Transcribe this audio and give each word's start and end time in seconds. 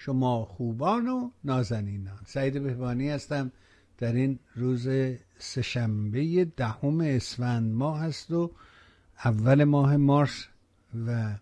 شما 0.00 0.44
خوبان 0.44 1.08
و 1.08 1.30
نازنینان. 1.44 2.18
سعید 2.26 2.62
بهبانی 2.62 3.10
هستم. 3.10 3.52
در 3.98 4.12
این 4.12 4.38
روز 4.54 4.88
سهشنبه 5.38 6.44
دهم 6.44 7.00
اسفند 7.00 7.72
ماه 7.72 8.00
هست 8.00 8.30
و 8.30 8.50
اول 9.24 9.64
ماه 9.64 9.96
مارس 9.96 10.46
و 11.06 11.38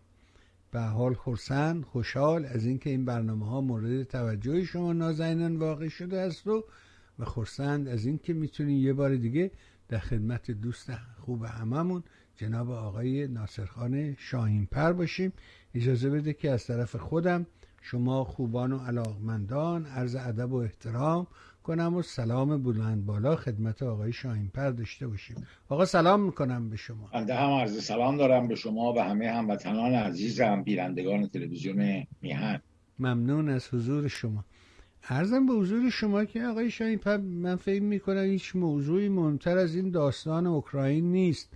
به 0.70 0.80
حال 0.80 1.14
خرسند 1.14 1.84
خوشحال 1.84 2.44
از 2.44 2.66
اینکه 2.66 2.90
این 2.90 3.04
برنامه 3.04 3.46
ها 3.46 3.60
مورد 3.60 4.02
توجه 4.02 4.64
شما 4.64 4.92
نازنینان 4.92 5.56
واقع 5.56 5.88
شده 5.88 6.20
است 6.20 6.46
و 6.46 6.64
و 7.18 7.24
خرسند 7.24 7.88
از 7.88 8.06
اینکه 8.06 8.32
می‌تونیم 8.32 8.78
یه 8.78 8.92
بار 8.92 9.16
دیگه 9.16 9.50
در 9.88 9.98
خدمت 9.98 10.50
دوست 10.50 10.92
خوب 11.20 11.44
هممون 11.44 12.02
جناب 12.36 12.70
آقای 12.70 13.28
ناصرخان 13.28 14.14
شاهینپر 14.18 14.92
باشیم. 14.92 15.32
اجازه 15.74 16.10
بده 16.10 16.32
که 16.32 16.50
از 16.50 16.66
طرف 16.66 16.96
خودم 16.96 17.46
شما 17.90 18.24
خوبان 18.24 18.72
و 18.72 18.78
علاقمندان 18.78 19.86
عرض 19.86 20.16
ادب 20.16 20.52
و 20.52 20.56
احترام 20.56 21.26
کنم 21.62 21.94
و 21.94 22.02
سلام 22.02 22.62
بلند 22.62 23.06
بالا 23.06 23.36
خدمت 23.36 23.82
آقای 23.82 24.12
شاهینپر 24.12 24.70
داشته 24.70 25.08
باشیم. 25.08 25.36
آقا 25.68 25.84
سلام 25.84 26.20
می‌کنم 26.20 26.70
به 26.70 26.76
شما. 26.76 27.10
بنده 27.12 27.34
هم 27.34 27.50
عرض 27.50 27.84
سلام 27.84 28.16
دارم 28.16 28.48
به 28.48 28.54
شما 28.54 28.92
و 28.92 28.98
همه 28.98 29.30
هموطنان 29.30 29.94
عزیزم 29.94 30.62
بینندگان 30.62 31.26
تلویزیون 31.26 32.06
میهن. 32.22 32.60
ممنون 32.98 33.48
از 33.48 33.74
حضور 33.74 34.08
شما. 34.08 34.44
عرضم 35.08 35.46
به 35.46 35.52
حضور 35.52 35.90
شما 35.90 36.24
که 36.24 36.44
آقای 36.44 36.70
شاهینپر 36.70 37.16
من 37.16 37.56
فکر 37.56 37.82
می‌کنم 37.82 38.24
هیچ 38.24 38.56
موضوعی 38.56 39.08
مهمتر 39.08 39.58
از 39.58 39.74
این 39.74 39.90
داستان 39.90 40.46
اوکراین 40.46 41.12
نیست. 41.12 41.52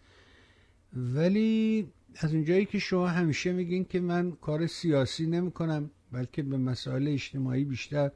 ولی 0.92 1.88
از 2.16 2.34
اونجایی 2.34 2.64
که 2.64 2.78
شما 2.78 3.06
همیشه 3.06 3.52
میگین 3.52 3.84
که 3.84 4.00
من 4.00 4.32
کار 4.32 4.66
سیاسی 4.66 5.26
نمی‌کنم 5.26 5.90
بلکه 6.12 6.42
به 6.42 6.56
مسائل 6.56 7.08
اجتماعی 7.08 7.64
بیشتر 7.64 8.10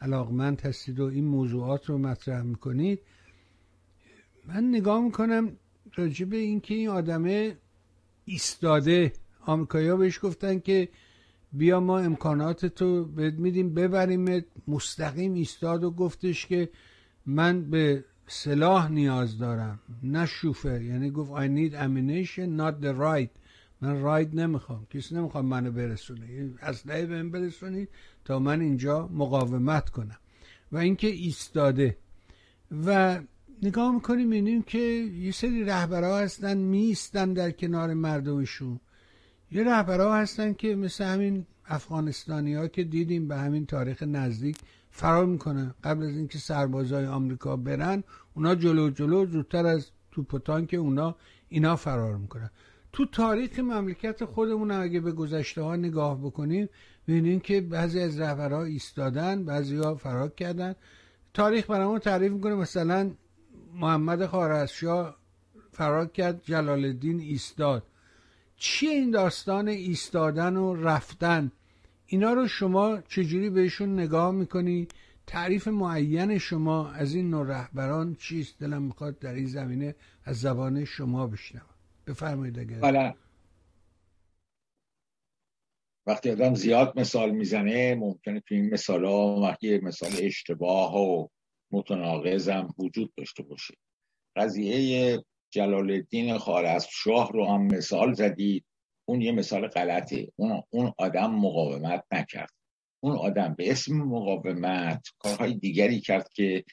علاقمند 0.00 0.60
هستید 0.60 1.00
و 1.00 1.04
این 1.04 1.24
موضوعات 1.24 1.86
رو 1.86 1.98
مطرح 1.98 2.42
می‌کنید. 2.42 3.00
من 4.48 4.68
نگاه 4.68 5.04
می‌کنم 5.04 5.52
راجع 5.94 6.26
به 6.26 6.36
اینکه 6.36 6.74
این 6.74 6.88
آدمه 6.88 7.56
ایستاده. 8.24 9.12
آمریکایی 9.46 9.96
بهش 9.96 10.18
گفتن 10.22 10.58
که 10.58 10.88
بیا 11.52 11.80
ما 11.80 11.98
امکانات 11.98 12.66
تو 12.66 13.04
بهت 13.04 13.34
میدیم 13.34 13.74
ببریم 13.74 14.44
مستقیم 14.68 15.34
ایستاد 15.34 15.84
و 15.84 15.90
گفتش 15.90 16.46
که 16.46 16.68
من 17.26 17.70
به 17.70 18.04
سلاح 18.26 18.90
نیاز 18.90 19.38
دارم 19.38 19.80
نه 20.02 20.26
شوفر. 20.26 20.82
یعنی 20.82 21.10
گفت 21.10 21.32
I 21.32 21.48
need 21.48 21.74
ammunition 21.74 22.60
not 22.60 22.84
the 22.84 22.92
right. 22.92 23.45
من 23.80 24.00
راید 24.00 24.40
نمی‌خوام. 24.40 24.86
کسی 24.90 25.14
نمی‌خوام 25.14 25.46
منو 25.46 25.72
برسونه. 25.72 26.50
اسلحه 26.62 27.06
بهم 27.06 27.30
برسونید 27.30 27.88
تا 28.24 28.38
من 28.38 28.60
اینجا 28.60 29.08
مقاومت 29.08 29.90
کنم. 29.90 30.18
و 30.72 30.76
اینکه 30.76 31.06
ایستاده. 31.06 31.96
و 32.86 33.20
نگاه 33.62 33.94
می‌کنیم 33.94 34.28
می‌بینیم 34.28 34.62
که 34.62 34.78
یه 34.78 35.32
سری 35.32 35.64
رهبرها 35.64 36.18
هستن 36.18 36.58
میستن 36.58 37.32
در 37.32 37.50
کنار 37.50 37.94
مردمشون. 37.94 38.80
یه 39.52 39.64
رهبرها 39.64 40.16
هستن 40.16 40.52
که 40.52 40.76
مثل 40.76 41.04
همین 41.04 41.46
افغانستانی 41.66 42.54
ها 42.54 42.68
که 42.68 42.84
دیدیم 42.84 43.28
به 43.28 43.36
همین 43.36 43.66
تاریخ 43.66 44.02
نزدیک 44.02 44.58
فرار 44.90 45.26
می‌کنن. 45.26 45.74
قبل 45.84 46.02
از 46.02 46.16
اینکه 46.16 46.38
سربازای 46.38 47.06
آمریکا 47.06 47.56
برن 47.56 48.04
اونا 48.34 48.54
جلو 48.54 48.90
جلو 48.90 49.26
زودتر 49.26 49.66
از 49.66 49.86
توپ 50.10 50.66
که 50.66 50.76
اونا 50.76 51.16
اینا 51.48 51.76
فرار 51.76 52.16
می‌کنن. 52.16 52.50
تو 52.96 53.06
تاریخ 53.06 53.58
مملکت 53.58 54.24
خودمون 54.24 54.70
اگه 54.70 55.00
به 55.00 55.12
گذشته 55.12 55.62
ها 55.62 55.76
نگاه 55.76 56.20
بکنیم 56.20 56.68
ببینیم 57.08 57.40
که 57.40 57.60
بعضی 57.60 58.00
از 58.00 58.20
رهبرها 58.20 58.64
ایستادن 58.64 59.44
بعضی 59.44 59.76
ها 59.76 59.94
فرار 59.94 60.28
کردن. 60.28 60.74
تاریخ 61.34 61.70
برامون 61.70 61.98
تعریف 61.98 62.32
می‌کنه 62.32 62.54
مثلا 62.54 63.10
محمد 63.74 64.26
خارزشاه 64.26 65.16
فرار 65.72 66.06
کرد 66.06 66.42
جلال 66.44 66.84
الدین 66.84 67.20
ایستاد. 67.20 67.82
چیه 68.56 68.90
این 68.90 69.10
داستان 69.10 69.68
ایستادن 69.68 70.56
و 70.56 70.74
رفتن؟ 70.74 71.52
اینا 72.06 72.32
رو 72.32 72.48
شما 72.48 73.00
چجوری 73.00 73.50
بهشون 73.50 73.92
نگاه 74.00 74.30
می‌کنی؟ 74.30 74.88
تعریف 75.26 75.68
معین 75.68 76.38
شما 76.38 76.90
از 76.90 77.14
این 77.14 77.30
نوع 77.30 77.46
رهبران 77.46 78.14
چیست؟ 78.14 78.58
دلم 78.58 78.82
می‌خواد 78.82 79.18
در 79.18 79.34
این 79.34 79.46
زمینه 79.46 79.94
از 80.24 80.40
زبان 80.40 80.84
شما 80.84 81.26
بشنوم. 81.26 81.75
بفرمایید 82.06 82.58
اگر 82.58 82.80
بله. 82.80 83.14
وقتی 86.06 86.30
آدم 86.30 86.54
زیاد 86.54 86.98
مثال 87.00 87.30
می‌زنه 87.30 87.94
ممکنه 87.94 88.40
تو 88.40 88.54
این 88.54 88.74
مثال 88.74 89.04
ها 89.04 89.40
وقتی 89.40 89.78
مثال 89.78 90.10
اشتباه 90.18 90.96
و 90.96 91.28
متناقض 91.70 92.48
هم 92.48 92.74
وجود 92.78 93.12
داشته 93.16 93.42
باشه. 93.42 93.74
قضیه 94.36 95.18
جلال 95.50 95.90
الدین 95.90 96.38
شاه 96.90 97.32
رو 97.32 97.46
هم 97.46 97.62
مثال 97.62 98.12
زدید 98.12 98.64
اون 99.08 99.20
یه 99.20 99.32
مثال 99.32 99.66
غلطه. 99.66 100.32
اون, 100.36 100.62
اون 100.70 100.92
آدم 100.98 101.30
مقاومت 101.34 102.04
نکرد. 102.12 102.50
اون 103.00 103.16
آدم 103.16 103.54
به 103.54 103.70
اسم 103.70 103.96
مقاومت 103.96 105.08
کارهای 105.18 105.54
دیگری 105.54 106.00
کرد 106.00 106.28
که 106.28 106.64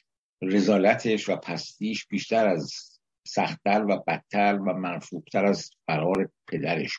رزالتش 0.42 1.28
و 1.28 1.36
پستیش 1.36 2.06
بیشتر 2.06 2.48
از 2.48 2.93
سختتر 3.26 3.84
و 3.88 4.04
بدتر 4.06 4.58
و 4.58 4.74
منفوبتر 4.74 5.44
از 5.44 5.70
فرار 5.86 6.30
پدرش 6.48 6.98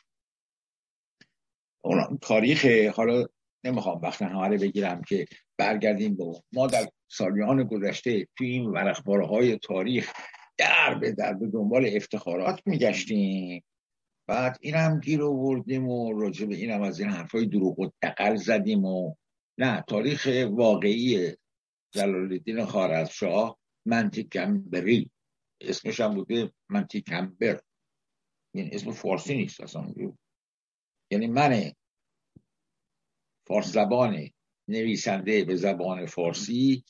تاریخ 2.20 2.66
حالا 2.94 3.26
نمی‌خوام 3.64 4.00
وقت 4.02 4.22
همه 4.22 4.58
بگیرم 4.58 5.02
که 5.02 5.26
برگردیم 5.58 6.16
به 6.16 6.24
ما 6.52 6.66
در 6.66 6.88
سالیان 7.10 7.64
گذشته 7.64 8.26
توی 8.38 8.50
این 8.50 8.64
ورخباره 8.64 9.26
های 9.26 9.58
تاریخ 9.58 10.12
در 10.58 10.94
به 10.94 11.12
در 11.12 11.34
به 11.34 11.46
دنبال 11.46 11.90
افتخارات 11.92 12.62
میگشتیم. 12.66 13.64
بعد 14.28 14.58
این 14.60 14.74
هم 14.74 15.00
گیر 15.00 15.22
آوردیم 15.22 15.88
و 15.88 16.20
راجع 16.20 16.46
به 16.46 16.54
این 16.54 16.70
هم 16.70 16.82
از 16.82 17.00
این 17.00 17.10
حرفای 17.10 17.46
دروغ 17.46 17.78
و 17.78 17.90
دقل 18.02 18.36
زدیم 18.36 18.84
و 18.84 19.14
نه 19.58 19.84
تاریخ 19.88 20.28
واقعی 20.50 21.34
جلال 21.94 22.32
الدین 22.32 22.64
خارزشاه 22.64 23.58
منطق 23.86 24.46
بری 24.46 25.10
اسمش 25.60 26.00
هم 26.00 26.14
بوده 26.14 26.52
منتی 26.68 27.00
کمبر. 27.00 27.60
یعنی 28.54 28.70
اسم 28.72 28.90
فارسی 28.90 29.36
نیست 29.36 29.60
اصلا 29.60 29.94
یعنی 31.10 31.26
من 31.26 31.72
فارس 33.46 33.66
زبان 33.66 34.30
نویسنده 34.68 35.44
به 35.44 35.56
زبان 35.56 36.06
فارسی 36.06 36.84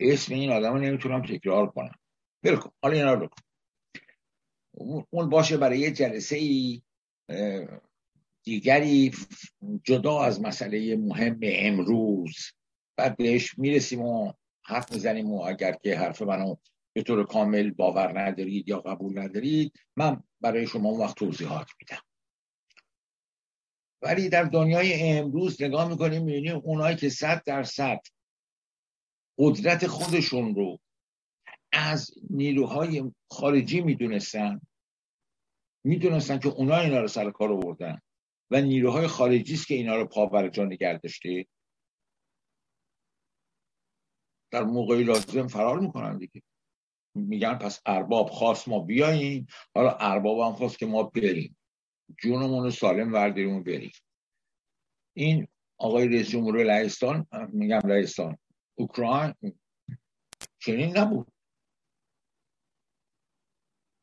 اسم 0.00 0.34
این 0.34 0.52
آدم 0.52 0.72
رو 0.72 0.78
نمی‌تونم 0.78 1.22
تکرار 1.22 1.70
کنم. 1.70 1.94
بلکن 2.44 2.70
حالا 2.82 2.96
اینا 2.96 3.14
رو 3.14 3.28
اون 5.10 5.28
باشه 5.28 5.56
برای 5.56 5.78
یه 5.78 5.90
جلسه 5.90 6.36
ای 6.36 6.82
دیگری 8.44 9.12
جدا 9.84 10.22
از 10.22 10.40
مسئله 10.40 10.96
مهم 10.96 11.40
امروز. 11.42 12.36
بعد 12.96 13.16
بهش 13.16 13.58
می‌رسیم 13.58 14.00
و 14.00 14.32
حرف 14.64 14.92
می‌زنیم 14.92 15.32
و 15.32 15.42
اگر 15.42 15.72
که 15.72 15.98
حرف 15.98 16.22
منو 16.22 16.56
به 16.98 17.04
طور 17.04 17.26
کامل 17.26 17.70
باور 17.70 18.20
ندارید 18.20 18.68
یا 18.68 18.80
قبول 18.80 19.18
ندارید 19.18 19.72
من 19.96 20.22
برای 20.40 20.66
شما 20.66 20.88
وقت 20.88 21.16
توضیحات 21.16 21.70
میدم. 21.80 22.02
ولی 24.02 24.28
در 24.28 24.42
دنیای 24.42 25.10
امروز 25.18 25.62
نگاه 25.62 25.88
می‌کنیم 25.88 26.24
می‌بینیم 26.24 26.56
اونایی 26.64 26.96
که 26.96 27.08
صد 27.08 27.42
درصد 27.46 28.00
قدرت 29.38 29.86
خودشون 29.86 30.54
رو 30.54 30.78
از 31.72 32.10
نیروهای 32.30 33.12
خارجی 33.30 33.80
می‌دونستن 33.80 34.60
می‌دونستن 35.84 36.38
که 36.38 36.48
اونا 36.48 36.76
اینا 36.76 37.00
رو 37.00 37.08
سر 37.08 37.30
کار 37.30 37.52
آوردن 37.52 38.00
و 38.50 38.60
نیروهای 38.60 39.06
خارجی 39.06 39.54
است 39.54 39.66
که 39.66 39.74
اینا 39.74 39.96
رو 39.96 40.06
پا 40.06 40.26
بر 40.26 40.48
جا 40.48 40.64
نگه 40.64 40.98
داشته. 40.98 41.46
در 44.50 44.64
موقعی 44.64 45.04
لازم 45.04 45.46
فرار 45.46 45.80
می‌کنن 45.80 46.18
دیگه. 46.18 46.42
میگن 47.14 47.54
پس 47.54 47.80
ارباب 47.86 48.28
خواست 48.28 48.68
ما 48.68 48.80
بیاییم 48.80 49.46
حالا 49.74 49.90
ارباب 49.90 50.38
هم 50.38 50.52
خواست 50.52 50.78
که 50.78 50.86
ما 50.86 51.02
بریم. 51.02 51.56
جونمون 52.18 52.64
رو 52.64 52.70
سالم 52.70 53.12
ورداریم 53.12 53.56
و 53.56 53.62
بریم. 53.62 53.92
این 55.16 55.48
آقای 55.78 56.08
رئیس 56.08 56.28
جمهور 56.28 56.64
لهستان 56.64 57.26
میگم 57.52 57.80
لهستان 57.84 58.38
اوکراین 58.74 59.34
چنین 60.58 60.98
نبود. 60.98 61.32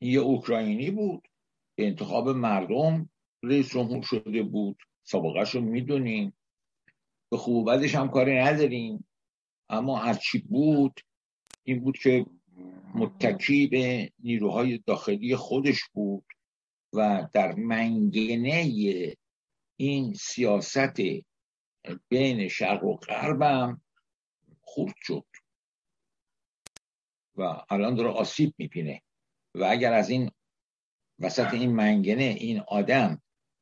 یه 0.02 0.20
اوکراینی 0.20 0.92
بود 0.92 1.28
به 1.76 1.88
انتخاب 1.88 2.30
مردم 2.30 3.10
رئیس 3.44 3.70
جمهور 3.70 4.02
شده 4.02 4.44
بود. 4.44 4.78
سابقهش 5.04 5.56
رو 5.56 5.62
می‌دونیم. 5.62 6.38
به 7.32 7.38
خوب 7.38 7.72
بدش 7.72 7.96
هم 7.96 8.10
کاری 8.10 8.40
نداریم. 8.40 9.08
اما 9.70 9.98
هرچی 9.98 10.40
بود؟ 10.40 11.00
این 11.64 11.80
بود 11.80 11.98
که 11.98 12.26
متکی 12.96 13.68
به 13.68 14.12
نیروهای 14.20 14.78
داخلی 14.78 15.36
خودش 15.36 15.80
بود 15.94 16.26
و 16.94 17.28
در 17.34 17.56
منگنه 17.56 19.16
این 19.78 20.14
سیاست 20.14 21.02
بین 22.10 22.48
شرق 22.48 22.84
و 22.84 22.96
غربم 22.96 23.82
خورد 24.62 24.96
شد. 25.02 25.26
و 27.36 27.62
الان 27.70 27.96
داره 27.96 28.10
آسیب 28.10 28.54
می‌بینه. 28.58 29.02
و 29.56 29.64
اگر 29.64 29.94
از 29.94 30.10
این 30.10 30.32
وسط 31.20 31.54
این 31.54 31.72
منگنه 31.72 32.24
این 32.24 32.60
آدم 32.60 33.22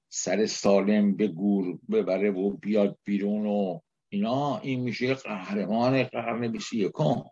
سر 0.09 0.45
سالم 0.45 1.15
به 1.15 1.27
گور 1.27 1.79
ببره 1.91 2.31
و 2.31 2.57
بیاد 2.57 2.97
بیرون 3.03 3.45
و 3.45 3.79
اینا 4.09 4.57
این 4.57 4.79
میشه 4.79 5.13
قهرمان 5.13 6.03
قرن 6.03 6.51
بیسی 6.51 6.77
یکم. 6.77 7.23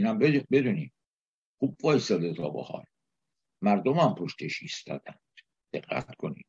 اینا 0.00 0.14
بدونیم 0.50 0.92
خوب 1.58 1.84
وایستاده 1.84 2.34
تا 2.34 2.50
بخار 2.50 2.86
مردم 3.62 3.92
هم 3.92 4.14
پشتش 4.14 4.62
ایستادند 4.62 5.20
دقت 5.72 6.14
کنید. 6.14 6.46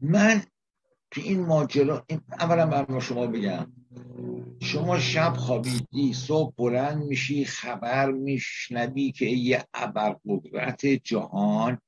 من 0.00 0.42
تو 1.10 1.20
این 1.20 1.40
ماجرا 1.40 2.06
اولا 2.38 2.66
من 2.66 3.00
شما 3.00 3.26
بگم. 3.26 3.72
شما 4.60 4.98
شب 4.98 5.32
خوابیدی 5.36 6.12
صبح 6.14 6.54
بلند 6.56 7.02
میشی 7.02 7.44
خبر 7.44 8.10
میشنوی 8.10 9.12
که 9.12 9.26
یه 9.26 9.64
ابرقدرت 9.74 10.86
جهان 10.86 11.78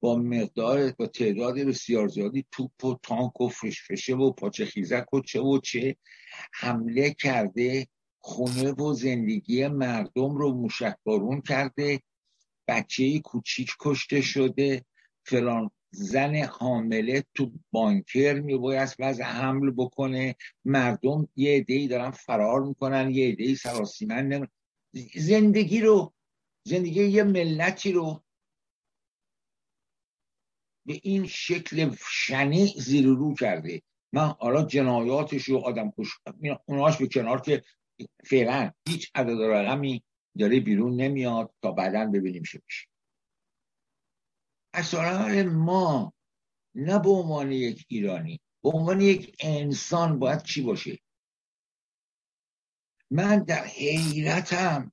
با 0.00 0.16
مقدار 0.16 0.90
با 0.90 1.06
تعداد 1.06 1.58
بسیار 1.58 2.08
زیادی 2.08 2.46
توپ 2.50 2.84
و 2.84 2.98
تانک 3.02 3.40
و 3.40 3.48
فشفشه 3.48 4.14
و 4.14 4.32
پاچه 4.32 4.64
خیزک 4.64 5.14
و 5.14 5.20
چه 5.20 5.40
و 5.40 5.58
چه 5.58 5.96
حمله 6.52 7.10
کرده. 7.10 7.86
خونه 8.20 8.72
و 8.72 8.94
زندگی 8.94 9.68
مردم 9.68 10.36
رو 10.36 10.52
موشکبارون 10.52 11.40
کرده 11.40 12.02
بچه 12.68 13.18
کوچیک 13.18 13.70
کشته 13.80 14.20
شده 14.20 14.84
فلان 15.26 15.70
زن 15.90 16.36
حامله 16.36 17.24
تو 17.34 17.52
بانکر 17.70 18.40
میباید 18.40 18.94
وضع 18.98 19.24
حمل 19.24 19.70
بکنه. 19.70 20.34
مردم 20.64 21.28
یه 21.36 21.56
عده‌ای 21.56 21.88
دارن 21.88 22.10
فرار 22.10 22.60
می‌کنن 22.60 23.10
یه 23.10 23.28
عده‌ای 23.28 23.54
سراسیمن 23.54 24.48
زندگی 25.14 25.80
رو 25.80 26.14
زندگی 26.64 27.04
یه 27.04 27.22
ملتی 27.22 27.92
رو 27.92 28.22
به 30.86 31.00
این 31.02 31.26
شکل 31.26 31.94
شنی 32.10 32.66
زیر 32.66 33.06
رو 33.06 33.34
کرده. 33.34 33.82
من 34.12 34.34
حالا 34.38 34.62
جنایاتش 34.62 35.42
رو 35.42 35.58
آدم 35.58 35.92
کش 35.98 36.08
اوناش 36.66 36.96
به 36.96 37.08
کنار 37.08 37.40
که 37.40 37.62
فعلا 38.24 38.72
هیچ 38.88 39.10
عدد 39.14 39.42
رقمی 39.42 40.02
داره 40.38 40.60
بیرون 40.60 41.00
نمیاد 41.00 41.54
تا 41.62 41.72
بعدا 41.72 42.06
ببینیم 42.06 42.42
چه 42.42 42.62
میشه. 42.64 42.86
اصلا 44.74 45.42
ما 45.44 46.12
نه 46.74 46.98
به 46.98 47.10
عنوان 47.10 47.52
یک 47.52 47.86
ایرانی 47.88 48.40
به 48.62 48.70
عنوان 48.70 49.00
یک 49.00 49.36
انسان 49.40 50.18
باید 50.18 50.42
چی 50.42 50.62
باشه؟ 50.62 50.98
من 53.10 53.44
در 53.44 53.64
حیرتم 53.64 54.92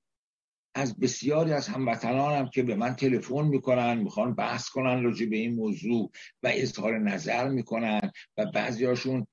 از 0.75 0.99
بسیاری 0.99 1.53
از 1.53 1.67
هموطنانم 1.67 2.49
که 2.49 2.63
به 2.63 2.75
من 2.75 2.95
تلفن 2.95 3.41
می‌کنن 3.41 3.97
می‌خوان 3.97 4.35
بحث 4.35 4.69
کنن 4.69 5.03
راجع 5.03 5.25
به 5.25 5.35
این 5.35 5.55
موضوع 5.55 6.11
و 6.43 6.51
اظهار 6.53 6.99
نظر 6.99 7.49
می‌کنن 7.49 8.11
و 8.37 8.45
بعضیاشون 8.45 9.27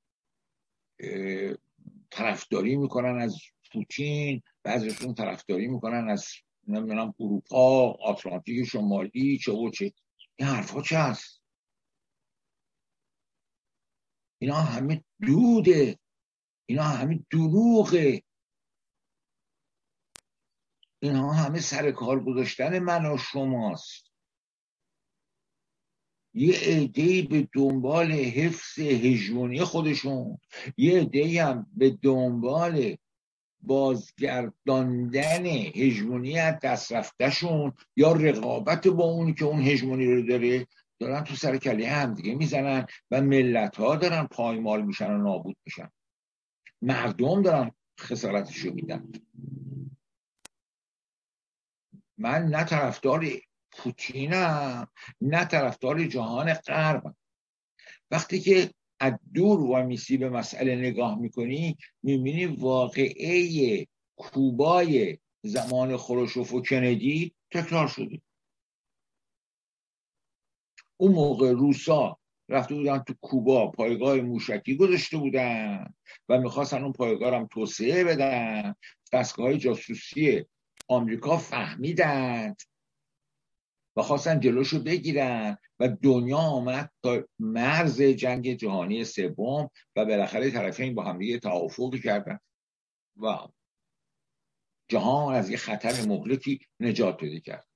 طرفداری 2.11 2.77
می‌کنن 2.77 3.19
از 3.21 3.37
پوتین 3.73 4.43
بعضیشون 4.63 5.15
طرفداری 5.15 5.67
می‌کنن 5.67 6.09
از 6.09 6.27
نمی‌دونم 6.67 7.15
اروپا 7.21 7.91
آتلانتیک 7.91 8.69
شمالی 8.69 9.39
چه 9.39 9.53
و 9.53 9.71
چه. 9.71 9.93
این 10.37 10.49
حرفا 10.49 10.83
چه 10.83 10.99
هست؟ 10.99 11.43
اینا 14.39 14.55
همه 14.55 15.05
دوده 15.27 15.99
اینا 16.67 16.83
همه 16.83 17.25
دروغه 17.31 18.23
اینها 21.03 21.33
همه 21.33 21.61
سر 21.61 21.91
کار 21.91 22.25
گذاشتن 22.25 22.79
من 22.79 23.07
و 23.07 23.19
شماست. 23.19 24.13
یه 26.35 26.59
عده 26.59 27.23
به 27.23 27.49
دنبال 27.53 28.13
حفظ 28.13 28.79
هژمونی 28.79 29.65
خودشون. 29.65 30.39
یه 30.77 31.01
عده 31.01 31.45
هم 31.45 31.71
به 31.77 31.91
دنبال 31.91 32.97
بازگرداندن 33.63 35.47
هژمونی 35.47 36.39
از 36.39 36.59
دست 36.63 36.93
یا 37.97 38.13
رقابت 38.13 38.89
با 38.89 39.05
اون 39.05 39.35
که 39.35 39.45
اون 39.45 39.63
هژمونی 39.63 40.07
رو 40.07 40.23
داره 40.23 40.67
دارن 40.99 41.25
تو 41.25 41.35
سر 41.35 41.57
کله 41.57 41.89
هم 41.89 42.15
دیگه 42.15 42.35
می‌زنن 42.35 42.87
و 43.11 43.21
ملت 43.21 43.77
ها 43.77 43.97
دارن 43.97 44.27
پایمال 44.27 44.83
میشن 44.83 45.11
و 45.11 45.19
نابود 45.19 45.57
میشن. 45.65 45.91
مردم 46.83 47.43
دارن 47.43 47.71
خسارتش 48.01 48.59
رو 48.59 48.75
میدن. 48.75 49.13
من 52.19 52.45
نه 52.45 52.65
طرفدار 52.65 53.27
پوتینم 53.73 54.89
نه 55.21 55.45
طرفدار 55.45 56.05
جهان 56.05 56.55
غربم. 56.55 57.17
وقتی 58.11 58.41
که 58.41 58.71
از 59.03 59.13
دور 59.35 59.61
و 59.61 59.87
میسی 59.87 60.17
به 60.17 60.31
مسئله 60.31 60.77
نگاه 60.77 61.19
می‌کنی 61.19 61.77
می‌بینی 62.03 62.47
واقعه 62.47 63.87
کوبای 64.17 65.19
زمان 65.43 65.97
خروشوف 65.97 66.53
و 66.53 66.63
کندی 66.63 67.35
تکرار 67.51 67.89
شده. 67.89 68.21
اون 70.97 71.13
موقع 71.13 71.53
روسا 71.53 72.19
رفته 72.49 72.75
بودن 72.75 72.99
تو 72.99 73.15
کوبا 73.21 73.71
پایگاه 73.71 74.17
موشکی 74.17 74.77
گذاشته 74.77 75.17
بودن 75.17 75.95
و 76.29 76.41
می‌خواستن 76.41 76.83
اون 76.83 76.93
پایگاه 76.93 77.35
هم 77.35 77.47
توسعه 77.47 78.05
بدن. 78.05 78.75
دستگاه 79.13 79.47
های 79.47 79.59
جاسوسی 79.59 80.45
آمریکا 80.89 81.37
فهمیدند 81.37 82.63
و 83.97 84.03
خواستن 84.03 84.41
جلوشو 84.41 84.83
بگیرن. 84.83 85.59
و 85.83 85.89
دنیا 85.89 86.39
آمد 86.39 86.93
تا 87.03 87.25
مرز 87.39 88.03
جنگ 88.03 88.55
جهانی 88.55 89.05
سوم 89.05 89.71
و 89.97 90.05
بالاخره 90.05 90.51
طرفین 90.51 90.95
با 90.95 91.05
همدیگه 91.05 91.39
توافق 91.39 91.95
کردن. 92.05 92.39
و 93.17 93.39
جهان 94.89 95.35
از 95.35 95.51
یه 95.51 95.57
خطر 95.57 96.07
مهلکی 96.07 96.61
نجات 96.81 97.17
پیدا 97.17 97.41
کرد. 97.41 97.69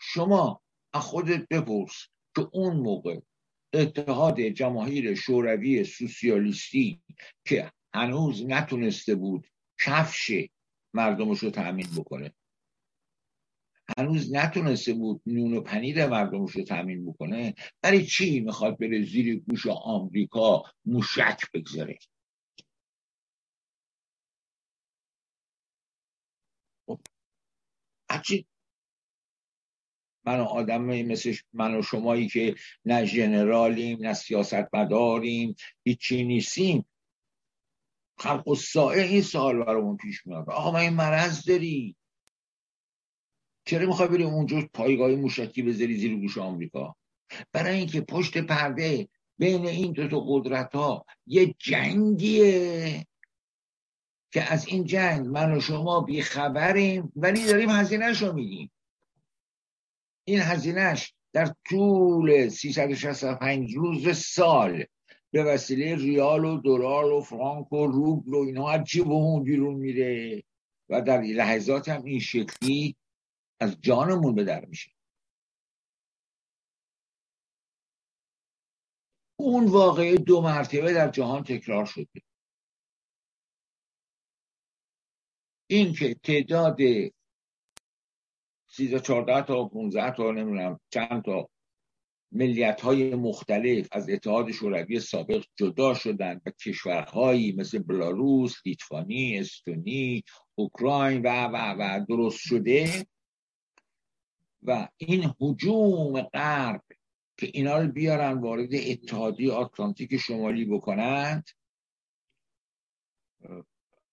شما 0.00 0.62
از 0.92 1.02
خودت 1.02 1.48
بپرس 1.48 2.06
که 2.36 2.48
اون 2.52 2.76
موقع 2.76 3.20
اتحاد 3.72 4.40
جماهیر 4.40 5.14
شوروی 5.14 5.84
سوسیالیستی 5.84 7.02
که 7.46 7.72
هنوز 7.94 8.44
نتونسته 8.46 9.14
بود 9.14 9.46
کفش 9.80 10.32
مردمش 10.94 11.38
رو 11.38 11.50
تأمین 11.50 11.86
بکنه 11.96 12.34
هنوز 13.96 14.34
نتونسته 14.34 14.92
بود 14.92 15.22
نون 15.26 15.54
و 15.54 15.60
پنیر 15.60 16.06
مردمش 16.06 16.50
رو 16.50 16.64
تامین 16.64 17.06
بکنه 17.06 17.54
برای 17.82 18.06
چی 18.06 18.40
می‌خواد 18.40 18.78
بره 18.78 19.04
زیر 19.04 19.40
گوش 19.40 19.66
آمریکا 19.66 20.62
موشک 20.84 21.40
بگذاره؟ 21.54 21.98
خب، 26.86 27.00
هرچی 28.10 28.46
من 30.24 30.40
آدم 30.40 30.82
مثل 30.82 31.34
من 31.52 31.74
و 31.74 31.82
شمایی 31.82 32.28
که 32.28 32.54
نه 32.84 33.04
ژنرالیم 33.04 33.98
نه 34.00 34.14
سیاست 34.14 34.74
مداریم 34.74 35.54
هیچی 35.84 36.24
نیستیم. 36.24 36.84
خلق 38.18 38.48
و 38.48 38.54
سائه 38.54 39.02
این 39.02 39.22
سال 39.22 39.64
برامون 39.64 39.96
پیش 39.96 40.26
میاد. 40.26 40.50
آقا 40.50 40.70
من 40.70 40.80
این 40.80 40.94
مرض 40.94 41.44
داری 41.48 41.96
چرا 43.68 43.86
می‌خوای 43.86 44.08
بری 44.08 44.24
اونجا 44.24 44.68
پایگاه 44.74 45.10
موشکی 45.10 45.62
بذاری 45.62 45.96
زیر 45.96 46.16
گوش 46.16 46.38
آمریکا؟ 46.38 46.96
برای 47.52 47.78
اینکه 47.78 48.00
پشت 48.00 48.38
پرده 48.38 49.08
بین 49.38 49.66
این 49.66 49.92
دو 49.92 50.08
تا 50.08 50.20
قدرت 50.20 50.74
ها 50.74 51.06
یه 51.26 51.54
جنگیه 51.58 53.06
که 54.32 54.52
از 54.52 54.66
این 54.66 54.84
جنگ 54.84 55.26
من 55.26 55.56
و 55.56 55.60
شما 55.60 56.00
بیخبریم 56.00 57.12
ولی 57.16 57.46
داریم 57.46 57.70
هزینهش 57.70 58.22
رو 58.22 58.32
میدیم 58.32 58.70
این 60.24 60.40
هزینهش 60.40 61.14
در 61.32 61.54
طول 61.68 62.48
365 62.48 63.74
روز 63.74 64.16
سال 64.16 64.84
به 65.30 65.44
وسیله 65.44 65.96
ریال 65.96 66.44
و 66.44 66.60
دلار 66.60 67.04
و 67.04 67.20
فرانک 67.20 67.72
و 67.72 67.86
روبل 67.86 68.34
و 68.34 68.38
اینا 68.38 68.68
از 68.68 68.84
جیبمون 68.84 69.42
بیرون 69.42 69.74
میره. 69.74 70.42
و 70.88 71.02
در 71.02 71.20
لحظات 71.20 71.88
هم 71.88 72.04
این 72.04 72.20
شکلی 72.20 72.96
از 73.60 73.80
جانمون 73.80 74.34
به 74.34 74.44
در 74.44 74.64
میشه. 74.64 74.90
اون 79.36 79.64
واقعه 79.64 80.16
دو 80.16 80.40
مرتبه 80.40 80.92
در 80.92 81.08
جهان 81.08 81.44
تکرار 81.44 81.84
شده 81.84 82.22
این 85.70 85.92
که 85.92 86.14
تعداد 86.14 86.78
سیزده 88.70 89.00
چارده 89.00 89.42
تا 89.42 89.68
پونزده 89.68 90.10
تا 90.10 90.30
نمی‌دونم 90.30 90.80
چند 90.90 91.22
تا 91.24 91.48
ملیت 92.32 92.80
های 92.80 93.14
مختلف 93.14 93.88
از 93.92 94.10
اتحاد 94.10 94.52
شوروی 94.52 95.00
سابق 95.00 95.44
جدا 95.56 95.94
شدند 95.94 96.42
و 96.46 96.50
کشورهایی 96.50 97.52
مثل 97.52 97.78
بلاروس، 97.78 98.54
لیتوانی، 98.66 99.38
استونی، 99.38 100.22
اوکراین 100.54 101.22
و 101.22 101.46
و 101.46 101.74
و 101.78 102.04
درست 102.08 102.38
شده 102.38 103.06
و 104.62 104.88
این 104.96 105.34
حجوم 105.40 106.22
غرب 106.22 106.82
که 107.36 107.50
اینا 107.54 107.78
رو 107.78 107.88
بیارن 107.88 108.40
وارد 108.40 108.74
اتحادی 108.74 109.50
آتلانتیک 109.50 110.16
شمالی 110.16 110.64
بکنند 110.64 111.48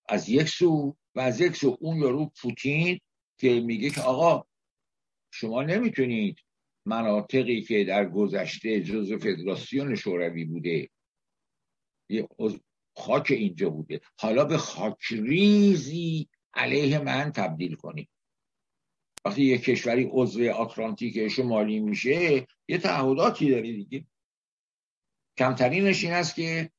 از 0.10 0.30
یک 0.30 0.48
سو 0.48 0.98
و 1.16 1.20
از 1.20 1.42
یک 1.42 1.56
سو 1.56 1.78
اون 1.82 1.98
یارو 1.98 2.32
پوتین 2.42 3.00
که 3.38 3.60
میگه 3.60 3.90
که 3.90 4.02
آقا 4.02 4.48
شما 5.32 5.64
نمی‌تونید 5.64 6.40
مناطقی 6.86 7.62
که 7.62 7.84
در 7.84 8.10
گذشته 8.10 8.82
جزو 8.82 9.18
فدراسیون 9.18 9.96
شوروی 9.96 10.46
بوده 10.46 10.90
یه 12.10 12.28
خاک 12.96 13.32
اینجا 13.32 13.70
بوده 13.70 14.02
حالا 14.20 14.46
به 14.46 14.58
خاکریزی 14.58 16.30
علیه 16.54 17.00
من 17.00 17.32
تبدیل 17.32 17.76
کنید. 17.76 18.10
وقتی 19.26 19.44
یک 19.44 19.62
کشوری 19.64 20.10
عضو 20.12 20.52
آتلانتیک 20.52 21.28
شمالی 21.28 21.80
میشه 21.80 22.48
یه 22.70 22.78
تعهداتی 22.78 23.50
داره 23.50 23.72
دیگه. 23.72 24.06
کمترینش 25.38 26.04
این 26.04 26.14
است 26.14 26.36
که 26.36 26.72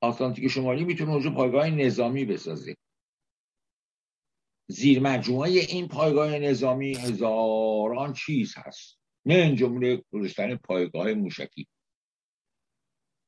آتلانتیک 0.00 0.48
شمالی 0.48 0.84
می‌تونه 0.84 1.10
اونجا 1.10 1.30
پایگاه 1.30 1.70
نظامی 1.70 2.24
بسازه. 2.24 2.76
زیر 4.68 5.00
مجموعه 5.00 5.50
این 5.50 5.88
پایگاه 5.88 6.38
نظامی 6.38 6.94
هزاران 6.96 8.12
چیز 8.12 8.54
هست. 8.56 8.98
نه 9.26 9.34
این 9.34 9.56
جمله 9.56 10.04
گذاشتن 10.12 10.56
پایگاه 10.56 11.12
موشکی. 11.12 11.68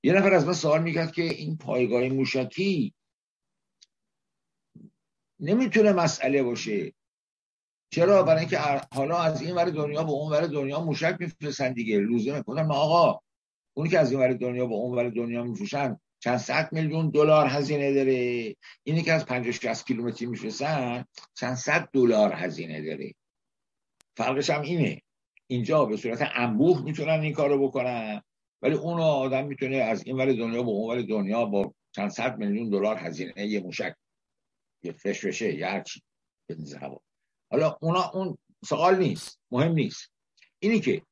یه 0.04 0.12
نفر 0.12 0.32
از 0.32 0.46
من 0.46 0.52
سوال 0.52 0.82
می‌کرد 0.82 1.12
که 1.12 1.22
این 1.22 1.56
پایگاه 1.56 2.08
موشکی 2.08 2.94
نمی‌تونه 5.40 5.92
مسئله 5.92 6.42
باشه. 6.42 6.92
چرا؟ 7.90 8.22
برای 8.22 8.40
اینکه 8.40 8.58
حالا 8.94 9.18
از 9.18 9.42
این 9.42 9.54
ور 9.54 9.64
دنیا 9.64 10.04
به 10.04 10.10
اون 10.10 10.32
ور 10.32 10.46
دنیا 10.46 10.80
موشک 10.80 11.16
میفرستن 11.20 11.72
دیگه 11.72 11.98
لزومه 11.98 12.42
گفتم 12.42 12.70
آقا 12.70 13.20
اونی 13.74 13.90
که 13.90 13.98
از 13.98 14.12
این 14.12 14.20
ور 14.20 14.32
دنیا 14.32 14.66
به 14.66 14.74
اون 14.74 14.98
ور 14.98 15.08
دنیا 15.08 15.42
میفروشن 15.42 15.96
چند 16.20 16.38
صد 16.38 16.68
میلیون 16.72 17.10
دلار 17.10 17.46
هزینه 17.46 17.94
داره. 17.94 18.54
اینی 18.84 19.02
که 19.02 19.12
از 19.12 19.26
50 19.26 19.52
60 19.52 19.86
کیلومتری 19.86 20.26
میفرستن 20.26 21.04
چند 21.34 21.54
صد 21.54 21.88
دلار 21.92 22.32
هزینه 22.32 22.82
داره. 22.82 23.14
فرقش 24.16 24.50
هم 24.50 24.62
اینه. 24.62 25.02
اینجا 25.46 25.84
به 25.84 25.96
صورت 25.96 26.30
انبوه 26.34 26.82
می‌تونن 26.82 27.20
این 27.20 27.32
کارو 27.32 27.68
بکنن 27.68 28.22
ولی 28.62 28.74
اون 28.74 29.00
آدم 29.00 29.46
می‌تونه 29.46 29.76
از 29.76 30.06
این 30.06 30.16
ور 30.16 30.32
دنیا 30.32 30.62
به 30.62 30.68
اون 30.68 30.90
ور 30.90 31.02
دنیا 31.02 31.44
با 31.44 31.74
چند 31.92 32.10
صد 32.10 32.38
میلیون 32.38 32.70
دلار 32.70 32.96
هزینه 32.96 33.46
یه 33.46 33.60
موشک 33.60 33.94
یه 34.82 34.92
فش 34.92 35.26
بشه 35.26 35.54
یه 35.54 35.66
هرچی 35.66 36.02
هوا. 36.80 37.00
حالا 37.50 37.78
اونا 37.80 38.10
اون 38.10 38.38
سوال 38.64 38.98
نیست 38.98 39.40
مهم 39.50 39.72
نیست 39.72 40.10
اینی 40.58 40.80
که 40.80 41.02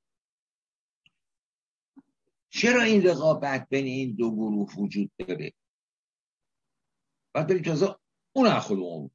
چرا 2.50 2.82
این 2.82 3.02
رقابت 3.06 3.68
بین 3.68 3.86
این 3.86 4.14
دو 4.14 4.30
گروه 4.30 4.74
وجود 4.74 5.10
داره 5.18 5.52
بعد 7.32 7.46
بریم 7.46 7.62
جزا 7.62 8.00
اون 8.32 8.58
خودمون 8.58 9.10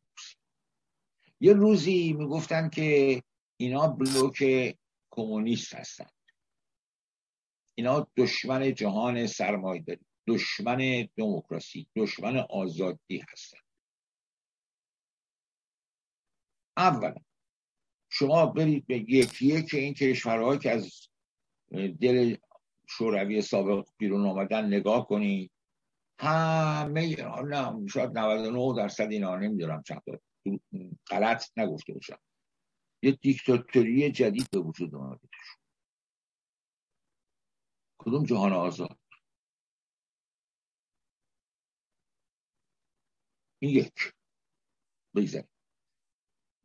یه 1.39 1.53
روزی 1.53 2.13
می‌گفتن 2.13 2.69
که 2.69 3.23
اینا 3.57 3.87
بلوک 3.87 4.43
کمونیست 5.11 5.73
هستن 5.73 6.09
اینا 7.75 8.07
دشمن 8.17 8.73
جهان 8.73 9.27
سرمایه 9.27 9.81
داری 9.81 10.05
دشمن 10.27 11.07
دموکراسی 11.17 11.87
دشمن 11.95 12.37
آزادی 12.37 13.23
هستن 13.29 13.57
اولا 16.81 17.13
شما 18.09 18.45
برید 18.45 18.87
به 18.87 18.97
یکی 18.97 19.45
یک 19.45 19.73
این 19.73 19.93
کشورهایی 19.93 20.59
که 20.59 20.71
از 20.71 21.09
دل 22.01 22.35
شوروی 22.89 23.41
سابق 23.41 23.87
بیرون 23.97 24.25
آمدن 24.25 24.65
نگاه 24.65 25.07
کنید. 25.07 25.51
همه 26.19 27.15
نه 27.43 27.87
شاید 27.87 28.17
99 28.17 28.73
درصد 28.77 29.11
اینا 29.11 29.35
نمی‌دونم 29.35 29.83
چند 29.83 30.01
غلط 31.07 31.45
نگفته 31.57 31.93
باشم. 31.93 32.19
یه 33.03 33.11
دیکتاتوری 33.11 34.11
جدید 34.11 34.49
به 34.51 34.59
وجود 34.59 34.95
آمده 34.95 35.29
کدوم 37.97 38.23
جهان 38.23 38.53
آزاد؟ 38.53 38.99
این 43.59 43.71
یک. 43.71 44.13
بگذاریم 45.15 45.49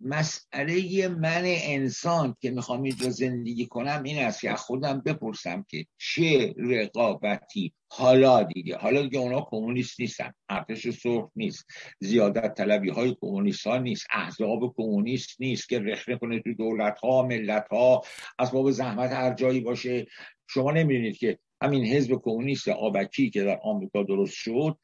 مسئله 0.00 1.08
من 1.08 1.42
انسان 1.44 2.36
که 2.40 2.50
می‌خوام 2.50 2.82
اینجا 2.82 3.10
زندگی 3.10 3.66
کنم 3.66 4.02
این 4.02 4.18
است 4.18 4.40
که 4.40 4.54
خودم 4.54 5.02
بپرسم 5.06 5.64
که 5.68 5.86
چه 5.98 6.54
رقابتی 6.58 7.72
حالا 7.88 8.42
دیگه. 8.42 8.76
حالا 8.76 9.02
دیگه 9.02 9.18
اونا 9.18 9.46
کمونیست 9.50 10.00
نیستن. 10.00 10.32
ارتش 10.48 10.88
سرخ 10.88 11.30
نیست. 11.36 11.66
زیادت 12.00 12.54
طلبی 12.54 12.90
های 12.90 13.16
کمونیست 13.20 13.66
ها 13.66 13.78
نیست. 13.78 14.06
احزاب 14.10 14.74
کمونیست 14.76 15.40
نیست 15.40 15.68
که 15.68 15.78
رخنه 15.78 16.16
کنه 16.16 16.40
تو 16.40 16.54
دولت 16.54 16.98
ها 16.98 17.22
ملت 17.22 17.68
ها 17.70 18.02
اسباب 18.38 18.70
زحمت 18.70 19.12
هر 19.12 19.34
جایی 19.34 19.60
باشه. 19.60 20.06
شما 20.48 20.72
نمی‌دونید 20.72 21.18
که 21.18 21.38
همین 21.62 21.84
حزب 21.84 22.20
کمونیست 22.22 22.68
آبکی 22.68 23.30
که 23.30 23.44
در 23.44 23.60
آمریکا 23.62 24.02
درست 24.02 24.34
شد 24.34 24.78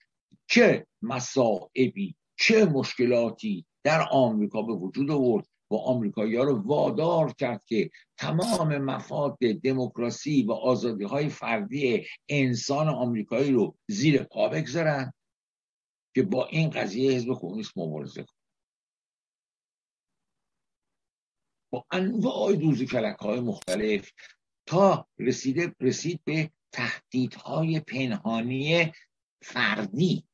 چه 0.46 0.86
مسائبی 1.02 2.14
چه 2.36 2.64
مشکلاتی 2.64 3.66
در 3.84 4.08
آمریکا 4.10 4.62
به 4.62 4.72
وجود 4.72 5.10
آورد 5.10 5.46
و 5.70 5.74
آمریکایی 5.74 6.36
ها 6.36 6.44
رو 6.44 6.62
وادار 6.62 7.32
کرد 7.32 7.64
که 7.66 7.90
تمام 8.16 8.78
مفاد 8.78 9.38
دموکراسی 9.38 10.42
و 10.42 10.52
آزادی 10.52 11.04
های 11.04 11.28
فردی 11.28 12.06
انسان 12.28 12.88
آمریکایی 12.88 13.52
رو 13.52 13.76
زیر 13.88 14.22
پا 14.22 14.48
بگذارن 14.48 15.12
که 16.14 16.22
با 16.22 16.46
این 16.46 16.70
قضیه 16.70 17.12
حزب 17.12 17.34
کمونیست 17.34 17.78
مبارزه 17.78 18.22
کنه. 18.22 18.38
با 21.72 21.86
انواع 21.90 22.52
دوزی 22.52 22.86
کلک 22.86 23.16
های 23.16 23.40
مختلف 23.40 24.12
تا 24.66 25.08
رسیده 25.18 25.74
رسید 25.80 26.20
به 26.24 26.50
تهدیدهای 26.72 27.80
پنهانی 27.80 28.92
فردی. 29.42 30.24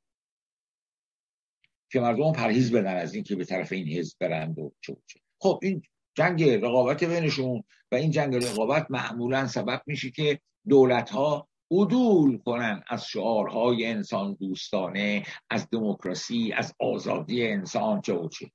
که 1.91 2.01
مردم 2.01 2.33
پرهیز 2.33 2.73
بدن 2.73 2.97
از 2.97 3.15
این 3.15 3.25
که 3.25 3.37
به 3.37 3.45
طرف 3.45 3.73
این 3.73 3.89
حزب 3.89 4.17
برند 4.21 4.59
و 4.59 4.73
چه 4.81 4.97
خب 5.41 5.61
این 5.63 5.83
جنگ 6.15 6.43
رقابت 6.45 7.05
بینشون 7.05 7.65
و 7.93 7.95
این 7.95 8.11
جنگ 8.11 8.37
رقابت 8.37 8.87
معمولا 8.91 9.47
سبب 9.47 9.83
میشه 9.87 10.11
که 10.11 10.41
دولت 10.69 11.11
ها 11.11 11.49
عدول 11.71 12.39
کنن 12.39 12.83
از 12.89 13.07
شعارهای 13.07 13.87
انسان 13.87 14.35
دوستانه 14.35 15.27
از 15.51 15.71
دموکراسی 15.71 16.53
از 16.53 16.75
آزادی 16.79 17.47
انسان 17.47 18.01
چه 18.01 18.13
و 18.13 18.29
چه 18.29 18.51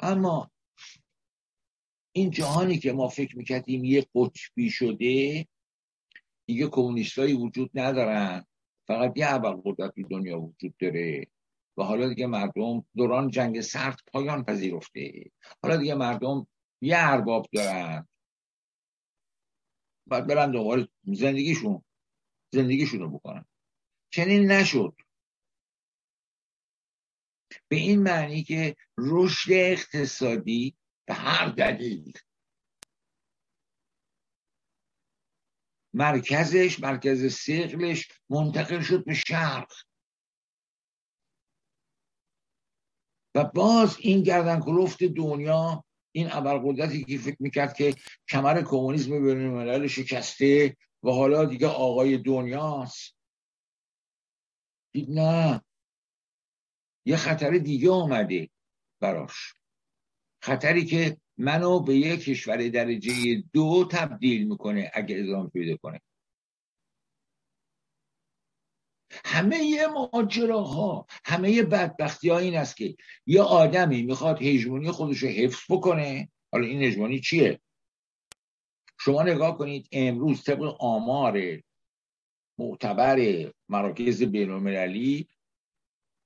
اما 0.00 0.50
این 2.12 2.30
جهانی 2.30 2.78
که 2.78 2.92
ما 2.92 3.08
فکر 3.08 3.38
می‌کردیم 3.38 3.84
یه 3.84 4.06
قطبی 4.14 4.70
شده 4.70 5.46
دیگه 6.46 6.68
کمونیستایی 6.68 7.34
وجود 7.34 7.70
ندارن. 7.74 8.46
فقط 8.90 9.12
یه 9.16 9.26
اول 9.26 9.60
قدرت 9.64 9.94
دنیا 10.10 10.40
وجود 10.40 10.76
داره 10.76 11.26
و 11.76 11.82
حالا 11.82 12.08
دیگه 12.08 12.26
مردم 12.26 12.86
دوران 12.96 13.30
جنگ 13.30 13.60
سرد 13.60 13.98
پایان 14.12 14.44
پذیرفته. 14.44 15.30
حالا 15.62 15.76
دیگه 15.76 15.94
مردم 15.94 16.46
یه 16.80 16.96
ارباب 16.98 17.46
دارن. 17.52 18.08
باید 20.06 20.26
برن 20.26 20.50
دوباره 20.50 20.88
زندگیشون 21.04 21.84
زندگیشون 22.52 23.00
رو 23.00 23.10
بکنن. 23.10 23.44
چنین 24.12 24.50
نشد. 24.50 24.94
به 27.68 27.76
این 27.76 28.02
معنی 28.02 28.42
که 28.42 28.76
رشد 28.98 29.52
اقتصادی 29.52 30.76
به 31.08 31.14
هر 31.14 31.48
دلیل 31.48 32.12
مرکزش 35.94 36.80
مرکز 36.80 37.34
سقلش 37.34 38.08
منتقل 38.30 38.80
شد 38.80 39.04
به 39.04 39.14
شرق. 39.14 39.72
و 43.34 43.44
باز 43.44 43.96
این 44.00 44.22
گردن 44.22 44.60
کلفت 44.60 45.04
دنیا 45.04 45.84
این 46.12 46.32
ابرقدرتی 46.32 47.04
که 47.04 47.18
فکر 47.18 47.36
می‌کرد 47.40 47.74
که 47.74 47.94
کمر 48.28 48.62
کمونیسم 48.62 49.10
بین 49.10 49.86
شکسته 49.86 50.76
و 51.02 51.10
حالا 51.10 51.44
دیگه 51.44 51.66
آقای 51.66 52.18
دنیاست. 52.18 53.16
دید 54.92 55.10
نه 55.10 55.62
یه 57.04 57.16
خطر 57.16 57.50
دیگه 57.50 57.90
آمده 57.90 58.50
براش. 59.00 59.54
خطری 60.42 60.84
که 60.84 61.16
منو 61.40 61.80
به 61.80 61.96
یک 61.96 62.20
کشور 62.20 62.68
درجه 62.68 63.42
دو 63.52 63.88
تبدیل 63.90 64.48
می‌کنه 64.48 64.90
اگه 64.94 65.16
ادامه 65.18 65.48
پیدا 65.48 65.76
کنه. 65.76 66.00
همه 69.24 69.86
ماجراها 69.86 71.06
همه 71.24 71.62
بدبختی 71.62 72.28
ها 72.28 72.38
این 72.38 72.56
است 72.56 72.76
که 72.76 72.96
یه 73.26 73.42
آدمی 73.42 74.02
می‌خواد 74.02 74.42
هژمونی 74.42 74.90
خودش 74.90 75.18
رو 75.18 75.28
حفظ 75.28 75.60
بکنه. 75.70 76.30
حالا 76.52 76.66
این 76.66 76.82
هژمونی 76.82 77.20
چیه؟ 77.20 77.60
شما 79.00 79.22
نگاه 79.22 79.58
کنید 79.58 79.88
امروز 79.92 80.44
طبق 80.44 80.76
آمار 80.80 81.62
معتبر 82.58 83.50
مراکز 83.68 84.22
بینالمللی 84.22 85.28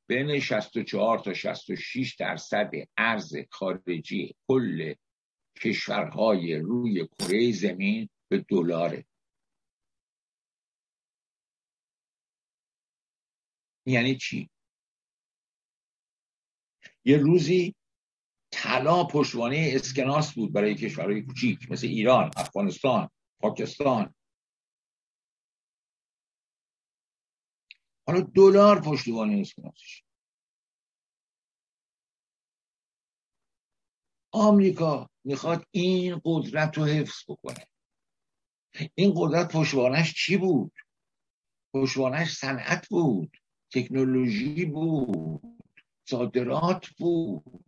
بین 0.09 0.41
64 0.41 1.19
تا 1.19 1.35
66 1.35 2.15
درصد 2.15 2.71
ارز 2.97 3.37
خارجی 3.51 4.35
کل 4.49 4.95
کشورهای 5.57 6.57
روی 6.57 7.07
کره 7.07 7.53
زمین 7.53 8.09
به 8.29 8.39
دلاره. 8.49 9.07
یعنی 13.87 14.17
چی؟ 14.17 14.51
یه 17.05 17.17
روزی 17.17 17.75
طلا 18.53 19.05
پشتوانه 19.05 19.73
اسکناس 19.75 20.35
بود 20.35 20.53
برای 20.53 20.75
کشورهای 20.75 21.23
کوچیک 21.23 21.71
مثل 21.71 21.87
ایران 21.87 22.31
افغانستان 22.37 23.11
پاکستان. 23.41 24.15
حالا 28.07 28.21
دلار 28.21 28.81
پشتوانه 28.81 29.41
اسکناسش. 29.41 30.05
آمریکا 34.35 35.11
می‌خواد 35.25 35.67
این 35.71 36.21
قدرت 36.25 36.79
رو 36.79 36.85
حفظ 36.85 37.25
بکنه. 37.29 37.67
این 38.95 39.13
قدرت 39.17 39.53
پشتوانش 39.53 40.15
چی 40.15 40.37
بود؟ 40.37 40.73
پشتوانش 41.75 42.33
صنعت 42.33 42.89
بود 42.89 43.37
تکنولوژی 43.73 44.65
بود 44.65 45.63
صادرات 46.09 46.87
بود. 46.89 47.65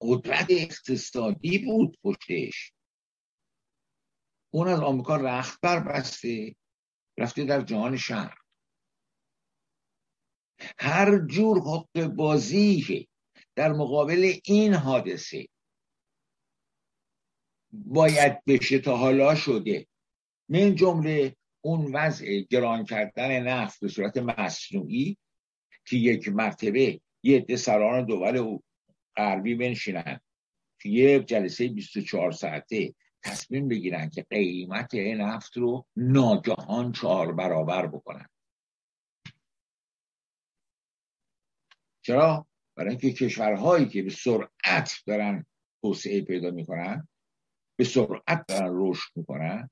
قدرت 0.00 0.46
اقتصادی 0.50 1.58
بود 1.58 1.98
پشتش. 2.02 2.72
اون 4.50 4.68
از 4.68 4.80
آمریکا 4.80 5.16
رخت 5.16 5.60
بر 5.60 5.80
بسته 5.80 6.54
رفته 7.18 7.44
در 7.44 7.62
جهان 7.62 7.96
شهر 7.96 8.38
هر 10.78 11.18
جور 11.26 11.58
حق 11.60 12.06
بازی 12.06 13.08
در 13.56 13.72
مقابل 13.72 14.32
این 14.44 14.74
حادثه 14.74 15.46
باید 17.72 18.44
بشه 18.44 18.78
تا 18.78 18.96
حالا 18.96 19.34
شده 19.34 19.86
من 20.48 20.74
جمله 20.74 21.36
اون 21.60 21.92
وضع 21.92 22.40
گران 22.50 22.84
کردن 22.84 23.42
نفت 23.42 23.80
به 23.80 23.88
صورت 23.88 24.16
مصنوعی 24.16 25.16
که 25.84 25.96
یک 25.96 26.28
مرتبه 26.28 27.00
یه 27.22 27.36
عده 27.36 27.56
سران 27.56 28.04
دول 28.04 28.58
غربی 29.16 29.54
بنشینن 29.54 30.20
که 30.80 30.88
یه 30.88 31.20
جلسه 31.20 31.68
24 31.68 32.32
ساعته 32.32 32.94
تصمیم 33.22 33.68
بگیرن 33.68 34.10
که 34.10 34.26
قیمت 34.30 34.94
نفت 34.94 35.56
رو 35.56 35.86
ناگهان 35.96 36.92
چهار 36.92 37.32
برابر 37.32 37.86
بکنن 37.86 38.26
چرا؟ 42.02 42.49
برای 42.80 42.90
اینکه 42.90 43.12
کشورهایی 43.12 43.88
که 43.88 44.02
به 44.02 44.10
سرعت 44.10 45.02
دارن 45.06 45.46
توسعه 45.82 46.20
پیدا 46.20 46.50
می‌کنن 46.50 47.08
به 47.78 47.84
سرعت 47.84 48.46
دارن 48.48 48.70
رشد 48.72 49.10
می‌کنن 49.16 49.70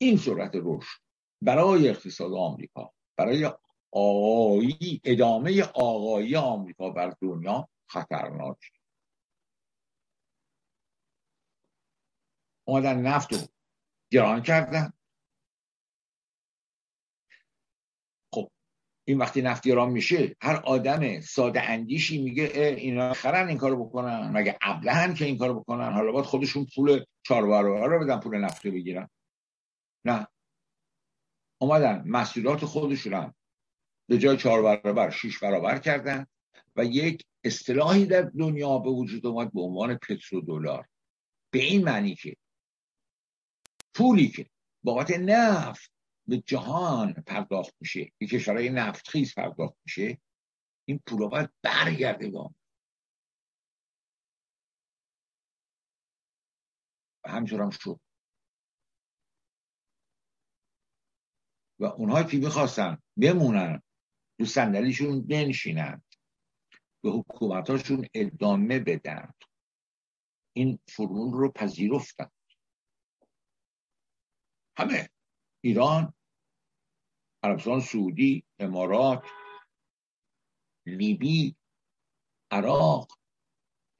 این 0.00 0.16
سرعت 0.16 0.50
رشد 0.54 1.00
برای 1.42 1.88
اقتصاد 1.88 2.32
آمریکا 2.32 2.92
برای 3.16 3.52
آقایی 3.92 5.00
ادامه 5.04 5.62
آقایی 5.62 6.36
آمریکا 6.36 6.90
بر 6.90 7.16
دنیا 7.20 7.68
خطرناک. 7.86 8.58
اومدن 12.64 13.00
نفت 13.02 13.32
رو 13.32 13.38
گران 14.10 14.42
کردن 14.42 14.92
خب 18.34 18.50
این 19.12 19.20
وقتی 19.20 19.42
نفت 19.42 19.66
میشه 19.66 20.36
هر 20.40 20.56
آدم 20.56 21.20
ساده 21.20 21.62
اندیشی 21.62 22.22
میگه 22.22 22.44
اینا 22.78 23.12
خرن 23.12 23.48
این 23.48 23.58
کارو 23.58 23.84
بکنن. 23.84 24.30
مگه 24.30 24.58
ابلهن 24.62 25.14
که 25.14 25.24
این 25.24 25.38
کارو 25.38 25.60
بکنن؟ 25.60 25.92
حالا 25.92 26.12
باید 26.12 26.24
خودشون 26.24 26.66
پول 26.74 27.04
چهار 27.22 27.46
برابر 27.46 27.86
رو 27.86 28.04
بدن 28.04 28.20
پول 28.20 28.38
نفت 28.38 28.66
بگیرن. 28.66 29.08
نه. 30.04 30.26
اومدن 31.60 32.02
مسئولات 32.06 32.64
خودشون 32.64 33.34
به 34.08 34.18
جای 34.18 34.36
چهار 34.36 34.62
برابر 34.62 35.10
شیش 35.10 35.38
برابر 35.38 35.78
کردن 35.78 36.26
و 36.76 36.84
یک 36.84 37.24
اصطلاحی 37.44 38.06
در 38.06 38.22
دنیا 38.22 38.78
به 38.78 38.90
وجود 38.90 39.26
اومد 39.26 39.52
به 39.52 39.60
عنوان 39.60 39.98
دلار 40.46 40.88
به 41.50 41.58
این 41.58 41.84
معنی 41.84 42.14
که 42.14 42.36
پولی 43.94 44.28
که 44.28 44.46
بابت 44.82 45.10
نفت 45.10 45.92
به 46.32 46.38
جهان 46.38 47.12
پرداخت 47.12 47.74
میشه 47.80 48.12
به 48.18 48.26
کشورهای 48.26 48.70
نفتخیز 48.70 49.34
پرداخت 49.34 49.74
میشه 49.84 50.20
این 50.88 51.00
پول 51.06 51.28
باید 51.28 51.50
برگرده 51.62 52.30
با 52.30 52.54
و 57.24 57.30
هم 57.30 57.70
شد. 57.70 58.00
و 61.80 61.84
اونهایی 61.84 62.26
که 62.26 62.36
می‌خواستن 62.36 62.98
بمونن 63.16 63.82
رو 64.40 64.46
صندلیشون 64.46 65.26
بنشینن 65.26 66.02
به 67.02 67.10
حکومتاشون 67.10 68.08
ادامه 68.14 68.78
بدن. 68.78 69.34
این 70.56 70.78
فرمول 70.88 71.32
رو 71.32 71.52
پذیرفتن. 71.52 72.30
همه. 74.78 75.10
ایران 75.64 76.14
عربستان 77.42 77.80
سعودی 77.80 78.44
امارات 78.58 79.22
لیبی 80.86 81.56
عراق. 82.50 83.18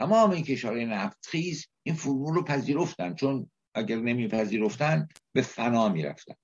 تمام 0.01 0.31
این 0.31 0.45
کشورهای 0.45 0.87
نفتخیز 0.87 1.67
این 1.83 1.95
فرمول 1.95 2.35
رو 2.35 2.45
پذیرفتن. 2.45 3.15
چون 3.15 3.51
اگر 3.75 3.97
نمیپذیرفتن 3.97 5.09
به 5.33 5.43
فنا 5.43 5.89
می‌رفتن. 5.89 6.35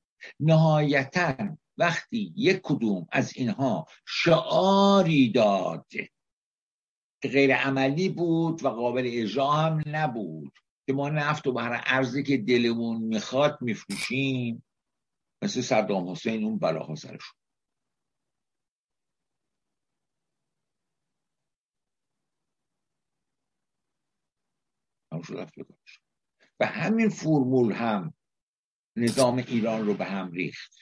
نهایتا 0.41 1.57
وقتی 1.79 2.33
یک 2.37 2.61
کدوم 2.63 3.07
از 3.13 3.37
اینها 3.37 3.87
شعاری 4.07 5.33
داد 5.33 5.87
که 7.21 7.29
غیر 7.29 7.57
عملی 7.57 8.09
بود 8.09 8.65
و 8.65 8.69
قابل 8.69 9.03
اجرا 9.07 9.51
هم 9.51 9.83
نبود 9.87 10.59
که 10.87 10.93
ما 10.93 11.09
نفت 11.09 11.47
و 11.47 11.53
بهر 11.53 11.83
ارزی 11.87 12.23
که 12.23 12.37
دلمون 12.37 13.03
می‌خواد 13.03 13.59
میفروشیم. 13.61 14.65
مثل 15.43 15.61
صدام 15.61 16.11
حسین 16.11 16.45
اون 16.45 16.59
بلاها 16.59 16.95
سرشون. 16.95 17.39
و 26.61 26.67
همین 26.67 27.09
فرمول 27.09 27.73
هم 27.73 28.15
نظام 28.97 29.39
ایران 29.39 29.87
رو 29.87 29.95
به 29.95 30.05
هم 30.05 30.31
ریخت. 30.31 30.73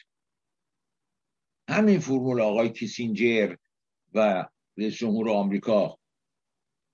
همین 1.68 2.00
فرمول 2.00 2.40
آقای 2.40 2.72
کیسینجر 2.72 3.56
و 4.14 4.48
رئیس 4.76 4.94
جمهور 4.94 5.30
آمریکا 5.30 5.98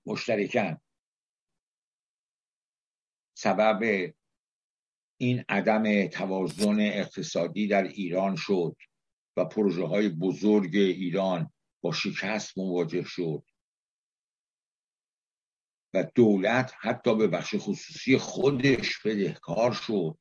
مشترکن. 0.05 0.77
سبب 3.37 4.13
این 5.23 5.43
عدم 5.49 6.07
توازن 6.07 6.79
اقتصادی 6.79 7.67
در 7.67 7.83
ایران 7.83 8.35
شد 8.35 8.75
و 9.37 9.45
پروژه 9.45 9.85
های 9.85 10.09
بزرگ 10.09 10.75
ایران 10.75 11.51
با 11.83 11.91
شکست 11.91 12.57
مواجه 12.57 13.03
شد. 13.03 13.43
و 15.93 16.03
دولت 16.15 16.73
حتی 16.79 17.15
به 17.15 17.27
بخش 17.27 17.55
خصوصی 17.57 18.17
خودش 18.17 18.99
بدهکار 19.05 19.71
شد 19.71 20.17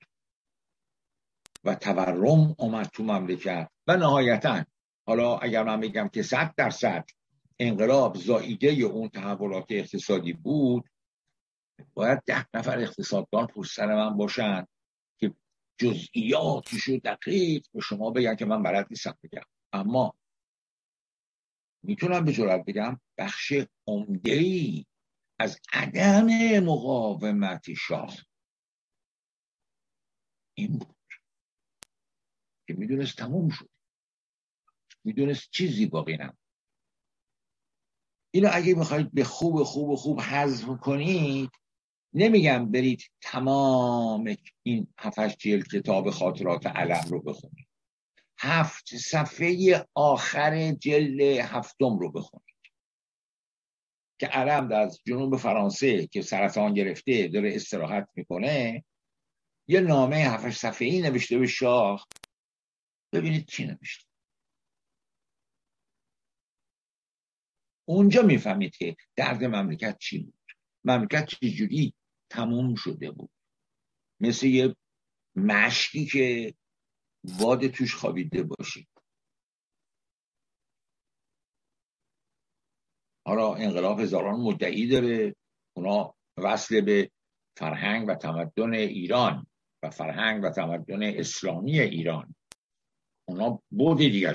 و 1.64 1.74
تورم 1.74 2.54
اومد 2.58 2.86
تو 2.86 3.02
مملکت 3.02 3.70
و 3.86 3.96
نهایتا 3.96 4.64
حالا 5.06 5.38
اگر 5.38 5.62
من 5.62 5.80
بگم 5.80 6.08
که 6.08 6.22
صد 6.22 6.54
درصد 6.56 7.04
انقلاب 7.58 8.16
زاییده 8.16 8.68
اون 8.68 9.08
تحولات 9.08 9.66
اقتصادی 9.70 10.32
بود 10.32 10.84
باید 11.94 12.22
ده 12.26 12.46
نفر 12.54 12.78
اقتصاددان 12.78 13.46
پشت 13.46 13.72
سر 13.76 13.94
من 13.94 14.16
باشن. 14.16 14.66
که 14.66 14.71
جزئیاتش 15.78 16.82
رو 16.82 16.98
دقیق 17.04 17.66
به 17.74 17.80
شما 17.80 18.10
بگن 18.10 18.36
که 18.36 18.44
من 18.44 18.62
بلد 18.62 18.86
نیستم 18.90 19.18
بگم. 19.22 19.42
اما 19.72 20.14
می‌تونم 21.82 22.24
به 22.24 22.32
جرات 22.32 22.64
بگم 22.64 23.00
بخش 23.18 23.52
عمده 23.86 24.32
ای 24.32 24.86
از 25.38 25.60
عدم 25.72 26.26
مقاومت 26.60 27.74
شاه 27.74 28.16
این 30.54 30.78
بود 30.78 30.96
که 32.66 32.74
می‌دونست 32.74 33.16
تموم 33.16 33.48
شد. 33.48 33.70
می‌دونست 35.04 35.50
چیزی 35.50 35.86
باقی 35.86 36.16
نم 36.16 36.36
اینو 38.34 38.48
اگه 38.52 38.74
می‌خواید 38.74 39.12
به 39.12 39.24
خوب 39.24 39.62
خوب 39.62 39.94
خوب 39.94 40.20
حذف 40.20 40.66
کنید 40.80 41.50
نمیگم 42.14 42.70
برید 42.70 43.10
تمام 43.20 44.36
این 44.62 44.86
هفتش 44.98 45.36
جلد 45.36 45.68
کتاب 45.68 46.10
خاطرات 46.10 46.66
علم 46.66 47.04
رو 47.08 47.22
بخونید. 47.22 47.68
هفت 48.38 48.96
صفحه 48.96 49.84
آخر 49.94 50.72
جلد 50.72 51.20
هفتم 51.20 51.98
رو 51.98 52.12
بخونید. 52.12 52.52
که 54.18 54.26
علم 54.26 54.72
از 54.72 55.00
جنوب 55.06 55.36
فرانسه 55.36 56.06
که 56.06 56.22
سرطان 56.22 56.74
گرفته 56.74 57.28
داره 57.28 57.54
استراحت 57.54 58.08
می‌کنه 58.14 58.84
یه 59.68 59.80
نامه 59.80 60.16
هفتش 60.16 60.56
صفحه 60.56 60.88
ای 60.88 61.00
نوشته 61.00 61.38
به 61.38 61.46
شاه. 61.46 62.08
ببینید 63.12 63.46
چی 63.46 63.66
نوشته. 63.66 64.06
اونجا 67.88 68.22
می‌فهمید 68.22 68.76
که 68.76 68.96
درد 69.16 69.44
مملکت 69.44 69.98
چی 69.98 70.18
بود. 70.18 70.34
مملکت 70.84 71.26
چجوری 71.26 71.94
تموم 72.32 72.74
شده 72.74 73.10
بود. 73.10 73.30
مثل 74.20 74.46
یه 74.46 74.76
مشکی 75.36 76.06
که 76.06 76.54
باد 77.40 77.66
توش 77.66 77.94
خوابیده 77.94 78.42
باشی 78.42 78.88
حالا 83.26 83.54
انقلاب 83.54 84.00
هزاران 84.00 84.40
مدعی 84.40 84.88
داره. 84.88 85.36
اونا 85.76 86.14
وصل 86.36 86.80
به 86.80 87.10
فرهنگ 87.58 88.08
و 88.08 88.14
تمدن 88.14 88.74
ایران 88.74 89.46
و 89.82 89.90
فرهنگ 89.90 90.44
و 90.44 90.50
تمدن 90.50 91.02
اسلامی 91.02 91.80
ایران. 91.80 92.34
اونا 93.28 93.62
بود 93.70 93.98
دیگه 93.98 94.34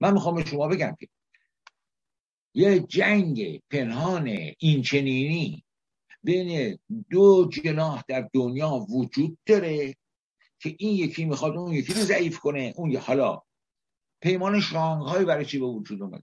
من 0.00 0.12
می‌خوام 0.12 0.34
به 0.34 0.44
شما 0.44 0.68
بگم 0.68 0.96
که 1.00 1.08
یه 2.54 2.80
جنگ 2.80 3.62
پنهان 3.70 4.26
اینچنینی 4.58 5.65
بین 6.26 6.78
دو 7.10 7.48
جناح 7.52 8.04
در 8.08 8.28
دنیا 8.34 8.70
وجود 8.70 9.38
داره 9.46 9.96
که 10.58 10.76
این 10.78 10.96
یکی 10.96 11.24
می‌خواد 11.24 11.56
اون 11.56 11.72
یکی 11.72 11.92
رو 11.92 12.00
ضعیف 12.00 12.38
کنه. 12.38 12.74
اون 12.76 12.96
حالا 12.96 13.42
پیمان 14.22 14.60
شانگهای 14.60 15.24
برای 15.24 15.44
چی 15.44 15.58
به 15.58 15.66
وجود 15.66 16.02
اومد؟ 16.02 16.22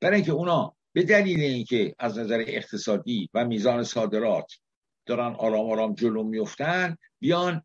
برای 0.00 0.16
اینکه 0.16 0.32
اونا 0.32 0.76
به 0.92 1.02
دلیل 1.02 1.40
اینکه 1.40 1.94
از 1.98 2.18
نظر 2.18 2.44
اقتصادی 2.46 3.30
و 3.34 3.44
میزان 3.44 3.84
صادرات 3.84 4.52
دارن 5.06 5.34
آرام 5.34 5.70
آرام 5.70 5.94
جلو 5.94 6.22
میفتن 6.22 6.96
بیان 7.20 7.62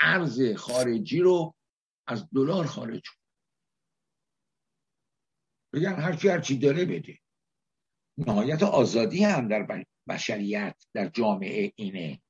ارز 0.00 0.54
خارجی 0.54 1.20
رو 1.20 1.54
از 2.06 2.28
دلار 2.34 2.66
خارج 2.66 3.02
بگن 5.72 5.94
هرچی 5.94 6.28
هرچی 6.28 6.58
داره 6.58 6.84
بده. 6.84 7.18
نهایت 8.26 8.62
آزادی 8.62 9.24
هم 9.24 9.48
در 9.48 9.84
بشریت 10.08 10.84
در 10.94 11.08
جامعه 11.08 11.72
اینه. 11.76 12.20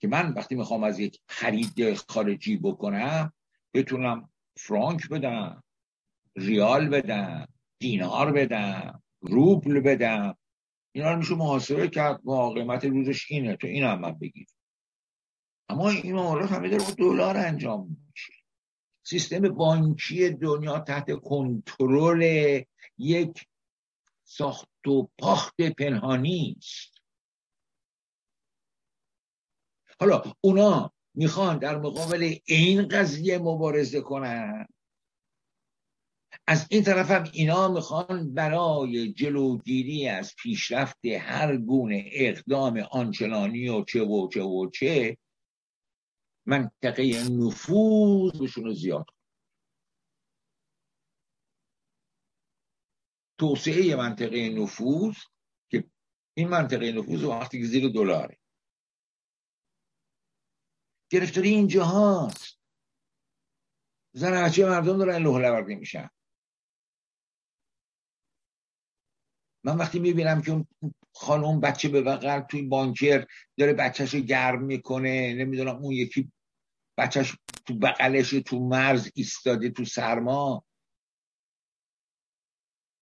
که 0.00 0.08
من 0.08 0.32
وقتی 0.32 0.54
می‌خوام 0.54 0.84
از 0.84 0.98
یک 0.98 1.20
خرید 1.28 1.94
خارجی 1.94 2.56
بکنم 2.56 3.32
بتونم 3.74 4.30
فرانک 4.56 5.08
بدم 5.08 5.62
ریال 6.36 6.88
بدم 6.88 7.48
دینار 7.78 8.32
بدم 8.32 9.02
روبل 9.20 9.80
بدم. 9.80 10.36
اینا 10.92 11.12
رو 11.12 11.18
میشه 11.18 11.34
محاسبه 11.34 11.88
کرد 11.88 12.22
با 12.22 12.50
قیمت 12.50 12.84
روزش 12.84 13.30
اینه 13.30 13.56
تو 13.56 13.66
این 13.66 13.84
هم 13.84 14.00
من 14.00 14.12
بگیر. 14.12 14.46
اما 15.68 15.90
این 15.90 16.14
معاملات 16.14 16.52
همه 16.52 16.68
داره 16.68 16.84
با 16.84 16.90
دلار 16.90 17.36
انجام 17.36 17.96
میشه. 18.10 18.32
سیستم 19.02 19.48
بانکی 19.48 20.30
دنیا 20.30 20.78
تحت 20.78 21.12
کنترل 21.20 22.62
یک 22.98 23.46
ساخت 24.28 24.86
و 24.86 25.08
پاخت 25.18 25.60
پنهانی 25.60 26.56
است 26.58 26.96
حالا 30.00 30.22
اونا 30.40 30.92
می‌خوان 31.14 31.58
در 31.58 31.78
مقابل 31.78 32.34
این 32.44 32.88
قضیه 32.88 33.38
مبارزه 33.38 34.00
کنن. 34.00 34.66
از 36.46 36.66
این 36.70 36.82
طرف 36.82 37.10
هم 37.10 37.24
اینا 37.32 37.68
می‌خوان 37.68 38.34
برای 38.34 39.12
جلوگیری 39.12 40.08
از 40.08 40.34
پیشرفت 40.42 41.06
هر 41.06 41.56
گونه 41.56 42.10
اقدام 42.12 42.78
آنچنانی 42.90 43.68
و 43.68 43.84
چه 43.84 44.02
و 44.02 44.28
چه 44.28 44.42
و 44.42 44.70
چه 44.70 45.16
منطقه 46.46 47.28
نفوذ 47.30 48.38
بهشون 48.40 48.74
زیاد 48.74 49.06
توسعه 53.38 53.96
منطقه 53.96 54.48
نفوذ 54.48 55.16
که 55.70 55.90
این 56.36 56.48
منطقه 56.48 56.92
نفوذ 56.92 57.24
وقتی 57.24 57.60
که 57.60 57.66
زیر 57.66 57.88
دلاره. 57.88 58.38
گرفتاری 61.10 61.48
اینجا 61.48 61.84
هاست 61.84 62.58
زن 64.14 64.32
مردم 64.58 64.98
دارن 64.98 65.22
لوح 65.22 65.40
لوردی 65.40 65.74
میشن. 65.74 66.10
من 69.64 69.76
وقتی 69.76 69.98
می‌بینم 69.98 70.42
که 70.42 70.52
اون 70.52 70.66
خانم 71.14 71.60
بچه 71.60 71.88
به 71.88 72.02
بغل 72.02 72.40
توی 72.40 72.62
بانکر 72.62 73.26
داره 73.58 73.72
بچهش 73.72 74.14
رو 74.14 74.20
گرم 74.20 74.64
می‌کنه 74.64 75.34
نمی‌دونم 75.34 75.76
اون 75.76 75.92
یکی 75.92 76.32
بچهش 76.98 77.36
تو 77.66 77.78
بغلش 77.78 78.30
تو 78.30 78.58
مرز 78.58 79.10
ایستاده 79.14 79.70
تو 79.70 79.84
سرما 79.84 80.65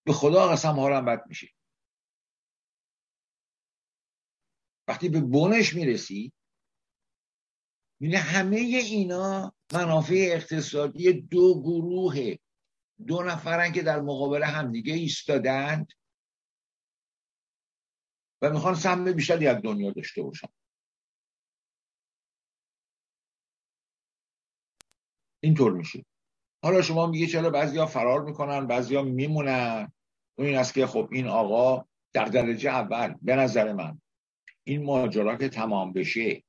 به 0.05 0.13
خدا 0.13 0.49
قسم 0.49 0.81
حالم 0.81 1.05
بد 1.05 1.27
میشه 1.27 1.49
وقتی 4.89 5.09
به 5.09 5.21
بونش 5.21 5.75
می‌رسی 5.75 6.33
می‌بینه 8.01 8.19
همه 8.21 8.57
اینا 8.57 9.55
منافع 9.73 10.15
اقتصادی 10.15 11.13
دو 11.13 11.63
گروه 11.63 12.35
دو 13.07 13.23
نفرن 13.23 13.73
که 13.73 13.83
در 13.83 14.01
مقابل 14.01 14.43
همدیگه 14.43 14.95
ایستادند. 14.95 15.93
و 18.43 18.51
می‌خوان 18.51 18.75
سهم 18.75 19.13
بیشتری 19.13 19.47
از 19.47 19.63
دنیا 19.63 19.91
داشته 19.91 20.23
باشن. 20.23 20.49
اینطور 25.43 25.73
میشه. 25.73 26.05
حالا 26.65 26.83
شما 26.83 27.07
میگه 27.07 27.27
چرا 27.27 27.51
بعضیا 27.51 27.87
فرار 27.87 28.25
می‌کنن 28.25 28.67
بعضیا 28.67 29.03
میمونن. 29.03 29.93
این 30.39 30.57
است 30.57 30.75
که 30.75 30.87
خب 30.87 31.09
این 31.13 31.27
آقا 31.27 31.87
در 32.13 32.25
درجه 32.25 32.71
اول 32.71 33.15
به 33.23 33.37
نظر 33.37 33.73
من 33.73 34.01
این 34.65 34.85
ماجرا 34.85 35.37
که 35.37 35.49
تمام 35.49 35.93
بشه 35.93 36.43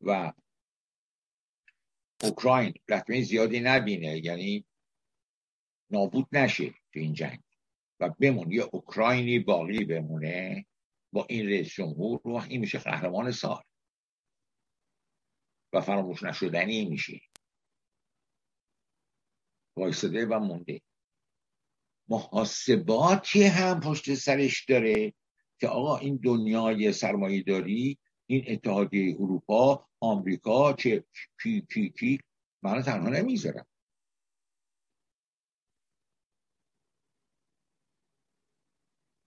و 0.00 0.32
اوکراین 2.22 2.74
لطمه 2.88 3.22
زیادی 3.22 3.60
نبینه 3.60 4.24
یعنی 4.24 4.64
نابود 5.90 6.28
نشه 6.32 6.70
تو 6.70 7.00
این 7.00 7.12
جنگ 7.12 7.40
و 8.00 8.08
بمون 8.08 8.52
یه 8.52 8.62
اوکراینی 8.72 9.38
باقی 9.38 9.84
بمونه 9.84 10.66
با 11.12 11.26
این 11.28 11.46
رئیس 11.46 11.68
جمهور 11.68 12.20
رو 12.24 12.34
این 12.34 12.60
میشه 12.60 12.78
قهرمان 12.78 13.30
سال. 13.30 13.62
و 15.72 15.80
فراموش 15.80 16.22
نشدنی 16.22 16.84
میشه. 16.84 17.20
وایساده 19.76 20.26
و 20.26 20.38
مونده 20.38 20.80
محاسباتی 22.08 23.42
هم 23.44 23.80
پشت 23.80 24.14
سرش 24.14 24.64
داره 24.64 25.14
که 25.60 25.68
آقا 25.68 25.96
این 25.96 26.20
دنیای 26.24 26.92
سرمایه 26.92 27.42
داری 27.42 27.98
این 28.26 28.44
اتحادیه 28.48 29.16
اروپا 29.20 29.86
آمریکا 30.00 30.72
چه 30.72 31.04
کی 31.42 31.66
کی 31.74 31.90
کی 31.90 32.18
من 32.62 32.82
تنها 32.82 33.08
نمی‌ذارم 33.08 33.66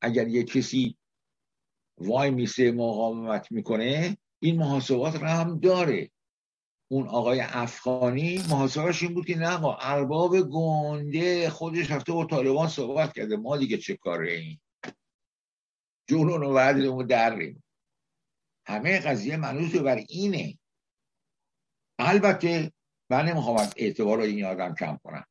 اگر 0.02 0.28
یه 0.28 0.44
کسی 0.44 0.98
وای 1.98 2.32
میسه 2.32 2.72
مقاومت 2.72 3.52
می‌کنه 3.52 4.18
این 4.40 4.58
محاسبات 4.58 5.16
را 5.16 5.30
هم 5.30 5.60
داره. 5.60 6.12
اون 6.88 7.08
آقای 7.08 7.40
افغانی 7.42 8.38
محاسبش 8.50 9.04
این 9.04 9.14
بود 9.14 9.26
که 9.26 9.38
نه 9.38 9.66
ارباب 9.66 10.42
گنده 10.42 11.50
خودش 11.50 11.92
رفته 11.92 12.12
با 12.12 12.26
طالبان 12.26 12.68
صحبت 12.68 13.14
کرده. 13.14 13.38
ما 13.38 13.58
دیگه 13.58 13.78
چه 13.78 13.96
کاره 13.96 14.34
این 14.34 14.60
جنون 16.10 16.44
و 16.44 16.54
وعدمون 16.54 17.08
دریم 17.08 17.64
همه 18.66 19.00
قضیه 19.00 19.38
منوط 19.38 19.76
بر 19.76 19.96
اینه. 19.96 20.60
البته 22.00 22.72
من 23.10 23.26
نمی‌خوام 23.26 23.58
از 23.58 23.74
اعتبار 23.78 24.20
این 24.20 24.46
آدم 24.46 24.76
کم 24.76 24.98
کنم. 25.04 25.26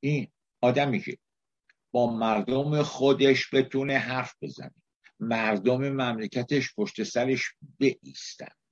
این 0.00 0.28
آدمی 0.60 1.00
که 1.00 1.18
با 1.92 2.16
مردم 2.16 2.82
خودش 2.82 3.54
بتونه 3.54 3.98
حرف 3.98 4.34
بزنه. 4.42 4.74
مردم 5.20 5.88
مملکتش 5.88 6.74
پشت 6.74 7.02
سرش 7.02 7.54
بیستند 7.78 8.56
و 8.58 8.63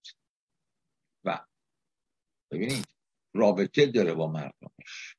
ببینید 2.52 2.86
رابطه 3.34 3.86
داره 3.86 4.14
با 4.14 4.26
مردمش 4.26 5.16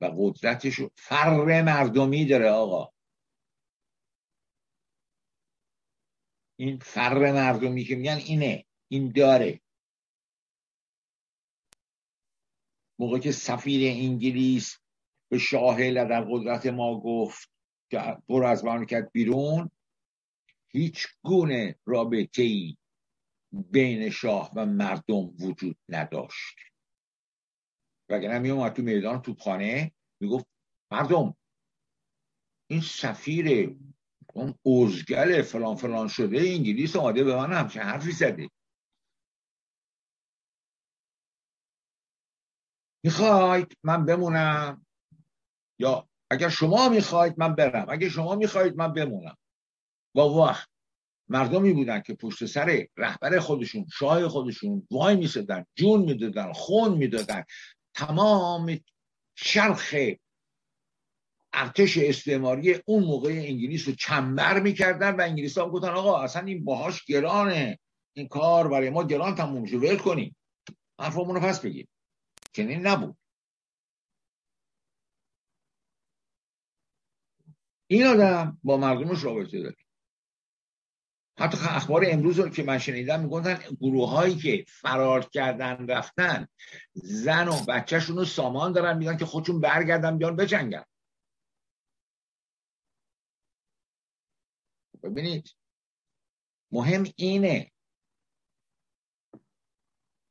و 0.00 0.10
قدرتش 0.18 0.80
فر 0.94 1.62
مردمی 1.62 2.26
داره 2.26 2.50
آقا. 2.50 2.92
این 6.58 6.78
فر 6.78 7.32
مردمی 7.32 7.84
که 7.84 7.96
میگن 7.96 8.16
اینه 8.16 8.64
این 8.88 9.12
داره. 9.12 9.60
موقع 12.98 13.18
که 13.18 13.32
سفیر 13.32 13.90
انگلیس 13.90 14.78
به 15.28 15.38
شاه 15.38 15.90
در 15.90 16.24
قدرت 16.30 16.66
ما 16.66 17.00
گفت 17.00 17.50
که 17.90 18.16
برو 18.28 18.46
از 18.46 18.64
مملکت 18.64 19.10
بیرون 19.12 19.70
هیچ 20.68 21.06
گونه 21.22 21.78
رابطه 21.84 22.42
ای 22.42 22.76
بین 23.62 24.10
شاه 24.10 24.50
و 24.54 24.66
مردم 24.66 25.34
وجود 25.40 25.76
نداشت. 25.88 26.56
وگرنه 28.08 28.38
می 28.38 28.50
اومد 28.50 28.72
تو 28.72 28.82
میدان 28.82 29.22
توپخانه 29.22 29.92
می‌گفت 30.20 30.46
مردم 30.90 31.36
این 32.70 32.80
سفیر 32.80 33.76
اون 34.34 34.54
اوزگل 34.62 35.42
فلان 35.42 35.76
فلان 35.76 36.08
شده 36.08 36.38
انگلیس 36.38 36.96
آماده 36.96 37.24
به 37.24 37.36
من 37.36 37.52
همچه 37.52 37.80
حرفی 37.80 38.12
زده. 38.12 38.50
می‌خواید 43.04 43.78
من 43.82 44.04
بمونم؟ 44.04 44.86
یا 45.78 46.08
اگر 46.30 46.48
شما 46.48 46.88
می‌خواید 46.88 47.34
من 47.38 47.54
برم 47.54 47.86
اگر 47.88 48.08
شما 48.08 48.34
می‌خواید 48.34 48.76
من 48.76 48.92
بمونم. 48.92 49.36
با 50.14 50.34
وقت 50.34 50.68
مردمی 51.28 51.72
بودن 51.72 52.00
که 52.00 52.14
پشت 52.14 52.46
سر 52.46 52.86
رهبر 52.96 53.38
خودشون 53.38 53.86
شاه 53.98 54.28
خودشون 54.28 54.86
وای 54.90 55.16
میسدن 55.16 55.66
جون 55.74 56.00
می‌دادن 56.00 56.52
خون 56.52 56.98
می‌دادن. 56.98 57.44
تمام 57.94 58.78
چرخ 59.34 59.94
ارتش 61.52 61.98
استعماری 61.98 62.80
اون 62.86 63.04
موقع 63.04 63.30
انگلیس 63.30 63.88
رو 63.88 63.94
چنبر 63.94 64.60
می‌کردن 64.60 65.16
و 65.16 65.20
انگلیس 65.20 65.58
ها 65.58 65.70
گفتن 65.70 65.88
آقا 65.88 66.22
اصلا 66.22 66.42
این 66.46 66.64
باهاش 66.64 67.04
گرانه. 67.04 67.78
این 68.16 68.28
کار 68.28 68.68
برای 68.68 68.90
ما 68.90 69.04
گران 69.04 69.34
تموم 69.34 69.62
میشه 69.62 69.76
ول 69.76 69.96
کنیم. 69.96 70.36
حرفمون 71.00 71.34
رو 71.34 71.40
پس 71.40 71.60
بگیم. 71.60 71.88
چنین 72.52 72.86
نبود. 72.86 73.16
این 77.86 78.06
آدم 78.06 78.58
با 78.64 78.76
مردمش 78.76 79.24
رابطه 79.24 79.62
داره. 79.62 79.83
حتی 81.38 81.58
اخبار 81.60 82.04
امروز 82.08 82.38
رو 82.38 82.48
که 82.48 82.62
من 82.62 82.78
شنیدم 82.78 83.20
می‌گفتن 83.20 83.76
گروه 83.80 84.10
هایی 84.10 84.36
که 84.36 84.64
فرار 84.68 85.24
کردن 85.24 85.86
رفتن 85.86 86.48
زن 86.94 87.48
و 87.48 87.64
بچهشون 87.68 88.16
رو 88.16 88.24
سامان 88.24 88.72
دارن 88.72 88.98
میگن 88.98 89.16
که 89.16 89.24
خودشون 89.24 89.60
برگردن 89.60 90.18
بیان 90.18 90.36
بجنگن. 90.36 90.84
ببینید 95.02 95.56
مهم 96.72 97.04
اینه 97.16 97.72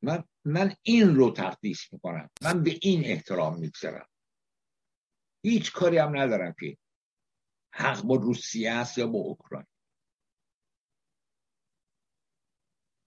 من, 0.01 0.23
من 0.45 0.75
این 0.81 1.15
رو 1.15 1.31
تقدیس 1.31 1.93
می‌کنم. 1.93 2.29
من 2.41 2.63
به 2.63 2.79
این 2.81 3.05
احترام 3.05 3.59
می‌گذارم. 3.59 4.07
هیچ 5.45 5.71
کاری 5.71 5.97
هم 5.97 6.19
ندارم 6.19 6.55
که 6.59 6.77
حق 7.73 8.01
با 8.01 8.15
روسیه 8.15 8.71
است 8.71 8.97
یا 8.97 9.07
با 9.07 9.19
اوکراین. 9.19 9.65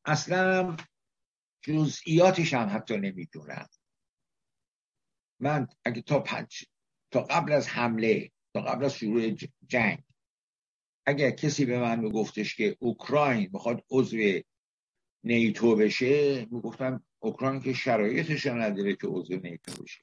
اصلا 0.07 0.77
جزئیاتش 1.63 2.55
هم 2.55 2.77
حتی 2.77 2.97
نمی‌دونم. 2.97 3.69
من 5.41 5.69
اگه 5.85 6.03
تا 6.03 6.21
پنج 6.21 6.65
تا 7.11 7.23
قبل 7.23 7.53
از 7.53 7.69
حمله 7.69 8.31
تا 8.55 8.61
قبل 8.61 8.85
از 8.85 8.95
شروع 8.95 9.37
جنگ 9.67 10.05
اگر 11.07 11.31
کسی 11.31 11.65
به 11.65 11.79
من 11.79 12.01
میگفتش 12.01 12.55
که 12.55 12.77
اوکراین 12.81 13.51
می‌خواد 13.53 13.85
عضو 13.91 14.17
نیتو 15.25 15.77
بشه 15.77 16.45
می‌گفتم 16.45 17.05
اوکراین 17.19 17.61
که 17.61 17.73
شرایطش 17.73 18.47
نداره 18.47 18.97
که 18.97 19.07
عضو 19.07 19.37
نیتو 19.37 19.83
بشه. 19.83 20.01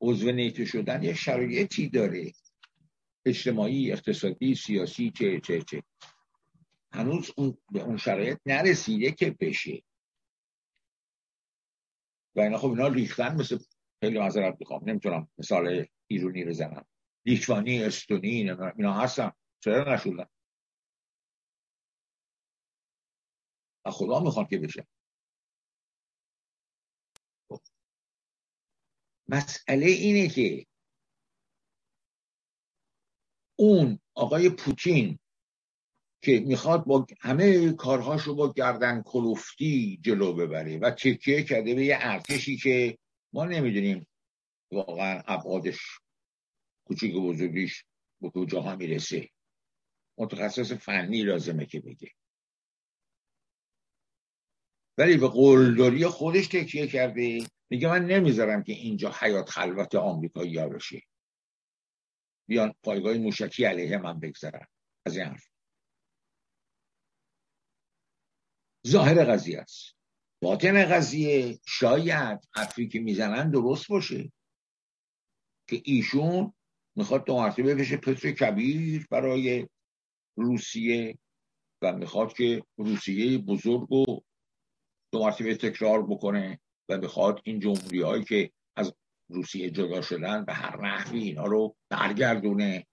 عضو 0.00 0.32
نیتو 0.32 0.66
شدن 0.66 1.02
یه 1.02 1.14
شرایطی 1.14 1.88
داره. 1.88 2.32
اجتماعی 3.26 3.92
اقتصادی 3.92 4.54
سیاسی 4.54 5.10
چه 5.10 5.40
چه 5.40 5.62
چه. 5.62 5.82
هنوز 6.96 7.30
اون 7.36 7.58
به 7.70 7.80
اون 7.80 7.96
شرایط 7.96 8.38
نرسیده 8.46 9.12
که 9.12 9.36
بشه. 9.40 9.82
و 12.36 12.40
اینا 12.40 12.58
خب 12.58 12.68
اینا 12.68 12.88
ریختن 12.88 13.36
مثل 13.36 13.58
خیلی 14.00 14.18
معذرت 14.18 14.58
بخوام 14.58 14.90
نمی‌تونم 14.90 15.28
مثال 15.38 15.86
ایرونی 16.06 16.44
بزنم. 16.44 16.86
لیتوانی 17.26 17.82
استونی 17.84 18.28
اینا 18.28 18.92
هستن. 18.92 19.32
چرا 19.60 19.94
نشدن؟ 19.94 20.26
خدا 23.86 24.20
می‌خوان 24.20 24.46
که 24.46 24.58
بشه. 24.58 24.86
خب. 27.48 27.60
مسئله 29.28 29.86
اینه 29.86 30.28
که 30.28 30.66
اون 33.58 33.98
آقای 34.14 34.50
پوتین 34.50 35.18
که 36.26 36.40
می‌خواد 36.40 36.84
با 36.84 37.06
همه 37.20 37.72
کارهاش 37.72 38.22
رو 38.22 38.34
با 38.34 38.52
گردن 38.52 39.02
کلوفتی 39.02 39.98
جلو 40.02 40.32
ببره 40.32 40.78
و 40.78 40.90
تکیه 40.90 41.42
کرده 41.42 41.74
به 41.74 41.84
یه 41.84 41.96
ارتشی 42.00 42.56
که 42.56 42.98
ما 43.32 43.44
نمی‌دونیم 43.44 44.06
واقعا 44.72 45.22
ابعادش 45.26 45.78
کوچیک 46.86 47.14
و 47.16 47.28
بزرگیش 47.28 47.84
به 48.20 48.30
کجاها 48.30 48.76
می‌رسه. 48.76 49.28
متخصص 50.18 50.72
فنی 50.72 51.22
لازمه 51.22 51.66
که 51.66 51.80
بگه. 51.80 52.10
ولی 54.98 55.16
به 55.16 55.28
قلدری 55.28 56.06
خودش 56.06 56.46
تکیه 56.46 56.86
کرده. 56.86 57.46
میگه 57.70 57.88
من 57.88 58.06
نمی‌ذارم 58.06 58.62
که 58.62 58.72
اینجا 58.72 59.14
حیات 59.20 59.50
خلوت 59.50 59.94
آمریکایی 59.94 60.58
ها 60.58 60.68
بشه. 60.68 61.02
بیان 62.48 62.74
پایگاه 62.82 63.14
موشکی 63.18 63.64
علیه 63.64 63.98
من 63.98 64.20
بگذارن. 64.20 64.66
از 65.06 65.16
این 65.16 65.26
حرف. 65.26 65.55
ظاهر 68.86 69.24
قضیه 69.24 69.60
است. 69.60 69.96
باطن 70.42 70.84
قضیه 70.84 71.58
شاید 71.66 72.40
حرفی 72.54 72.88
که 72.88 73.00
می‌زنن 73.00 73.50
درست 73.50 73.88
باشه 73.88 74.32
که 75.68 75.82
ایشون 75.84 76.52
می‌خواد 76.96 77.24
دو 77.24 77.36
مرتبه 77.36 77.74
بشه 77.74 77.96
پتر 77.96 78.30
کبیر 78.30 79.06
برای 79.10 79.68
روسیه 80.36 81.18
و 81.82 81.92
می‌خواد 81.92 82.32
که 82.32 82.62
روسیه 82.76 83.38
بزرگ 83.38 83.92
و 83.92 84.20
دو 85.12 85.18
مرتبه 85.18 85.54
تکرار 85.54 86.06
بکنه 86.06 86.60
و 86.88 86.98
می‌خواد 86.98 87.40
این 87.44 87.60
جمهوری 87.60 88.02
هایی 88.02 88.24
که 88.24 88.50
از 88.76 88.94
روسیه 89.28 89.70
جدا 89.70 90.02
شدن 90.02 90.44
به 90.44 90.52
هر 90.52 90.80
نحوی 90.80 91.22
اینا 91.22 91.44
رو 91.44 91.76
برگردونه. 91.88 92.86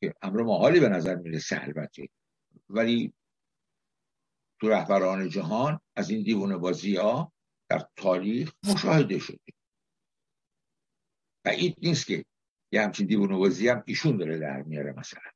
که 0.00 0.14
امر 0.22 0.42
محالی 0.42 0.80
به 0.80 0.88
نظر 0.88 1.14
می‌رسه 1.14 1.62
البته. 1.62 2.08
ولی 2.68 3.12
تو 4.62 4.68
رهبران 4.68 5.28
جهان 5.28 5.80
از 5.96 6.10
این 6.10 6.22
دیوونه 6.22 6.56
بازی 6.56 6.96
ها 6.96 7.32
در 7.68 7.88
تاریخ 7.96 8.52
مشاهده 8.64 9.18
شده. 9.18 9.38
بعید 11.44 11.76
نیست 11.78 12.06
که 12.06 12.24
یه 12.72 12.82
همچین 12.82 13.06
دیوونه 13.06 13.36
بازی 13.36 13.68
هم 13.68 13.82
ایشون 13.86 14.16
داره 14.16 14.38
در 14.38 14.62
میاره 14.62 14.92
مثلا. 14.92 15.30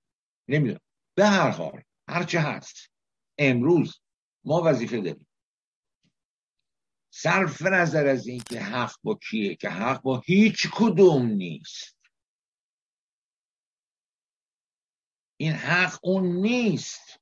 نمی‌دونم. 0.48 0.80
به 1.16 1.26
هر 1.26 1.50
حال 1.50 1.82
هرچه 2.08 2.40
هست. 2.40 2.90
امروز 3.38 4.00
ما 4.44 4.62
وظیفه 4.64 5.00
داریم. 5.00 5.28
صرف 7.10 7.62
نظر 7.62 8.06
از 8.06 8.26
این 8.26 8.40
که 8.40 8.60
حق 8.60 8.94
با 9.02 9.18
کیه 9.30 9.56
که 9.56 9.68
حق 9.68 10.02
با 10.02 10.22
هیچ 10.26 10.68
کدوم 10.72 11.26
نیست. 11.26 11.96
این 15.36 15.52
حق 15.52 15.98
اون 16.02 16.26
نیست. 16.26 17.15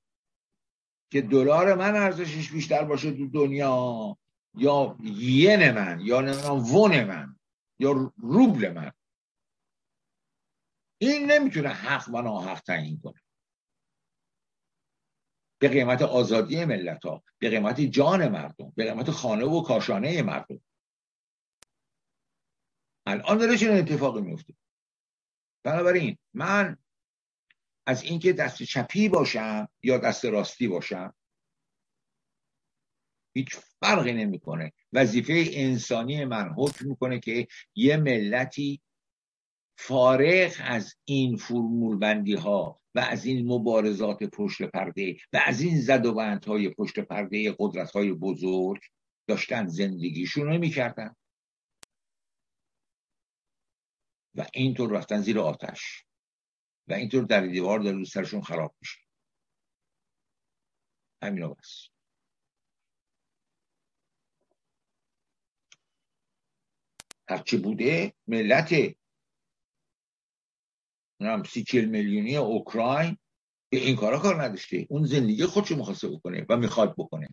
که 1.14 1.22
دلار 1.22 1.74
من 1.74 1.96
ارزشش 1.96 2.52
بیشتر 2.52 2.84
باشه 2.84 3.12
تو 3.12 3.26
دنیا 3.26 4.16
یا 4.54 4.96
ین 5.02 5.70
من 5.70 6.00
یا 6.00 6.20
نمی‌دونم 6.20 6.74
ون 6.74 7.04
من 7.04 7.36
یا 7.78 8.12
روبل 8.16 8.72
من. 8.72 8.92
این 10.98 11.30
نمی‌تونه 11.30 11.68
حق 11.68 12.14
و 12.14 12.22
ناحق 12.22 12.60
تعیین 12.60 13.00
کنه. 13.00 13.20
به 15.58 15.68
قیمت 15.68 16.02
آزادی 16.02 16.64
ملت 16.64 17.04
ها 17.04 17.22
به 17.38 17.50
قیمت 17.50 17.80
جان 17.80 18.28
مردم 18.28 18.72
به 18.76 18.84
قیمت 18.84 19.10
خانه 19.10 19.44
و 19.44 19.62
کاشانه 19.62 20.22
مردم. 20.22 20.60
الان 23.06 23.38
داره 23.38 23.58
چنین 23.58 23.78
اتفاقی 23.78 24.20
میفته 24.20 24.54
بنابراین 25.64 26.18
من 26.34 26.83
از 27.86 28.02
اینکه 28.02 28.32
دست 28.32 28.62
چپی 28.62 29.08
باشم 29.08 29.68
یا 29.82 29.98
دست 29.98 30.24
راستی 30.24 30.68
باشم 30.68 31.14
هیچ 33.36 33.56
فرقی 33.80 34.12
نمی‌کنه. 34.12 34.72
وظیفه 34.92 35.44
انسانی 35.52 36.24
من 36.24 36.48
حکم 36.56 36.88
می‌کنه 36.88 37.20
که 37.20 37.46
یه 37.74 37.96
ملتی 37.96 38.80
فارغ 39.78 40.52
از 40.64 40.94
این 41.04 41.36
فرمول 41.36 41.98
بندی 41.98 42.34
ها 42.34 42.80
و 42.94 43.00
از 43.00 43.24
این 43.24 43.52
مبارزات 43.52 44.22
پشت 44.22 44.62
پرده 44.62 45.16
و 45.32 45.42
از 45.46 45.60
این 45.60 45.80
زد 45.80 46.06
و 46.06 46.38
های 46.46 46.68
پشت 46.68 46.98
پرده 46.98 47.54
قدرت 47.58 47.90
های 47.90 48.12
بزرگ 48.12 48.82
داشتن 49.26 49.66
زندگیشون 49.66 50.46
رو 50.46 50.58
می‌کردن. 50.58 51.16
و 54.34 54.46
اینطور 54.54 54.90
رفتن 54.90 55.20
زیر 55.20 55.38
آتش. 55.38 56.04
و 56.88 56.92
اینطور 56.92 57.24
در 57.24 57.46
دیوار 57.46 57.78
داره 57.78 58.04
سرشون 58.04 58.42
خراب 58.42 58.74
میشه. 58.80 59.00
همین 61.22 61.48
بس. 61.48 61.88
هرچی 67.28 67.56
بوده 67.56 68.14
ملت 68.26 68.74
سی 71.46 71.64
چل 71.64 71.84
میلیونی 71.84 72.36
اوکراین 72.36 73.18
به 73.72 73.76
این 73.78 73.96
کارا 73.96 74.18
کار 74.18 74.42
نداشته. 74.42 74.86
اون 74.90 75.04
زندگی 75.04 75.46
خودشو 75.46 75.76
می‌خواسته 75.76 76.08
بکنه 76.08 76.46
و 76.48 76.56
می‌خواد 76.56 76.94
بکنه. 76.98 77.28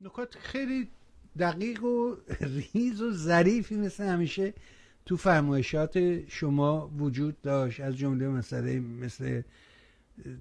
نکات 0.00 0.34
خیلی 0.34 0.88
دقیق 1.38 1.84
و 1.84 2.16
ریز 2.74 3.02
و 3.02 3.12
ظریفی 3.12 3.76
مثل 3.76 4.04
همیشه 4.04 4.54
تو 5.06 5.16
فرمایشات 5.16 6.26
شما 6.28 6.88
وجود 6.98 7.40
داشت. 7.40 7.80
از 7.80 7.96
جمله 7.96 8.28
مسئله 8.28 8.80
مثل 8.80 9.42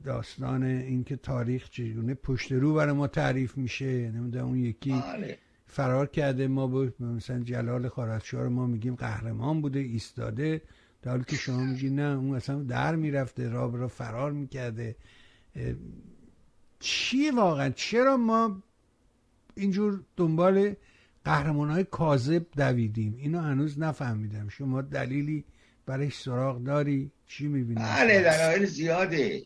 داستان 0.04 0.64
اینکه 0.64 1.16
تاریخ 1.16 1.70
چگونه 1.70 2.14
پشت 2.14 2.52
رو 2.52 2.74
برای 2.74 2.94
ما 2.94 3.08
تعریف 3.08 3.58
میشه 3.58 4.12
نمی‌دونم 4.12 4.46
اون 4.46 4.58
یکی 4.58 4.92
بله. 4.92 5.38
فرار 5.66 6.08
کرده 6.08 6.48
ما 6.48 6.68
با 6.68 6.90
مثلا 7.00 7.40
جلال 7.40 7.90
خارزشاه 7.90 8.48
ما 8.48 8.66
میگیم 8.68 8.96
قهرمان 8.96 9.62
بوده 9.62 9.80
ایستاده 9.80 10.62
در 11.02 11.12
حالی 11.12 11.24
که 11.24 11.36
شما 11.36 11.64
میگی 11.64 11.90
نه 11.90 12.18
اون 12.18 12.36
اصلا 12.36 12.64
در 12.64 12.96
می‌رفته 12.96 13.50
راه 13.50 13.78
را 13.78 13.88
فرار 13.88 14.32
می‌کرده. 14.32 14.96
چیه 16.80 17.32
واقعا؟ 17.32 17.70
چرا 17.70 18.18
ما 18.18 18.64
اینجور 19.58 20.04
دنبال 20.18 20.76
قهرمان 21.26 21.70
های 21.70 21.84
کاذب 21.84 22.46
دویدیم. 22.58 23.16
اینو 23.18 23.40
هنوز 23.40 23.80
نفهمیدم. 23.80 24.50
شما 24.50 24.82
دلیلی 24.82 25.46
برای 25.86 26.10
سراغ 26.10 26.64
داری؟ 26.64 27.12
چی 27.28 27.48
می‌بینی؟ 27.48 27.82
بله 27.82 28.22
دلایل 28.22 28.66
زیاده. 28.66 29.46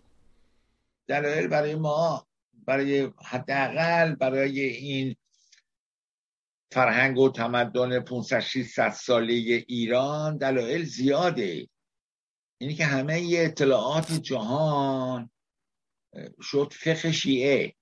دلایل 1.08 1.48
برای 1.48 1.76
ما 1.76 2.28
برای 2.66 3.12
حداقل 3.26 4.16
برای 4.16 4.62
این 4.62 5.16
فرهنگ 6.72 7.18
و 7.18 7.30
تمدن 7.30 8.00
500 8.00 8.40
600 8.40 8.90
ساله 8.90 9.34
ایران 9.68 10.38
دلایل 10.38 10.84
زیاده. 10.84 11.68
اینی 12.58 12.74
که 12.74 12.86
همه 12.86 13.32
اطلاعات 13.38 14.12
جهان 14.12 15.30
شد 16.42 16.74
فقه 16.80 17.12
شیعه. 17.12 17.76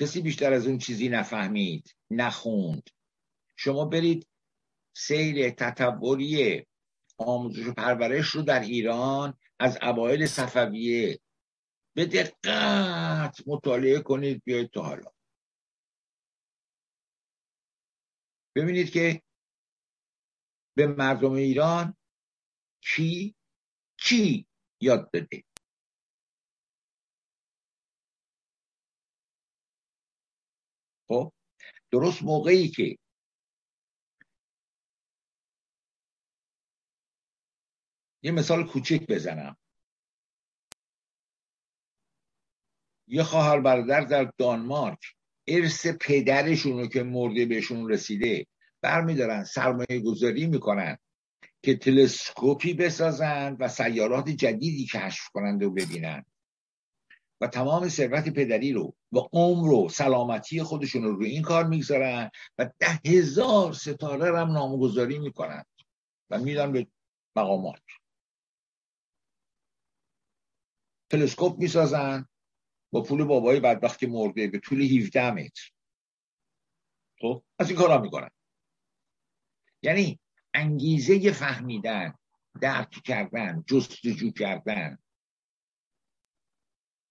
کسی 0.00 0.20
بیشتر 0.20 0.52
از 0.52 0.66
اون 0.66 0.78
چیزی 0.78 1.08
نفهمید 1.08 1.96
نخوند. 2.10 2.90
شما 3.56 3.84
برید 3.84 4.28
سیر 4.96 5.50
تطوری 5.50 6.66
آموزش 7.18 7.66
و 7.66 7.72
پرورش 7.72 8.26
رو 8.26 8.42
در 8.42 8.60
ایران 8.60 9.38
از 9.58 9.78
اوایل 9.82 10.26
صفویه 10.26 11.20
به 11.94 12.06
دقت 12.06 13.42
مطالعه 13.46 14.00
کنید 14.00 14.42
بیاید 14.44 14.70
تو 14.70 14.82
حالا. 14.82 15.10
ببینید 18.56 18.90
که 18.90 19.22
به 20.76 20.86
مردم 20.86 21.32
ایران 21.32 21.96
چی 22.80 23.34
چی 23.96 24.46
یاد 24.80 25.10
بده؟ 25.12 25.44
خب؟ 31.08 31.32
درست 31.90 32.22
موقعی 32.22 32.68
که 32.68 32.98
یه 38.22 38.30
مثال 38.30 38.66
کوچک 38.66 39.06
بزنم. 39.06 39.56
یه 43.06 43.22
خواهر 43.22 43.60
برادر 43.60 44.00
در 44.00 44.32
دانمارک 44.38 44.98
ارث 45.46 45.86
پدرشون 45.86 46.78
رو 46.78 46.86
که 46.86 47.02
مرده 47.02 47.46
بهشون 47.46 47.90
رسیده 47.90 48.46
برمیدارن 48.80 49.44
سرمایه 49.44 50.00
گذاری 50.04 50.46
می‌کنن 50.46 50.98
که 51.62 51.76
تلسکوپی 51.76 52.74
بسازن 52.74 53.56
و 53.60 53.68
سیارات 53.68 54.28
جدیدی 54.28 54.86
کشف 54.86 55.28
کنند 55.28 55.62
و 55.62 55.70
ببینن. 55.70 56.24
و 57.40 57.46
تمام 57.46 57.88
ثروت 57.88 58.28
پدری 58.28 58.72
رو 58.72 58.96
و 59.12 59.18
عمر 59.32 59.72
و 59.72 59.88
سلامتی 59.88 60.62
خودشون 60.62 61.02
رو 61.02 61.16
روی 61.16 61.30
این 61.30 61.42
کار 61.42 61.66
می‌گذارن 61.66 62.30
و 62.58 62.70
ده 62.78 63.00
هزار 63.06 63.72
ستاره 63.72 64.38
هم 64.38 64.52
نامگذاری 64.52 65.18
می‌کنن 65.18 65.64
و 66.30 66.38
میدن 66.38 66.72
به 66.72 66.86
مقامات. 67.36 67.82
تلسکوپ 71.10 71.58
می‌سازن 71.58 72.28
با 72.92 73.02
پول 73.02 73.24
بابای 73.24 73.60
بدبخت 73.60 73.98
که 73.98 74.06
مرده 74.06 74.46
به 74.46 74.58
طول 74.58 74.82
17 74.82 75.30
متر. 75.30 75.70
خب 77.20 77.42
از 77.58 77.70
این 77.70 77.78
کارا 77.78 77.98
می‌کنن. 77.98 78.30
یعنی 79.82 80.20
انگیزه 80.54 81.32
فهمیدن 81.32 82.18
درک 82.60 82.90
کردن 82.90 83.64
جستجو 83.66 84.30
کردن 84.30 84.98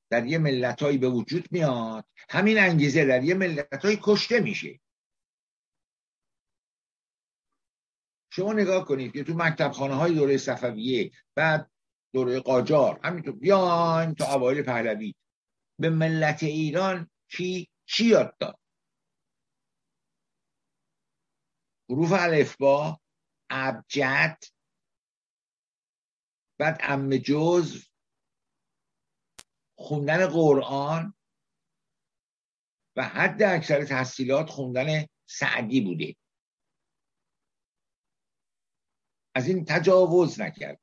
در 0.10 0.26
یه 0.26 0.38
ملتهایی 0.38 0.98
به 0.98 1.10
وجود 1.10 1.52
میاد 1.52 2.06
همین 2.30 2.60
انگیزه 2.60 3.06
در 3.06 3.24
یه 3.24 3.34
ملتهایی 3.34 4.00
کشته 4.02 4.40
میشه. 4.40 4.80
شما 8.30 8.54
نگاه 8.54 8.86
کنید 8.86 9.14
که 9.14 9.24
تو 9.24 9.34
مکتب 9.34 9.72
خانه 9.72 9.94
های 9.94 10.16
دوره 10.16 10.38
صفویه 10.38 11.12
بعد 11.36 11.72
دوره 12.14 12.40
قاجار 12.40 13.00
همینطور 13.04 13.34
بیایم 13.34 14.14
تا 14.14 14.34
اوایل 14.34 14.62
پهلوی 14.62 15.16
به 15.80 15.90
ملت 15.90 16.44
ایران 16.44 17.10
چی 17.28 17.70
چی 17.86 18.06
یاد 18.06 18.38
داد؟ 18.38 18.60
حروف 21.90 22.12
الفبا 22.12 23.00
ابجد 23.50 24.38
بعد 26.60 26.80
ام 26.84 27.18
جز 27.18 27.88
خوندن 29.78 30.28
قرآن 30.28 31.14
و 32.96 33.04
حد 33.04 33.44
اکثر 33.44 33.86
تحصیلات 33.86 34.50
خوندن 34.50 35.06
سعدی 35.26 35.82
بوده. 35.82 36.16
از 39.36 39.48
این 39.48 39.66
تجاوز 39.66 40.42
نکرد. 40.42 40.80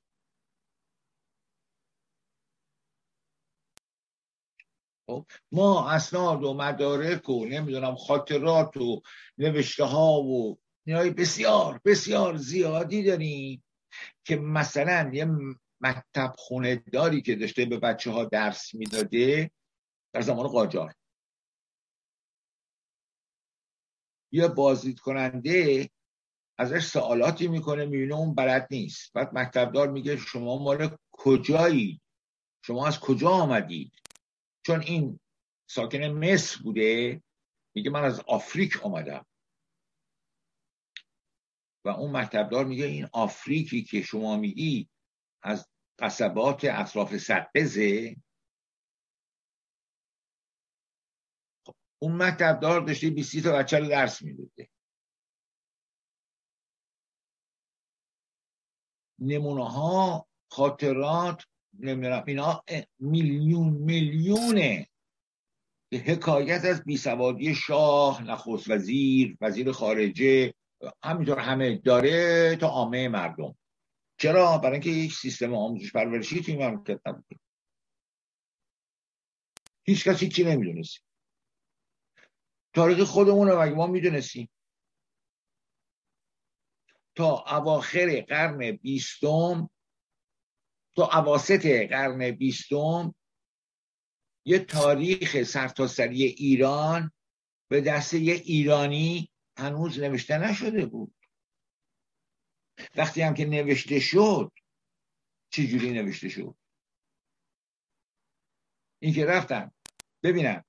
خب، 5.07 5.27
ما 5.53 5.91
اسناد 5.91 6.45
و 6.45 6.55
مدارک 6.55 7.29
و 7.29 7.45
نمی‌دونم 7.45 7.95
خاطرات 7.95 8.77
و 8.77 9.03
نوشته 9.39 9.85
ها 9.85 10.23
و 10.23 10.59
نیای 10.87 11.11
بسیار 11.11 11.81
بسیار 11.85 12.37
زیادی 12.37 13.03
داریم 13.03 13.65
که 14.25 14.37
مثلا 14.37 15.11
یه 15.13 15.27
مکتب 15.85 16.35
خونه 16.39 16.77
داری 16.77 17.23
که 17.23 17.35
داشته 17.35 17.65
به 17.65 17.79
بچه 17.79 18.11
ها 18.11 18.25
درس 18.25 18.75
می‌داده 18.75 19.51
در 20.13 20.21
زمان 20.21 20.47
قاجار. 20.49 20.95
یه 24.33 24.49
بازدید 24.49 25.01
کننده 25.01 25.91
ازش 26.59 26.87
سوالاتی 26.87 27.49
می‌کنه 27.49 27.85
می‌بینه 27.85 28.15
اون 28.15 28.35
بلد 28.35 28.69
نیست. 28.71 29.13
بعد 29.13 29.35
مکتبدار 29.35 29.91
میگه 29.91 30.17
شما 30.17 30.59
مال 30.59 30.97
کجایی؟ 31.13 32.01
شما 32.65 32.87
از 32.87 33.01
کجا 33.01 33.31
آمدید؟ 33.31 33.93
چون 34.67 34.81
این 34.83 35.21
ساکن 35.71 35.99
مصر 35.99 36.63
بوده 36.63 37.23
میگه 37.75 37.91
من 37.91 38.05
از 38.05 38.21
آفریک 38.21 38.85
آمدم. 38.87 39.27
و 41.85 41.89
اون 41.89 42.17
مکتبدار 42.17 42.65
میگه 42.65 42.85
این 42.85 43.09
آفریکی 43.13 43.85
که 43.85 44.03
شما 44.03 44.37
میگی 44.37 44.89
از 45.43 45.69
قصبات 45.99 46.65
اطراف 46.65 47.17
سقزه 47.17 48.17
خب، 51.67 51.75
اون 51.99 52.23
مکتبدار 52.23 52.81
داشته 52.81 53.11
20 53.11 53.43
تا 53.45 53.53
بچه 53.53 53.79
رو 53.79 53.87
درس 53.87 54.23
میدوده 54.23 54.69
نمونه 59.19 59.69
ها 59.71 60.27
خاطرات 60.51 61.45
نمی‌دونم 61.79 62.25
اینا 62.27 62.65
میلیون 62.99 63.69
میلیونه. 63.69 64.89
که 65.91 65.97
حکایت 65.99 66.65
از 66.65 66.85
بیسوادی 66.85 67.55
شاه 67.55 68.23
نخست 68.23 68.71
وزیر 68.71 69.37
وزیر 69.41 69.73
خارجه 69.73 70.55
همینطور 71.05 71.39
همه 71.39 71.77
داره 71.77 72.57
تا 72.57 72.69
عامه 72.69 73.09
مردم. 73.09 73.57
چرا؟ 74.19 74.59
برای 74.59 74.73
اینکه 74.73 74.91
یک 74.91 75.13
سیستم 75.13 75.55
آموزش 75.55 75.93
پرورشی 75.93 76.43
توی 76.43 76.57
مملکت 76.57 77.01
نبوده. 77.07 77.41
هیچ 79.87 80.09
کسی 80.09 80.29
چی 80.29 80.45
نمی‌دونست. 80.45 80.99
تاریخ 82.75 83.03
خودمون 83.03 83.49
رو 83.49 83.63
مگه 83.63 83.75
ما 83.75 83.87
می‌دونستیم؟ 83.87 84.51
تا 87.15 87.45
اواخر 87.57 88.21
قرن 88.29 88.71
بیستم 88.71 89.71
تا 90.97 91.07
اواسط 91.07 91.67
قرن 91.67 92.31
بیستم 92.31 93.15
یه 94.47 94.59
تاریخ 94.59 95.43
سرتاسری 95.43 96.25
ایران 96.25 97.13
به 97.71 97.81
دست 97.81 98.15
یه 98.15 98.35
ایرانی 98.35 99.31
هنوز 99.57 99.99
نوشته 99.99 100.39
نشده 100.39 100.87
بود. 100.87 101.15
وقتی 102.97 103.23
هم 103.23 103.35
که 103.35 103.45
نوشته 103.45 104.01
شد 104.01 104.53
چجوری 105.51 105.91
نوشته 105.93 106.29
شد؟ 106.29 106.57
این 109.03 109.15
که 109.15 109.27
رفتن 109.27 109.71
ببینم. 110.23 110.65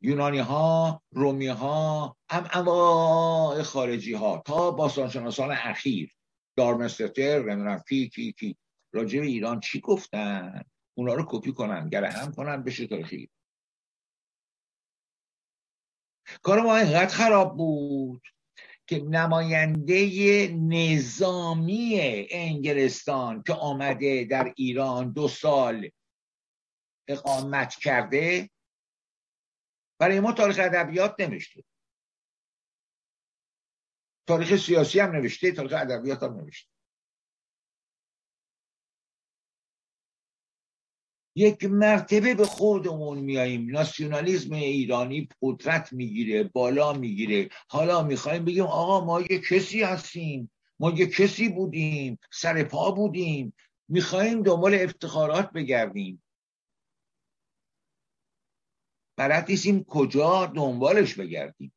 یونانی 0.00 0.38
ها 0.38 1.02
رومی 1.10 1.46
ها 1.46 2.16
هم 2.30 2.48
انواع 2.52 3.62
خارجی 3.62 4.12
ها 4.14 4.42
تا 4.46 4.70
باستانشناسان 4.70 5.50
اخیر. 5.50 6.16
دارمستر 6.56 7.38
نمی‌دونم 7.38 7.82
کی 7.88 8.08
کی 8.08 8.32
کی. 8.32 8.56
راجع 8.92 9.20
به 9.20 9.26
ایران 9.26 9.60
چی 9.60 9.80
گفتن؟ 9.80 10.64
اونا 10.94 11.14
رو 11.14 11.24
کپی 11.28 11.52
کنن 11.52 11.88
گره 11.88 12.10
هم 12.10 12.32
کنن 12.32 12.62
بشه 12.62 12.86
تاریخی 12.86 13.30
کار 16.42 16.60
ما 16.60 16.76
اینقدر 16.76 17.14
خراب 17.14 17.56
بود. 17.56 18.22
که 18.86 18.98
نماینده 18.98 20.48
نظامی 20.48 21.98
انگلستان 22.30 23.42
که 23.42 23.52
آمده 23.52 24.24
در 24.24 24.52
ایران 24.56 25.12
دو 25.12 25.28
سال 25.28 25.90
اقامت 27.08 27.74
کرده 27.74 28.50
برای 29.98 30.20
ما 30.20 30.32
تاریخ 30.32 30.58
ادبیات 30.58 31.20
نوشته. 31.20 31.64
تاریخ 34.26 34.56
سیاسی 34.56 35.00
هم 35.00 35.10
نوشته 35.12 35.52
تاریخ 35.52 35.72
ادبیات 35.72 36.22
هم 36.22 36.34
نوشته. 36.34 36.71
یک 41.34 41.64
مرتبه 41.64 42.34
به 42.34 42.46
خودمون 42.46 43.18
میاییم. 43.18 43.70
ناسیونالیزم 43.70 44.54
ایرانی 44.54 45.28
قدرت 45.42 45.92
می‌گیره 45.92 46.44
بالا 46.44 46.92
می‌گیره. 46.92 47.48
حالا 47.68 48.02
می‌خوایم 48.02 48.44
بگیم 48.44 48.64
آقا 48.64 49.04
ما 49.04 49.20
یه 49.20 49.38
کسی 49.38 49.82
هستیم. 49.82 50.50
ما 50.80 50.90
یه 50.90 51.06
کسی 51.06 51.48
بودیم. 51.48 52.18
سر 52.32 52.64
پا 52.64 52.90
بودیم. 52.90 53.54
می‌خوایم 53.88 54.42
دنبال 54.42 54.74
افتخارات 54.74 55.52
بگردیم. 55.52 56.22
بلد 59.16 59.50
نیستیم 59.50 59.84
کجا 59.84 60.46
دنبالش 60.46 61.14
بگردیم. 61.14 61.72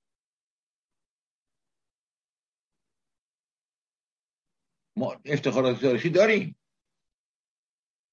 ما 4.97 5.15
افتخارات 5.25 5.81
تاریخی 5.81 6.09
داریم. 6.09 6.55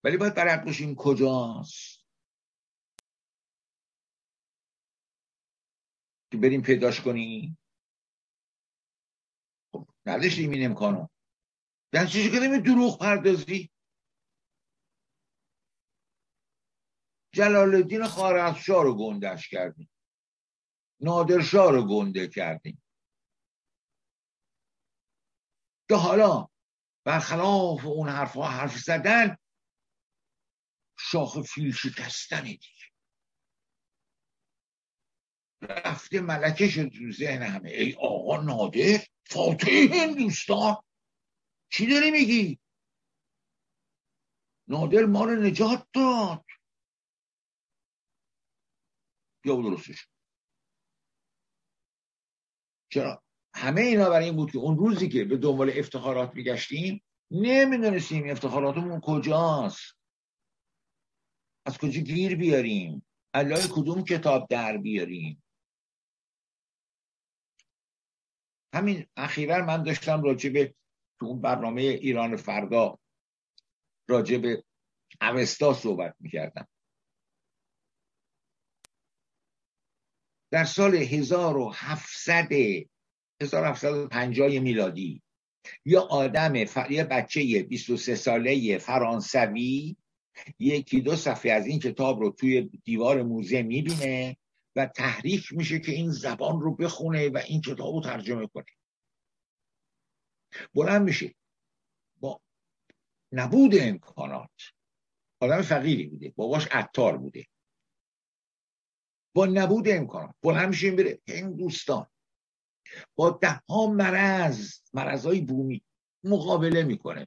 ولی 0.05 0.17
باید 0.17 0.35
برد 0.35 0.65
باشیم 0.65 0.95
کجاست؟ 0.95 2.03
که 6.31 6.39
بریم 6.39 6.63
پیداش 6.63 7.01
کنیم 7.01 7.59
خب 9.73 9.89
نداشتیم 10.07 10.51
این 10.51 10.67
امکانو 10.67 11.09
یعنی 11.93 12.09
چیزی 12.09 12.31
که 12.31 12.61
دروغ 12.61 12.99
پردازی؟ 12.99 13.71
جلال 17.35 17.75
الدین 17.75 18.07
خارزشاه 18.07 18.85
رو 18.85 18.95
گندش 18.95 19.49
کردیم. 19.49 19.91
نادرشاه 21.01 21.73
رو 21.73 21.89
گنده 21.89 22.29
کردیم. 22.29 22.83
که 25.89 25.95
حالا 25.95 26.49
برخلاف 27.05 27.85
اون 27.85 28.09
حرفها 28.09 28.49
حرف 28.49 28.79
زدن 28.79 29.37
شاخ 31.11 31.41
فیل 31.41 31.73
شکستن 31.73 32.43
دیگه 32.43 32.83
رفته 35.63 36.21
ملکه 36.21 36.69
شد 36.69 36.89
تو 36.89 37.13
ذهن 37.13 37.43
همه. 37.43 37.71
ای 37.71 37.95
آقا 37.95 38.37
نادر 38.37 39.07
فاتح 39.25 39.71
هندوستان 39.93 40.77
چی 41.73 41.87
داری 41.87 42.11
میگی؟ 42.11 42.59
نادر 44.69 45.05
ما 45.05 45.25
رو 45.25 45.43
نجات 45.43 45.87
داد. 45.93 46.45
یا 49.45 49.57
درستش. 49.57 50.09
چرا؟ 52.93 53.23
همه 53.55 53.81
اینا 53.81 54.11
برای 54.11 54.25
این 54.25 54.37
بود 54.37 54.53
که 54.53 54.59
اون 54.59 54.79
روزی 54.79 55.09
که 55.09 55.25
به 55.25 55.37
دنبال 55.37 55.73
افتخارات 55.77 56.35
میگشتیم 56.35 57.05
نمی‌دونستیم 57.31 58.31
افتخاراتمون 58.31 59.01
کجاست. 59.01 60.02
از 61.67 61.79
کجا 61.79 62.01
گیر 62.01 62.37
بیاریم؟ 62.37 63.07
علای 63.35 63.63
کدوم 63.73 64.05
کتاب 64.05 64.49
در 64.49 64.77
بیاریم؟ 64.77 65.43
همین 68.75 69.07
اخیرا 69.17 69.65
من 69.65 69.83
داشتم 69.83 70.23
راجع 70.23 70.51
به 70.51 70.75
تو 71.21 71.27
اون 71.27 71.41
برنامه 71.41 71.83
ایران 71.83 72.37
فردا 72.37 72.99
راجع 74.09 74.39
به 74.39 74.65
اوستا 75.21 75.75
صحبت 75.75 76.17
می‌کردم. 76.21 76.69
در 80.51 80.65
سال 80.65 80.95
1700 80.95 82.53
1750 83.43 84.59
میلادی 84.59 85.23
یا 85.85 86.01
آدم 86.01 86.65
ف... 86.65 86.91
یه 86.91 87.05
بچه 87.05 87.63
23 87.63 88.15
ساله 88.15 88.79
فرانسوی 88.79 89.97
یکی 90.59 91.01
دو 91.01 91.17
صفحه 91.17 91.53
از 91.53 91.67
این 91.67 91.79
کتاب 91.79 92.21
رو 92.21 92.31
توی 92.31 92.63
دیوار 92.85 93.23
موزه 93.23 93.63
می‌بینه 93.63 94.37
و 94.77 94.87
تحریک 94.87 95.53
میشه 95.53 95.81
که 95.81 95.93
این 95.93 96.11
زبان 96.11 96.61
رو 96.61 96.77
بخونه 96.77 97.29
و 97.29 97.41
این 97.47 97.61
کتاب 97.61 97.95
رو 97.95 98.01
ترجمه 98.01 98.47
کنه. 98.47 98.65
بلند 100.75 101.03
میشه 101.03 101.35
با 102.21 102.41
نبود 103.33 103.73
امکانات. 103.81 104.51
آدم 105.41 105.63
فقیری 105.63 106.07
بوده. 106.07 106.33
باباش 106.37 106.67
عطار 106.71 107.19
بوده. 107.19 107.47
با 109.35 109.47
نبود 109.47 109.89
امکانات. 109.89 110.35
بلند 110.43 110.69
میشه 110.69 110.91
بره 110.91 111.21
هندوستان 111.29 112.07
با 113.15 113.31
ده 113.31 113.61
ها 113.69 113.87
مرض 113.87 114.81
مرضای 114.93 115.41
بومی 115.41 115.83
مقابله 116.25 116.85
می‌کنه. 116.85 117.27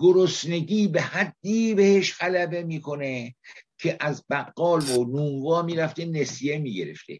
گرسنگی 0.00 0.88
به 0.88 1.02
حدی 1.02 1.74
بهش 1.74 2.18
غلبه 2.18 2.62
می‌کنه 2.62 3.34
که 3.80 3.96
از 4.00 4.24
بقال 4.30 4.82
و 4.82 5.04
نونوا 5.04 5.62
می‌رفته 5.62 6.04
نسیه 6.04 6.58
می‌گرفته. 6.58 7.18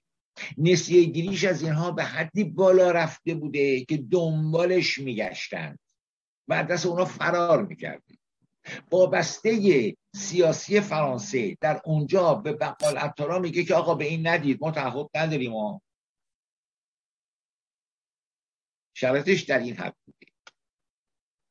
نسیه 0.59 1.05
گیریش 1.05 1.45
از 1.45 1.63
اینها 1.63 1.91
به 1.91 2.05
حدی 2.05 2.45
بالا 2.45 2.91
رفته 2.91 3.35
بوده 3.35 3.85
که 3.85 3.97
دنبالش 3.97 4.99
میگشتن. 4.99 5.77
و 6.49 6.65
دست 6.65 6.87
اونا 6.87 7.05
فرار 7.05 7.67
می‌کرده 7.67 8.19
وابسته 8.91 9.97
سیاسی 10.15 10.81
فرانسه 10.81 11.57
در 11.61 11.81
اونجا 11.85 12.35
به 12.35 12.53
بقال 12.53 12.99
عطارا 12.99 13.39
میگه 13.39 13.65
که 13.65 13.75
آقا 13.75 13.95
به 13.95 14.05
این 14.05 14.27
ندید 14.27 14.59
ما 14.61 14.71
تعهد 14.71 15.07
نداریم. 15.15 15.51
ما 15.51 15.83
شرطش 18.97 19.43
در 19.43 19.59
این 19.59 19.77
حد 19.77 19.95
بوده 20.05 20.18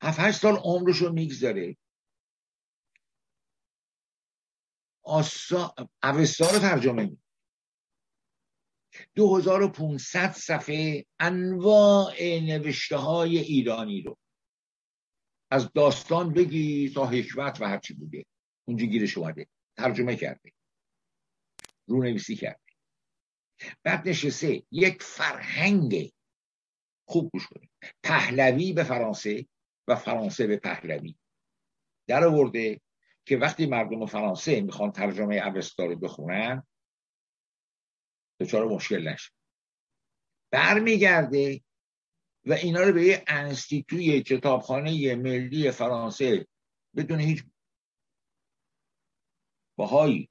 هفت 0.01 0.19
هشت 0.19 0.39
سال 0.39 0.55
عمرش 0.55 0.97
رو 0.97 1.13
می‌گذاره. 1.13 1.77
آسا... 5.03 5.75
اوستا 6.03 6.51
رو 6.51 6.59
ترجمه 6.59 7.05
می 7.05 7.17
2500 9.15 10.31
صفحه 10.31 11.05
انواع 11.19 12.13
نوشته 12.21 12.97
های 12.97 13.37
ایرانی 13.37 14.01
رو. 14.01 14.17
از 15.51 15.73
داستان 15.73 16.33
بگی 16.33 16.89
تا 16.89 17.05
حکمت 17.05 17.61
و 17.61 17.65
هرچی 17.65 17.93
بوده. 17.93 18.25
اونجا 18.67 18.85
گیرش 18.85 19.17
اومده. 19.17 19.47
ترجمه 19.77 20.15
کرده. 20.15 20.51
رونویسی 21.87 22.35
کرده. 22.35 22.59
بعد 23.83 24.07
نشسته. 24.07 24.63
یک 24.71 25.03
فرهنگ. 25.03 26.11
خوب 27.07 27.29
گوش 27.33 27.47
کنید. 27.47 27.69
پهلوی 28.03 28.73
به 28.73 28.83
فرانسه. 28.83 29.47
و 29.87 29.95
فرانسه 29.95 30.47
به 30.47 30.57
پهلوی. 30.57 31.15
در 32.07 32.23
آورده 32.23 32.81
که 33.25 33.37
وقتی 33.37 33.65
مردم 33.65 34.05
فرانسه 34.05 34.61
می‌خوان 34.61 34.91
ترجمه 34.91 35.35
اوستا 35.35 35.85
رو 35.85 35.95
بخونن 35.95 36.63
دچار 38.39 38.65
مشکل 38.65 39.07
نشه. 39.07 39.31
برمیگرده 40.51 41.63
و 42.45 42.53
اینا 42.53 42.81
رو 42.81 42.93
به 42.93 43.03
یه 43.03 43.23
انستیتوی 43.27 44.21
کتابخانه 44.21 45.15
ملی 45.15 45.71
فرانسه 45.71 46.47
بدون 46.95 47.19
هیچ 47.19 47.43
باهایی 49.77 50.29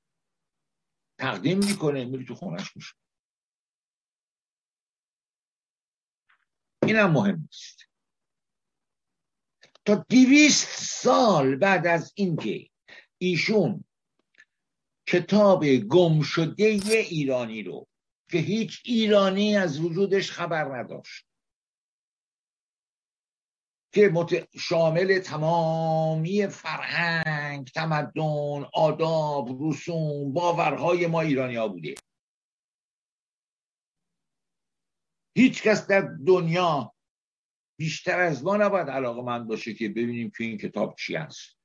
تقدیم 1.18 1.58
می‌کنه 1.58 2.04
میری 2.04 2.24
تو 2.24 2.34
خونش 2.34 2.76
میشه. 2.76 2.94
اینم 6.82 7.10
مهم 7.10 7.36
نیست. 7.40 7.85
تا 9.86 10.04
دیویست 10.08 10.80
سال 10.80 11.56
بعد 11.56 11.86
از 11.86 12.12
اینکه 12.14 12.68
ایشون 13.18 13.84
کتاب 15.08 15.66
گم 15.66 16.22
شده 16.22 16.64
ایرانی 16.64 17.62
رو 17.62 17.86
که 18.30 18.38
هیچ 18.38 18.82
ایرانی 18.84 19.56
از 19.56 19.80
وجودش 19.80 20.30
خبر 20.30 20.78
نداشت 20.78 21.26
که 23.92 24.12
شامل 24.60 25.18
تمامی 25.18 26.46
فرهنگ 26.46 27.68
تمدن 27.68 28.66
آداب 28.74 29.48
رسوم 29.60 30.32
باورهای 30.32 31.06
ما 31.06 31.20
ایرانی 31.20 31.56
ها 31.56 31.68
بوده. 31.68 31.94
هیچ 35.36 35.62
کس 35.62 35.86
در 35.86 36.00
دنیا 36.26 36.95
بیشتر 37.76 38.20
از 38.20 38.44
ما 38.44 38.56
نباید 38.56 38.90
علاقه 38.90 39.22
من 39.22 39.46
باشه 39.46 39.74
که 39.74 39.88
ببینیم 39.88 40.30
که 40.30 40.44
این 40.44 40.58
کتاب 40.58 40.94
چی 40.98 41.16
است 41.16 41.56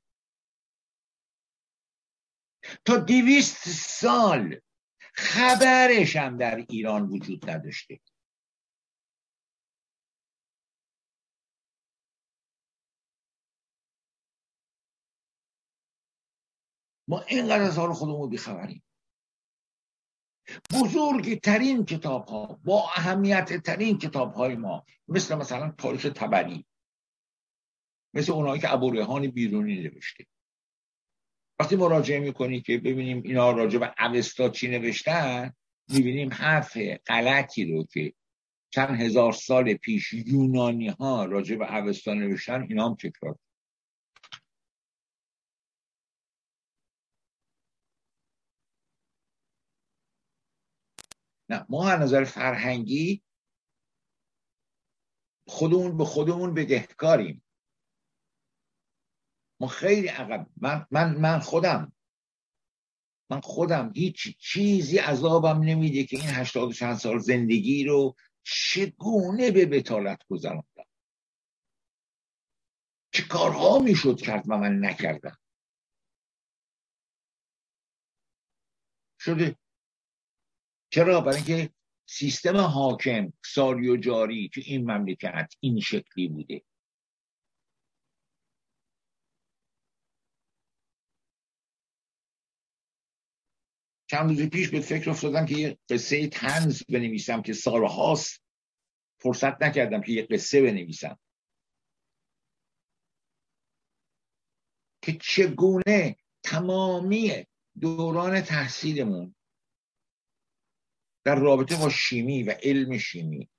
تا 2.86 2.98
دویست 2.98 3.70
سال 3.70 4.60
خبرش 5.14 6.16
هم 6.16 6.38
در 6.38 6.56
ایران 6.70 7.08
وجود 7.10 7.50
نداشته. 7.50 8.00
ما 17.08 17.22
اینقدر 17.22 17.62
از 17.62 17.78
حال 17.78 17.94
خودمون 17.94 18.30
بیخبریم. 18.30 18.84
بزرگترین 20.74 21.86
کتاب 21.86 22.26
ها 22.26 22.60
با 22.64 22.84
اهمیت 22.96 23.64
ترین 23.64 23.98
کتاب 23.98 24.34
های 24.34 24.56
ما 24.56 24.86
مثل 25.08 25.36
مثلا 25.36 25.74
تاریخ 25.78 26.12
تبری 26.16 26.66
مثل 28.14 28.32
اونایی 28.32 28.62
که 28.62 28.74
ابوریحان 28.74 29.28
بیرونی 29.28 29.76
نوشته. 29.76 30.26
وقتی 31.60 31.76
مراجعه 31.76 32.20
می‌کنی 32.20 32.62
که 32.62 32.78
ببینیم 32.78 33.22
اینا 33.26 33.52
راجع 33.52 33.80
به 33.80 33.94
اوستا 34.00 34.50
چی 34.50 34.68
نوشتن 34.68 35.54
می‌بینیم 35.90 36.34
حرف 36.34 36.78
غلطی 37.08 37.74
رو 37.74 37.86
که 37.94 38.14
چند 38.70 39.02
هزار 39.02 39.34
سال 39.34 39.74
پیش 39.74 40.14
یونانی 40.14 40.88
ها 40.88 41.26
راجع 41.26 41.56
به 41.56 41.76
اوستا 41.76 42.14
نوشتن 42.14 42.62
اینا 42.70 42.90
هم 42.90 42.96
تکرار 42.96 43.36
نه 51.52 51.66
ما 51.70 51.90
از 51.90 52.00
نظر 52.02 52.24
فرهنگی 52.24 53.24
خودمون 55.48 55.98
به 55.98 56.06
خودمون 56.06 56.54
بدهکاریم 56.54 57.44
ما 59.60 59.68
خیلی 59.68 60.08
عقب 60.08 60.48
من, 60.58 60.88
من, 60.92 61.16
من 61.16 61.40
خودم 61.40 61.94
من 63.30 63.42
خودم 63.42 63.92
هیچ 63.96 64.38
چیزی 64.38 64.98
عذابم 64.98 65.62
نمیده 65.64 66.04
که 66.04 66.18
این 66.18 66.30
هشتاد 66.30 66.72
چند 66.72 66.96
سال 66.96 67.20
زندگی 67.20 67.84
رو 67.84 68.16
چگونه 68.44 69.52
به 69.52 69.66
بتالت 69.66 70.20
گذراندم؟ 70.30 70.86
چه 73.14 73.24
کارها 73.24 73.80
می‌شد 73.80 74.22
کرد 74.22 74.46
و 74.50 74.58
من 74.58 74.86
نکردم؟ 74.86 75.38
شده 79.20 79.61
چرا؟ 80.94 81.22
برای 81.22 81.36
اینکه 81.36 81.74
سیستم 82.06 82.58
حاکم 82.58 83.34
ساری 83.46 83.90
و 83.90 83.98
جاری 83.98 84.50
تو 84.54 84.62
این 84.66 84.92
مملکت 84.92 85.54
این 85.60 85.80
شکلی 85.80 86.28
بوده. 86.28 86.64
چند 94.10 94.30
روز 94.30 94.50
پیش 94.50 94.70
به 94.70 94.80
فکر 94.80 95.10
افتادم 95.10 95.46
که 95.46 95.56
یه 95.56 95.78
قصه 95.90 96.28
تنز 96.28 96.84
بنویسم 96.90 97.42
که 97.42 97.54
سالهاست 97.54 98.42
فرصت 99.22 99.64
نکردم 99.64 100.02
که 100.02 100.12
یه 100.12 100.28
قصه 100.32 100.62
بنویسم. 100.62 101.20
که 105.02 105.18
چگونه 105.22 106.16
تمامی 106.44 107.46
دوران 107.80 108.42
تحصیلمون 108.42 109.36
در 111.24 111.36
رابطه 111.36 111.78
با 111.78 111.90
شیمی 111.90 112.44
و 112.44 112.56
علم 112.64 112.98
شیمی. 112.98 113.50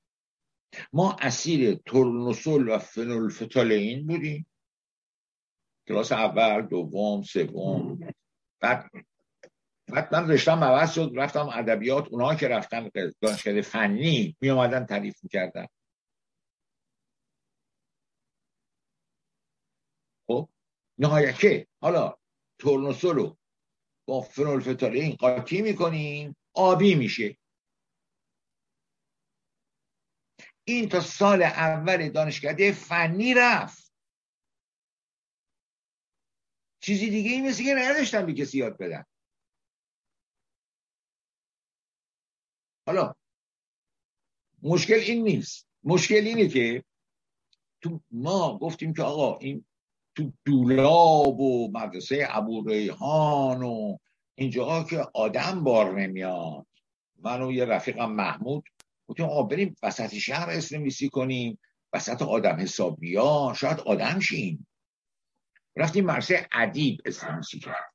ما 0.93 1.17
اسیر 1.21 1.75
تورنوسول 1.75 2.69
و 2.69 2.79
فنولفتالین 2.79 4.07
بودیم. 4.07 4.47
کلاس 5.89 6.13
اول 6.13 6.63
دوم 6.63 7.23
سوم. 7.23 7.99
بعد 8.61 8.91
بعد 9.87 10.15
من 10.15 10.31
رشتم 10.31 10.65
عوض 10.65 10.95
شد 10.95 11.13
رفتم 11.15 11.49
ادبیات. 11.49 12.09
اونها 12.09 12.35
که 12.35 12.49
رفتن 12.49 12.91
دانشکده 13.21 13.63
فنی 13.63 14.37
می 14.41 14.51
اومدن 14.51 14.87
تعریف 14.87 15.23
می‌کردن. 15.23 15.67
خب؟ 20.27 20.49
نهایت 20.99 21.67
حالا 21.81 22.17
تورنوسول 22.59 23.17
رو 23.17 23.37
با 24.09 24.21
فنولفتالین 24.21 25.17
قاطی 25.17 25.63
می‌کنیم 25.63 26.37
آبی 26.55 26.95
میشه. 26.95 27.37
این 30.65 30.89
تا 30.89 31.01
سال 31.01 31.43
اول 31.43 32.09
دانشکده 32.09 32.73
فنی 32.73 33.35
رفت. 33.35 33.93
چیزی 36.81 37.11
دیگه 37.11 37.31
این 37.31 37.49
مثل 37.49 37.65
که 37.65 37.75
نداشتم 37.75 38.27
به 38.27 38.33
کسی 38.33 38.59
یاد 38.59 38.79
بدن 38.79 39.05
حالا 42.87 43.15
مشکل 44.63 44.95
این 44.95 45.25
نیست. 45.25 45.67
مشکل 45.85 46.15
اینه 46.15 46.49
که 46.49 46.85
تو 47.81 48.01
ما 48.11 48.59
گفتیم 48.59 48.95
که 48.95 49.03
آقا 49.03 49.39
این 49.39 49.65
تو 50.17 50.33
دولاب 50.45 51.41
و 51.41 51.71
مدرسه 51.73 52.27
ابو 52.31 52.69
ریحان 52.69 53.63
و 53.63 53.99
اینجاها 54.35 54.85
که 54.85 55.07
آدم 55.15 55.65
بار 55.65 56.01
نمیاد. 56.01 56.67
من 57.19 57.43
و 57.43 57.53
یه 57.53 57.65
رفیقم 57.65 58.13
محمود 58.13 58.69
گفتیم 59.09 59.27
آقا 59.27 59.43
بریم 59.43 59.77
وسط 59.83 60.15
شهر 60.15 60.51
اسم 60.51 61.09
کنیم 61.13 61.59
وسط 61.93 62.23
آدم 62.23 62.57
حسابیا 62.57 63.53
شاید 63.57 63.81
آدم 63.81 64.21
شیم. 64.21 64.67
رفتیم 65.77 66.05
مرسه 66.05 66.49
ادیب 66.53 67.01
اسم 67.05 67.41
کرد. 67.63 67.95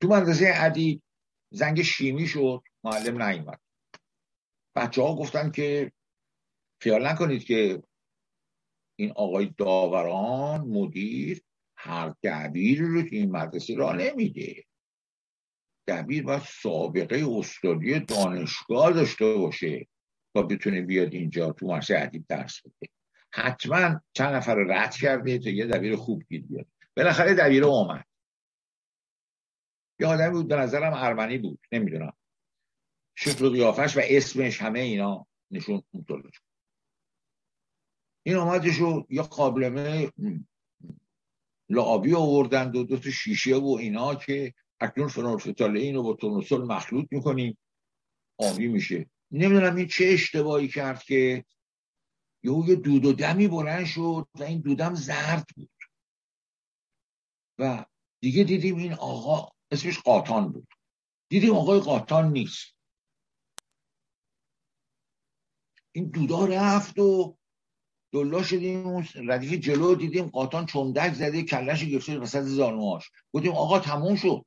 تو 0.00 0.08
مدرسه 0.08 0.52
ادیب 0.54 1.02
زنگ 1.50 1.82
شیمی 1.82 2.26
شد 2.26 2.62
معلم 2.84 3.22
نیومد. 3.22 3.60
بچه 4.76 5.02
ها 5.02 5.16
گفتن 5.16 5.50
که 5.50 5.92
خیال 6.82 7.06
نکنید 7.06 7.44
که 7.44 7.82
این 8.96 9.12
آقای 9.12 9.54
داوران 9.58 10.60
مدیر 10.60 11.42
هر 11.76 12.14
دبیر 12.22 12.82
رو 12.82 13.02
که 13.02 13.16
این 13.16 13.30
مدرسه 13.30 13.74
را 13.74 13.92
نمیده. 13.92 14.64
دبیر 15.90 16.22
باید 16.22 16.42
سابقه 16.42 17.24
استادی 17.28 18.00
دانشگاه 18.00 18.92
داشته 18.92 19.34
باشه 19.34 19.88
تا 20.34 20.42
بتونه 20.42 20.82
بیاد 20.82 21.14
اینجا 21.14 21.52
تو 21.52 21.66
مرسه 21.66 21.98
ادیب 21.98 22.24
درس 22.28 22.60
بده. 22.62 22.92
حتما 23.32 24.00
چند 24.12 24.34
نفر 24.34 24.54
رو 24.54 24.72
رد 24.72 24.94
کرده 24.94 25.38
تا 25.38 25.50
یه 25.50 25.66
دبیر 25.66 25.96
خوب 25.96 26.22
گیر 26.28 26.42
بیاد. 26.42 26.66
بالاخره 26.96 27.34
دبیر 27.34 27.64
اومد. 27.64 28.04
یه 30.00 30.06
آدمی 30.06 30.30
بود 30.30 30.48
به 30.48 30.56
نظرم 30.56 30.92
ارمنی 30.94 31.38
بود 31.38 31.60
نمی‌دونم. 31.72 32.16
شکل 33.14 33.44
و 33.44 33.50
قیافش 33.50 33.96
و 33.96 34.00
اسمش 34.04 34.62
همه 34.62 34.80
اینا 34.80 35.26
نشون 35.50 35.82
اونطور 35.90 36.30
این 38.26 38.36
آمدش 38.36 38.76
رو 38.76 39.06
یه 39.10 39.22
قابلمه 39.22 40.12
لعابی 41.68 42.14
آوردن 42.14 42.70
دو 42.70 42.84
دو 42.84 42.96
تا 42.98 43.10
شیشه 43.10 43.56
و 43.56 43.76
اینا 43.80 44.14
که 44.14 44.54
اکنون 44.80 45.08
فنولفتاله 45.08 45.80
این 45.80 45.94
رو 45.94 46.02
با 46.02 46.14
تورنوسول 46.14 46.64
مخلوط 46.64 47.06
می‌کنیم. 47.10 47.58
آبی 48.38 48.68
میشه. 48.68 49.10
نمی‌دونم 49.30 49.76
این 49.76 49.86
چه 49.88 50.04
اشتباهی 50.04 50.68
کرد 50.68 51.02
که 51.02 51.44
یه 52.42 52.74
دود 52.74 53.04
و 53.04 53.12
دمی 53.12 53.48
بلند 53.48 53.86
شد 53.86 54.28
و 54.34 54.42
این 54.42 54.60
دودم 54.60 54.94
زرد 54.94 55.46
بود. 55.56 55.70
و 57.58 57.84
دیگه 58.20 58.44
دیدیم 58.44 58.76
این 58.76 58.92
آقا 58.92 59.48
اسمش 59.70 59.98
قاطان 59.98 60.52
بود. 60.52 60.68
دیدیم 61.28 61.54
آقای 61.54 61.80
قاطان 61.80 62.32
نیست. 62.32 62.76
این 65.92 66.10
دودا 66.10 66.44
رفت 66.44 66.98
و 66.98 67.36
دلا 68.12 68.42
شدیم 68.42 68.86
اون 68.86 69.06
ردیف 69.14 69.52
جلو 69.52 69.94
دیدیم. 69.94 70.26
قاطان 70.26 70.66
چندک 70.66 71.14
زده 71.14 71.42
کلش 71.42 71.84
گرفته 71.84 72.18
وسط 72.18 72.42
زانوهاش. 72.42 73.10
گفتیم 73.32 73.52
آقا 73.52 73.78
تموم 73.78 74.16
شد. 74.16 74.44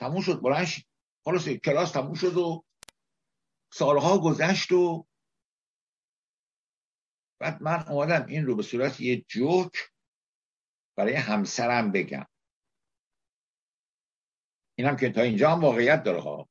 تموم 0.00 0.20
شد 0.20 0.40
بلنش 0.40 0.86
خلاص 1.24 1.48
کلاس 1.48 1.92
تموم 1.92 2.14
شد 2.14 2.36
و 2.36 2.64
سالها 3.72 4.18
گذشت 4.18 4.72
و 4.72 5.06
بعد 7.40 7.62
من 7.62 7.88
اومدم 7.88 8.26
این 8.26 8.46
رو 8.46 8.56
به 8.56 8.62
صورت 8.62 9.00
یه 9.00 9.24
جوک 9.28 9.72
برای 10.96 11.14
همسرم 11.14 11.92
بگم. 11.92 12.26
اینم 14.78 14.96
که 14.96 15.10
تا 15.10 15.22
اینجا 15.22 15.50
هم 15.50 15.60
واقعیت 15.60 16.02
داره 16.02 16.20
ها. 16.20 16.48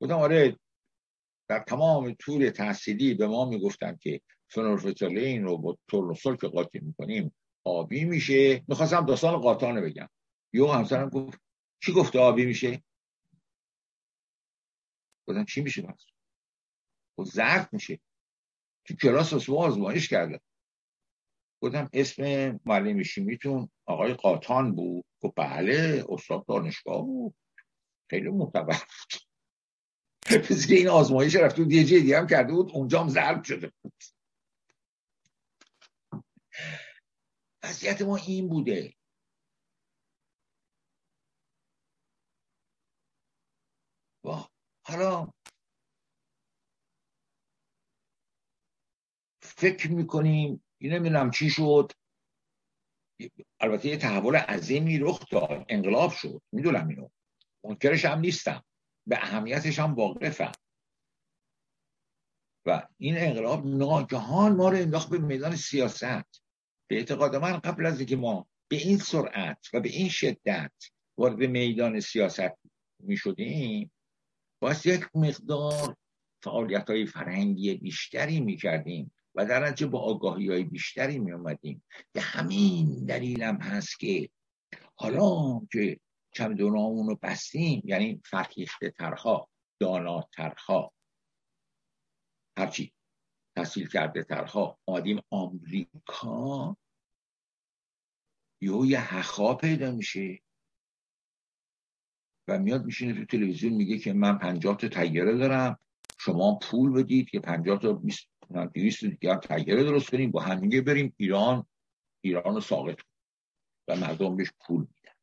بودم 0.00 0.18
آره 0.18 0.58
در 1.48 1.58
تمام 1.58 2.14
طول 2.14 2.50
تحصیلی 2.50 3.14
به 3.14 3.26
ما 3.26 3.44
می‌گفتن 3.44 3.96
که 3.96 4.20
فنورفتالین 4.50 5.44
رو 5.44 5.58
با 5.58 5.78
تورنوسول 5.88 6.36
که 6.36 6.48
قاطی 6.48 6.78
می‌کنیم 6.78 7.34
آبی 7.64 8.04
میشه. 8.04 8.64
می‌خواستم 8.68 9.06
داستان 9.06 9.36
قاطانه 9.36 9.80
بگم. 9.80 10.08
یو 10.52 10.66
همسرم 10.66 11.08
گفت 11.08 11.43
چی 11.84 11.92
گفته 11.92 12.18
آبی 12.18 12.46
میشه؟ 12.46 12.82
گفتم 15.26 15.44
چی 15.44 15.62
میشه 15.62 15.82
بس 15.82 16.06
و 17.18 17.24
زرد 17.24 17.72
میشه. 17.72 18.00
تو 18.84 18.94
کلاس 18.94 19.32
اسمو 19.32 19.56
آزمایش 19.56 20.08
کرده. 20.08 20.40
گفتم 21.60 21.90
اسم 21.92 22.60
معلم 22.64 23.02
شیمیتون 23.02 23.70
آقای 23.86 24.14
قاطان 24.14 24.74
بود. 24.74 25.04
گفت 25.20 25.34
بله 25.36 26.04
استاد 26.08 26.46
دانشگاه 26.46 27.02
بود. 27.02 27.34
خیلی 28.10 28.28
معتبر 28.28 28.78
بود. 28.78 29.20
پس 30.50 30.66
که 30.66 30.74
این 30.74 30.88
آزمایش 30.88 31.36
رفت. 31.36 31.56
تو 31.56 31.72
یه 31.72 31.84
دیگه 31.84 32.18
هم 32.18 32.26
کرده 32.26 32.52
بود 32.52 32.70
اونجا 32.70 33.00
هم 33.00 33.08
ضرب 33.08 33.44
شده 33.44 33.72
بود. 33.82 33.94
وضعیت 37.62 38.02
ما 38.02 38.16
این 38.16 38.48
بوده. 38.48 38.94
و 44.24 44.30
حالا 44.86 45.32
فکر 49.42 49.90
می‌کنیم 49.90 50.64
نمی‌دونم 50.80 51.30
چی 51.30 51.50
شد 51.50 51.92
البته 53.60 53.88
یه 53.88 53.96
تحول 53.96 54.36
عظیمی 54.36 54.98
رخ 54.98 55.28
داد 55.30 55.64
انقلاب 55.68 56.10
شد 56.10 56.42
می‌دونم 56.52 56.88
اینو 56.88 57.08
منکرش 57.64 58.04
هم 58.04 58.18
نیستم 58.18 58.64
به 59.06 59.16
اهمیتش 59.16 59.78
هم 59.78 59.94
واقفم 59.94 60.52
و 62.66 62.88
این 62.98 63.18
انقلاب 63.18 63.66
ناگهان 63.66 64.56
ما 64.56 64.68
رو 64.68 64.76
انداخت 64.76 65.10
به 65.10 65.18
میدان 65.18 65.56
سیاست 65.56 66.42
به 66.90 66.96
اعتقاد 66.96 67.36
من 67.36 67.58
قبل 67.58 67.86
از 67.86 67.98
اینکه 67.98 68.16
ما 68.16 68.48
به 68.68 68.76
این 68.76 68.98
سرعت 68.98 69.68
و 69.72 69.80
به 69.80 69.88
این 69.88 70.08
شدت 70.08 70.72
وارد 71.18 71.38
میدان 71.38 72.00
سیاست 72.00 72.58
می 73.00 73.16
شدیم 73.16 73.90
باید 74.64 74.86
یک 74.86 75.16
مقدار 75.16 75.96
فعالیت 76.42 76.90
های 76.90 77.06
فرهنگی 77.06 77.74
بیشتری 77.74 78.40
می 78.40 78.56
کردیم 78.56 79.14
و 79.34 79.46
در 79.46 79.66
نتیجه 79.66 79.86
با 79.86 80.00
آگاهی 80.00 80.48
های 80.50 80.64
بیشتری 80.64 81.18
می 81.18 81.32
اومدیم 81.32 81.84
به 82.12 82.20
همین 82.20 83.04
دلیلم 83.04 83.56
هست 83.56 84.00
که 84.00 84.30
حالا 84.94 85.60
که 85.72 86.00
چمدونامون 86.32 87.06
رو 87.06 87.18
بستیم 87.22 87.82
یعنی 87.84 88.22
فرهیخته 88.24 88.90
ترها 88.90 89.48
داناترها 89.80 90.92
هرچی 92.58 92.92
تحصیل 93.56 93.88
کرده 93.88 94.22
ترها 94.22 94.78
آدیم 94.86 95.20
آمریکا 95.30 96.76
یه 98.60 99.00
حخا 99.00 99.54
پیدا 99.54 99.90
میشه. 99.90 100.40
و 102.48 102.58
میاد 102.58 102.84
میشینه 102.84 103.14
تو 103.14 103.24
تلویزیون 103.24 103.72
میگه 103.72 103.98
که 103.98 104.12
من 104.12 104.38
پنجاه 104.38 104.76
تا 104.76 104.88
تیاره 104.88 105.38
دارم 105.38 105.78
شما 106.18 106.58
پول 106.62 106.92
بدید 106.92 107.30
که 107.30 107.40
پنجاه 107.40 107.78
تا 107.78 107.92
بیست 107.92 108.28
دویست 108.74 109.04
دیگر 109.04 109.36
تیاره 109.36 109.84
درست 109.84 110.10
کنیم 110.10 110.30
با 110.30 110.40
همینگه 110.40 110.80
بریم 110.80 111.14
ایران 111.16 111.66
ایران 112.20 112.54
رو 112.54 112.60
ساقط 112.60 113.00
کنیم. 113.00 113.14
و 113.88 113.96
مردم 113.96 114.36
بهش 114.36 114.50
پول 114.60 114.80
میدن. 114.80 115.14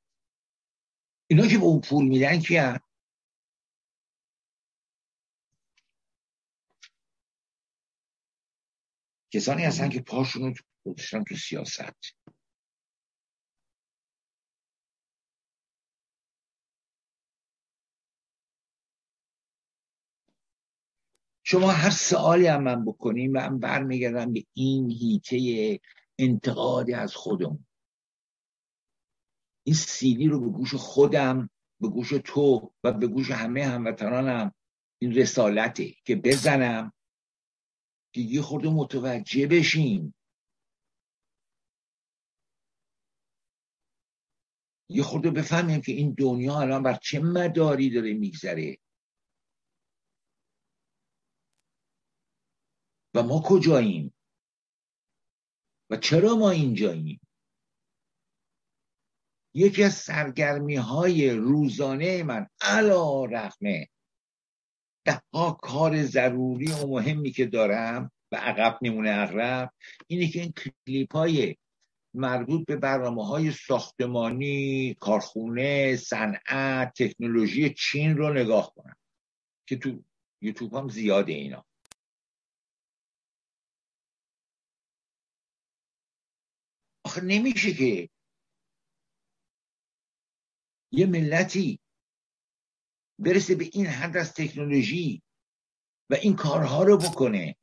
اینا 1.27 1.47
که 1.47 1.57
به 1.57 1.63
اون 1.63 1.81
پول 1.81 2.07
میدن 2.07 2.39
کیه 2.39 2.79
کسانی 9.33 9.63
هستن 9.63 9.89
که 9.89 10.01
پاشون 10.01 10.55
رو 10.83 10.93
تو 11.23 11.35
سیاست. 11.35 12.15
شما 21.51 21.71
هر 21.71 21.89
سوالی 21.89 22.47
هم 22.47 22.63
من 22.63 22.85
بکنیم 22.85 23.31
من 23.31 23.59
برمیگردم 23.59 24.33
به 24.33 24.43
این 24.53 24.91
هیته 24.91 25.79
انتقادی 26.19 26.93
از 26.93 27.15
خودم. 27.15 27.67
این 29.63 29.75
سیدی 29.75 30.27
رو 30.27 30.39
به 30.39 30.47
گوش 30.47 30.75
خودم 30.75 31.49
به 31.81 31.87
گوش 31.87 32.09
تو 32.09 32.73
و 32.83 32.91
به 32.91 33.07
گوش 33.07 33.31
همه 33.31 33.65
هموطنانم 33.65 34.53
این 35.01 35.15
رسالته 35.15 35.93
که 36.05 36.15
بزنم. 36.15 36.93
دیگه 38.13 38.41
خورده 38.41 38.69
متوجه 38.69 39.47
بشیم 39.47 40.15
یه 44.89 45.03
خورده 45.03 45.31
بفهمیم 45.31 45.81
که 45.81 45.91
این 45.91 46.15
دنیا 46.17 46.59
الان 46.59 46.83
بر 46.83 46.93
چه 46.93 47.19
مداری 47.19 47.89
داره 47.89 48.13
میگذره. 48.13 48.77
و 53.13 53.23
ما 53.23 53.41
کجاییم؟ 53.45 54.13
و 55.89 55.97
چرا 55.97 56.35
ما 56.35 56.49
اینجاییم؟ 56.49 57.19
یکی 59.53 59.83
از 59.83 59.93
سرگرمی 59.93 60.75
های 60.75 61.29
روزانه 61.29 62.23
من 62.23 62.47
علا 62.61 63.25
رقمه. 63.25 63.87
ده 65.05 65.21
ها 65.33 65.51
کار 65.51 66.03
ضروری 66.03 66.71
و 66.71 66.87
مهمی 66.87 67.31
که 67.31 67.45
دارم 67.45 68.11
و 68.31 68.35
عقب 68.35 68.79
نمونه 68.81 69.09
اغرب 69.09 69.73
اینه 70.07 70.27
که 70.27 70.41
این 70.41 70.53
کلیپ 70.53 71.15
های 71.15 71.55
مربوط 72.13 72.65
به 72.65 72.75
برنامه 72.75 73.25
های 73.27 73.51
ساختمانی 73.51 74.93
کارخونه 74.99 75.95
صنعت 75.95 76.93
تکنولوژی 77.03 77.73
چین 77.73 78.17
رو 78.17 78.33
نگاه 78.33 78.73
کنم 78.75 78.95
که 79.67 79.75
تو 79.75 80.03
یوتیوب 80.41 80.73
هم 80.73 80.89
زیاده 80.89 81.33
اینا. 81.33 81.65
آخه 87.11 87.21
نمیشه 87.21 87.73
که 87.73 88.09
یه 90.91 91.05
ملتی 91.05 91.79
برسه 93.19 93.55
به 93.55 93.69
این 93.73 93.85
حد 93.85 94.17
از 94.17 94.33
تکنولوژی 94.33 95.21
و 96.09 96.13
این 96.13 96.35
کارها 96.35 96.83
رو 96.83 96.97
بکنه 96.97 97.55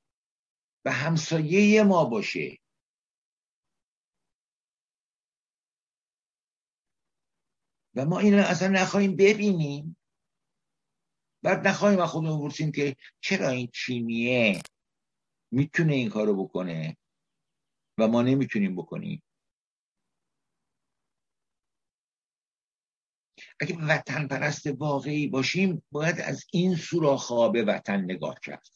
و 0.84 0.92
همسایه 0.92 1.82
ما 1.82 2.04
باشه. 2.04 2.58
و 7.94 8.04
ما 8.04 8.18
اینو 8.18 8.38
اصلا 8.38 8.68
نخواهیم 8.68 9.16
ببینیم. 9.16 9.96
بعد 11.42 11.66
نخواهیم 11.66 12.00
از 12.00 12.08
خودمون 12.08 12.38
بپرسیم 12.38 12.72
که 12.72 12.96
چرا 13.20 13.48
این 13.48 13.68
چینیه؟ 13.74 14.62
می‌تونه 15.52 15.94
این 15.94 16.10
کارو 16.10 16.44
بکنه 16.44 16.96
و 17.98 18.08
ما 18.08 18.22
نمی‌تونیم 18.22 18.76
بکنیم. 18.76 19.22
اگه 23.60 23.76
وطن 23.88 24.26
پرست 24.28 24.66
واقعی 24.66 25.28
باشیم 25.28 25.82
باید 25.92 26.20
از 26.20 26.44
این 26.52 26.76
سوراخ 26.76 27.52
به 27.52 27.64
وطن 27.64 28.00
نگاه 28.00 28.40
کرد. 28.42 28.68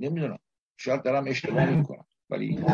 نمی‌دونم. 0.00 0.38
شاید 0.76 1.02
دارم 1.02 1.24
اشتباه 1.28 1.70
می‌کنم 1.78 2.06
ولی 2.30 2.64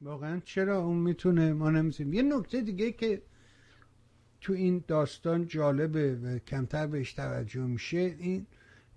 واقعا 0.00 0.40
چرا 0.44 0.78
اون 0.78 0.96
می‌تونه 0.96 1.52
ما 1.52 1.70
نمیسیم 1.70 2.12
یه 2.12 2.22
نکته 2.22 2.60
دیگه 2.60 2.92
که 2.92 3.22
تو 4.40 4.52
این 4.52 4.84
داستان 4.88 5.46
جالبه 5.46 6.14
و 6.16 6.38
کمتر 6.38 6.86
بهش 6.86 7.12
توجه 7.12 7.60
میشه 7.60 7.98
این 7.98 8.46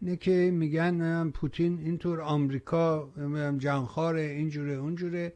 اینه 0.04 0.16
که 0.16 0.52
میگن 0.54 1.30
پوتین 1.30 1.80
اینطور 1.80 2.22
آمریکا 2.22 3.10
جانخاره 3.58 4.22
اینجوره 4.22 4.74
اونجوره. 4.74 5.34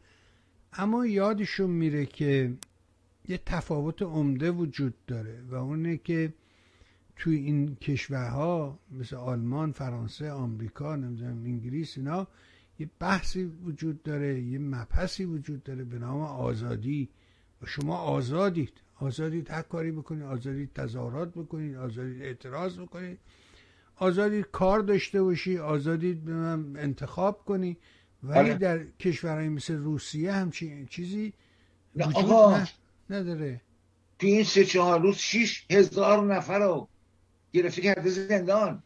اما 0.74 1.06
یادشون 1.06 1.70
میره 1.70 2.06
که 2.06 2.54
یه 3.28 3.38
تفاوت 3.46 4.02
عمده 4.02 4.52
وجود 4.52 4.94
داره 5.08 5.42
و 5.50 5.56
اونه 5.56 5.98
که 5.98 6.34
توی 7.16 7.36
این 7.36 7.76
کشورها 7.76 8.80
مثل 8.92 9.16
آلمان، 9.16 9.72
فرانسه، 9.72 10.32
آمریکا، 10.32 10.96
نمی‌دونم 10.96 11.44
انگلیس 11.46 11.98
اینا 11.98 12.28
یه 12.80 12.90
بحثی 13.00 13.44
وجود 13.44 14.04
داره 14.04 14.42
یه 14.42 14.60
مبحثی 14.60 15.26
وجود 15.26 15.64
داره 15.64 15.84
به 15.84 16.00
نام 16.00 16.22
آزادی. 16.22 17.10
و 17.62 17.66
شما 17.66 17.98
آزادید. 17.98 18.74
آزادید 18.96 19.52
هر 19.52 19.62
کاری 19.62 19.92
بکنید 19.92 20.24
آزادید 20.24 20.74
تظاهرات 20.74 21.30
بکنید 21.30 21.76
آزادید 21.76 22.22
اعتراض 22.22 22.80
بکنید. 22.80 23.20
آزادید 24.00 24.46
کار 24.52 24.80
داشته 24.80 25.24
باشی 25.24 25.58
من 25.58 26.76
انتخاب 26.78 27.46
کنی. 27.46 27.78
ولی 28.24 28.40
آره. 28.40 28.54
در 28.54 28.84
کشورهای 28.84 29.50
مثل 29.50 29.76
روسیه 29.76 30.32
همچین 30.32 30.86
چیزی 30.86 31.34
وجود 31.96 32.68
نداره. 33.10 33.62
تو 34.20 34.28
این 34.28 34.44
سه 34.44 34.66
چهار 34.66 35.02
روز 35.02 35.16
شیش 35.16 35.66
هزار 35.70 36.36
نفر 36.36 36.60
رو 36.60 36.88
گرفته 37.54 37.82
کرده 37.82 38.10
زندان. 38.10 38.84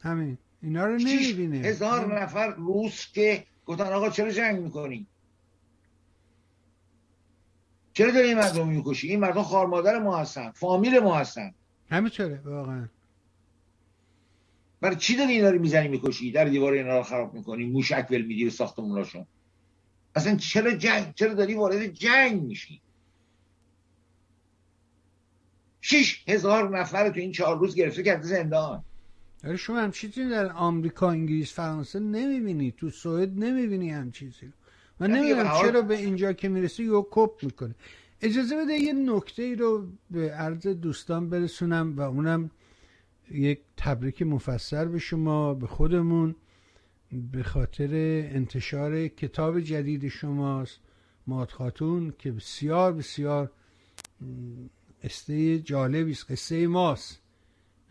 همین. 0.00 0.38
اینا 0.62 0.86
رو 0.86 0.96
نمی‌بینه. 0.96 1.56
هزار 1.56 2.22
نفر 2.22 2.54
روس 2.54 3.12
که 3.12 3.44
گفتن 3.66 3.92
آقا 3.92 4.10
چرا 4.10 4.30
جنگ 4.30 4.60
می‌کنی؟ 4.60 5.06
چرا 7.92 8.10
داری 8.10 8.28
این 8.28 8.38
مردم 8.38 8.68
می‌کشی؟ 8.68 9.08
این 9.08 9.20
مردم 9.20 9.42
خارمادر 9.42 9.98
ما 9.98 10.18
هستن 10.18 10.50
فامیل 10.50 10.98
ما 10.98 11.14
هستن. 11.14 11.54
همینطوره 11.90 12.40
واقعا. 12.44 12.88
برای 14.84 14.96
چی 14.96 15.16
داری 15.16 15.32
اینا 15.32 15.50
رو 15.50 15.58
می‌زنی 15.58 15.88
می‌کشی؟ 15.88 16.30
در 16.30 16.44
دیوار 16.44 16.72
اینا 16.72 16.96
رو 16.96 17.02
خراب 17.02 17.34
می‌کنی 17.34 17.64
موشک 17.64 18.06
ول 18.10 18.22
میدی 18.22 18.44
به 18.44 18.50
ساختموناشون 18.50 19.26
اصلا 20.14 20.36
چرا 20.36 20.74
جنگ؟ 20.74 21.14
چرا 21.14 21.34
داری 21.34 21.54
وارد 21.54 21.86
جنگ 21.86 22.42
میشی؟ 22.42 22.80
شیش 25.80 26.24
هزار 26.28 26.78
نفر 26.78 27.10
تو 27.10 27.20
این 27.20 27.32
چهار 27.32 27.58
روز 27.58 27.74
گرفته 27.74 28.02
کرده 28.02 28.26
زندان. 28.26 28.84
آره 29.44 29.56
شما 29.56 29.80
هم 29.80 29.90
چیزی 29.90 30.28
در 30.28 30.52
آمریکا 30.52 31.10
انگلیس 31.10 31.52
فرانسه 31.52 32.00
نمی‌بینی 32.00 32.74
تو 32.76 32.90
سوئد 32.90 33.38
نمی‌بینی 33.38 33.90
هم 33.90 34.10
چیزی 34.10 34.52
من 35.00 35.10
نمی‌دونم 35.10 35.50
چرا 35.62 35.82
به 35.82 35.96
اینجا 35.96 36.32
که 36.32 36.48
می‌رسی 36.48 36.84
یو 36.84 37.06
کپ 37.10 37.30
می‌کنه. 37.42 37.74
اجازه 38.20 38.56
بده 38.56 38.72
یه 38.72 38.92
نکته 38.92 39.42
ای 39.42 39.54
رو 39.54 39.86
به 40.10 40.30
عرض 40.30 40.66
دوستان 40.66 41.30
برسونم 41.30 41.96
و 41.96 42.00
اونم 42.00 42.50
یک 43.30 43.60
تبریک 43.76 44.22
مفسر 44.22 44.84
به 44.84 44.98
شما 44.98 45.54
به 45.54 45.66
خودمون 45.66 46.36
به 47.32 47.42
خاطر 47.42 47.90
انتشار 48.34 49.08
کتاب 49.08 49.60
جدید 49.60 50.08
شماست 50.08 50.80
ماد 51.26 51.50
خاتون 51.50 52.14
که 52.18 52.32
بسیار 52.32 52.92
بسیار 52.92 53.50
قصه 55.04 55.58
جالبی 55.58 56.10
است 56.10 56.32
قصه 56.32 56.66
ماست. 56.66 57.20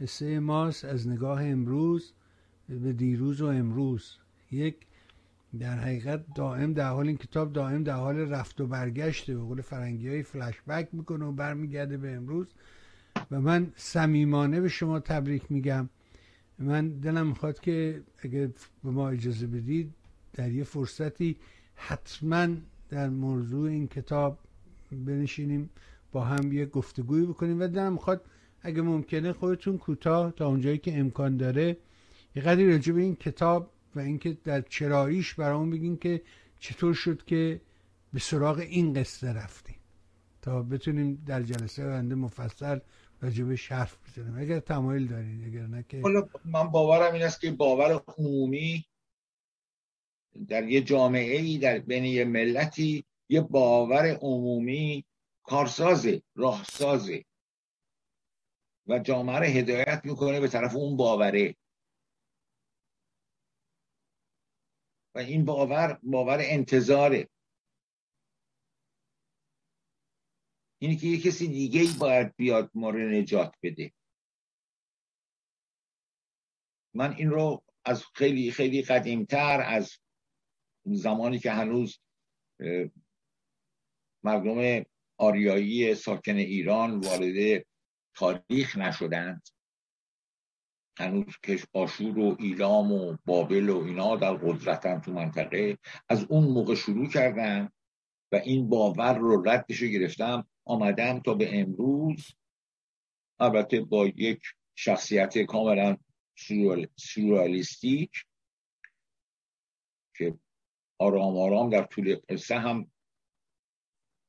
قصه 0.01 0.39
ماست 0.39 0.85
از 0.85 1.07
نگاه 1.07 1.45
امروز 1.45 2.13
به 2.69 2.93
دیروز 2.93 3.41
و 3.41 3.45
امروز. 3.45 4.17
یک 4.51 4.75
در 5.59 5.79
حقیقت 5.79 6.25
دائم 6.35 6.73
در 6.73 6.89
حال 6.89 7.07
این 7.07 7.17
کتاب 7.17 7.53
دائم 7.53 7.83
در 7.83 7.95
حال 7.95 8.17
رفت 8.17 8.61
و 8.61 8.67
برگشته 8.67 9.35
به 9.35 9.41
قول 9.41 9.61
فرنگی 9.61 10.09
های 10.09 10.23
فلش 10.23 10.61
بک 10.67 10.89
می‌کنه 10.91 11.25
و 11.25 11.31
برمیگرده 11.31 11.97
به 11.97 12.11
امروز. 12.11 12.47
و 13.31 13.41
من 13.41 13.71
صمیمانه 13.75 14.61
به 14.61 14.69
شما 14.69 14.99
تبریک 14.99 15.51
میگم. 15.51 15.89
من 16.59 16.89
دلم 16.89 17.27
می‌خواد 17.27 17.59
که 17.59 18.01
اگه 18.21 18.53
به 18.83 18.89
ما 18.89 19.09
اجازه 19.09 19.47
بدید 19.47 19.93
در 20.33 20.51
یه 20.51 20.63
فرصتی 20.63 21.35
حتما 21.75 22.47
در 22.89 23.09
موضوع 23.09 23.69
این 23.69 23.87
کتاب 23.87 24.39
بنشینیم 24.91 25.69
با 26.11 26.21
هم 26.25 26.53
یه 26.53 26.65
گفتگوی 26.65 27.25
بکنیم 27.25 27.59
و 27.59 27.67
دلم 27.67 27.93
می‌خواد 27.93 28.25
اگه 28.61 28.81
ممکنه 28.81 29.33
خودتون 29.33 29.77
کوتاه 29.77 30.31
تا 30.31 30.47
اونجایی 30.47 30.77
که 30.77 30.99
امکان 30.99 31.37
داره 31.37 31.77
یه 32.35 32.41
قدری 32.41 32.71
راجع 32.71 32.93
به 32.93 33.01
این 33.01 33.15
کتاب 33.15 33.71
و 33.95 33.99
اینکه 33.99 34.37
در 34.43 34.61
چراییش 34.61 35.33
برامون 35.33 35.69
بگین 35.69 35.97
که 35.97 36.21
چطور 36.59 36.93
شد 36.93 37.23
که 37.25 37.61
به 38.13 38.19
سراغ 38.19 38.57
این 38.57 38.93
قصه 38.93 39.33
رفتیم 39.33 39.75
تا 40.41 40.61
بتونیم 40.63 41.23
در 41.25 41.43
جلسه 41.43 41.85
آینده 41.85 42.15
مفصل 42.15 42.79
راجبش 43.23 43.71
حرف 43.71 43.97
بزنیم 44.03 44.37
اگر 44.39 44.59
تمایل 44.59 45.07
دارید 45.07 45.43
اگر 45.43 45.67
نه 45.67 45.83
که 45.83 46.01
من 46.45 46.67
باورم 46.67 47.13
این 47.13 47.23
است 47.23 47.41
که 47.41 47.51
باور 47.51 48.03
عمومی 48.07 48.85
در 50.47 50.63
یه 50.63 50.81
جامعه 50.81 51.37
ای 51.37 51.57
در 51.57 51.79
بین 51.79 52.05
یه 52.05 52.25
ملتی 52.25 53.05
یه 53.29 53.41
باور 53.41 54.05
عمومی 54.05 55.05
کارسازه 55.43 56.21
راهسازه. 56.35 57.25
و 58.87 58.99
جامعه 58.99 59.39
رو 59.39 59.45
هدایت 59.45 60.01
می‌کنه 60.03 60.39
به 60.39 60.47
طرف 60.47 60.75
اون 60.75 60.97
باوره. 60.97 61.55
و 65.15 65.19
این 65.19 65.45
باور 65.45 65.99
باور 66.03 66.37
انتظاره. 66.41 67.29
اینی 70.83 70.95
که 70.95 71.07
یه 71.07 71.21
کسی 71.21 71.47
دیگه 71.47 71.81
ای 71.81 71.93
باید 71.99 72.35
بیاد 72.35 72.71
ما 72.73 72.89
رو 72.89 73.09
نجات 73.09 73.55
بده. 73.63 73.93
من 76.93 77.13
این 77.13 77.29
رو 77.29 77.63
از 77.85 78.05
خیلی 78.15 78.51
خیلی 78.51 78.81
قدیمتر 78.81 79.61
از 79.61 79.97
زمانی 80.85 81.39
که 81.39 81.51
هنوز 81.51 81.99
مردم 84.23 84.85
آریایی 85.17 85.95
ساکن 85.95 86.35
ایران 86.35 86.99
وارد 86.99 87.65
تاریخ 88.15 88.77
نشدند. 88.77 89.47
هنوز 90.97 91.37
که 91.43 91.59
آشور 91.73 92.19
و 92.19 92.35
ایلام 92.39 92.91
و 92.91 93.17
بابل 93.25 93.69
و 93.69 93.83
اینا 93.83 94.15
در 94.15 94.33
قدرتن 94.33 95.01
تو 95.01 95.11
منطقه. 95.11 95.77
از 96.09 96.23
اون 96.29 96.43
موقع 96.43 96.75
شروع 96.75 97.09
کردن 97.09 97.69
و 98.31 98.35
این 98.35 98.69
باور 98.69 99.17
رو 99.17 99.49
ردش 99.49 99.77
رو 99.77 99.87
گرفتم. 99.87 100.47
آمدم 100.65 101.19
تا 101.19 101.33
به 101.33 101.59
امروز. 101.59 102.27
البته 103.39 103.81
با 103.81 104.07
یک 104.07 104.41
شخصیت 104.75 105.37
کاملا 105.37 105.97
سورئالیستیک 106.95 108.11
که 110.17 110.39
آرام 110.99 111.37
آرام 111.37 111.69
در 111.69 111.83
طول 111.83 112.15
قصه 112.29 112.59
هم 112.59 112.91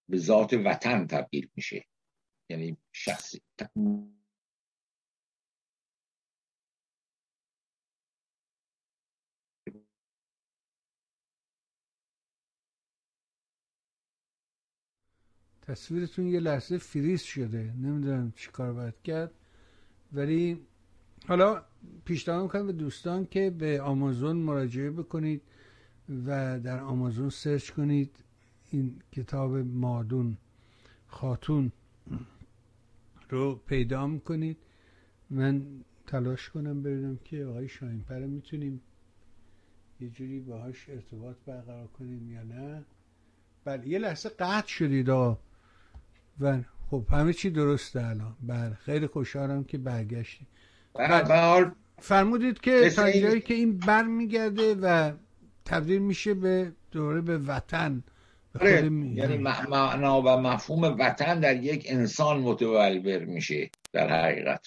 به 0.09 0.19
ذات 0.19 0.53
وطن 0.53 1.07
تبدیل 1.07 1.51
میشه. 1.57 1.85
یعنی 2.51 2.77
شخصی 2.93 3.43
تصویرتون 15.67 16.27
یه 16.27 16.41
لحظه 16.41 16.79
فریز 16.79 17.23
شده. 17.23 17.73
نمی‌دونم 17.83 18.33
چی 18.37 18.51
کار 18.51 18.73
باید 18.73 18.95
کرد. 19.05 19.31
ولی 20.13 20.61
حالا 21.27 21.63
پیشنهاد 22.05 22.43
می‌کنم 22.43 22.67
به 22.67 22.73
دوستان 22.73 23.27
که 23.27 23.51
به 23.51 23.81
آمازون 23.81 24.37
مراجعه 24.37 24.91
بکنید 24.91 25.43
و 26.27 26.61
در 26.61 26.81
آمازون 26.81 27.31
سرچ 27.31 27.71
کنید. 27.71 28.17
این 28.71 29.03
کتاب 29.13 29.57
مادون 29.57 30.37
خاتون 31.07 31.73
رو 33.31 33.55
پیدا 33.55 34.07
می‌کنید. 34.07 34.57
من 35.31 35.67
تلاش 36.07 36.49
کنم 36.49 36.83
ببینم 36.83 37.19
که 37.25 37.45
آقای 37.45 37.69
شاهینپر 37.69 38.19
می‌تونیم 38.19 38.81
یه 40.01 40.09
جوری 40.09 40.41
باهاش 40.41 40.89
ارتباط 40.89 41.37
برقرار 41.47 41.87
کنیم 41.87 42.31
یا 42.31 42.43
نه. 42.43 42.85
بله 43.65 43.89
یه 43.89 43.99
لحظه 43.99 44.29
قطع 44.29 44.69
شدید 44.69 45.11
آقا. 45.11 45.39
بله. 46.39 46.65
خب 46.91 47.07
همه 47.11 47.33
چی 47.33 47.51
درسته 47.51 48.07
الان. 48.07 48.37
بله. 48.43 48.75
خیلی 48.75 49.07
خوشحالم 49.07 49.65
که 49.65 49.79
برگشتیم. 49.79 50.47
بله. 50.95 51.73
فرمودید 51.99 52.61
که 52.61 52.91
تا 52.91 53.11
جایی 53.11 53.41
که 53.41 53.55
این 53.55 53.79
بر 53.79 54.03
میگرده 54.03 54.75
و 54.75 55.13
تبدیل 55.65 56.03
میشه 56.03 56.35
به 56.35 56.73
دوره 56.91 57.21
به 57.21 57.39
وطن. 57.39 58.05
آره 58.61 58.71
یعنی 59.15 59.37
معنا 59.39 60.23
و 60.23 60.29
مفهوم 60.29 60.83
وطن 60.83 61.41
در 61.41 61.63
یک 61.63 61.87
انسان 61.89 62.41
متولور 62.41 63.25
میشه 63.25 63.71
در 63.93 64.25
حقیقت. 64.25 64.67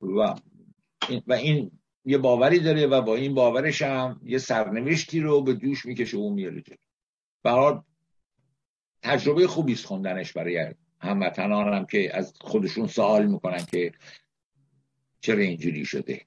و 0.00 0.34
و 1.26 1.32
این 1.32 1.70
یه 2.04 2.18
باوری 2.18 2.58
داره 2.58 2.86
و 2.86 3.02
با 3.02 3.16
این 3.16 3.34
باورش 3.34 3.82
هم 3.82 4.20
یه 4.24 4.38
سرنوشتی 4.38 5.20
رو 5.20 5.42
به 5.42 5.54
دوش 5.54 5.86
می‌کشه 5.86 6.18
و 6.18 6.30
میاره 6.30 6.62
جلو. 7.44 7.82
تجربه 9.02 9.46
خوبی 9.46 9.72
است 9.72 9.84
خوندنش 9.86 10.32
برای 10.32 10.74
هموطنان 11.00 11.74
هم 11.74 11.86
که 11.86 12.16
از 12.16 12.34
خودشون 12.40 12.86
سوال 12.86 13.26
می‌کنن 13.26 13.64
که 13.70 13.92
چرا 15.20 15.38
اینجوری 15.38 15.84
شده 15.84 16.26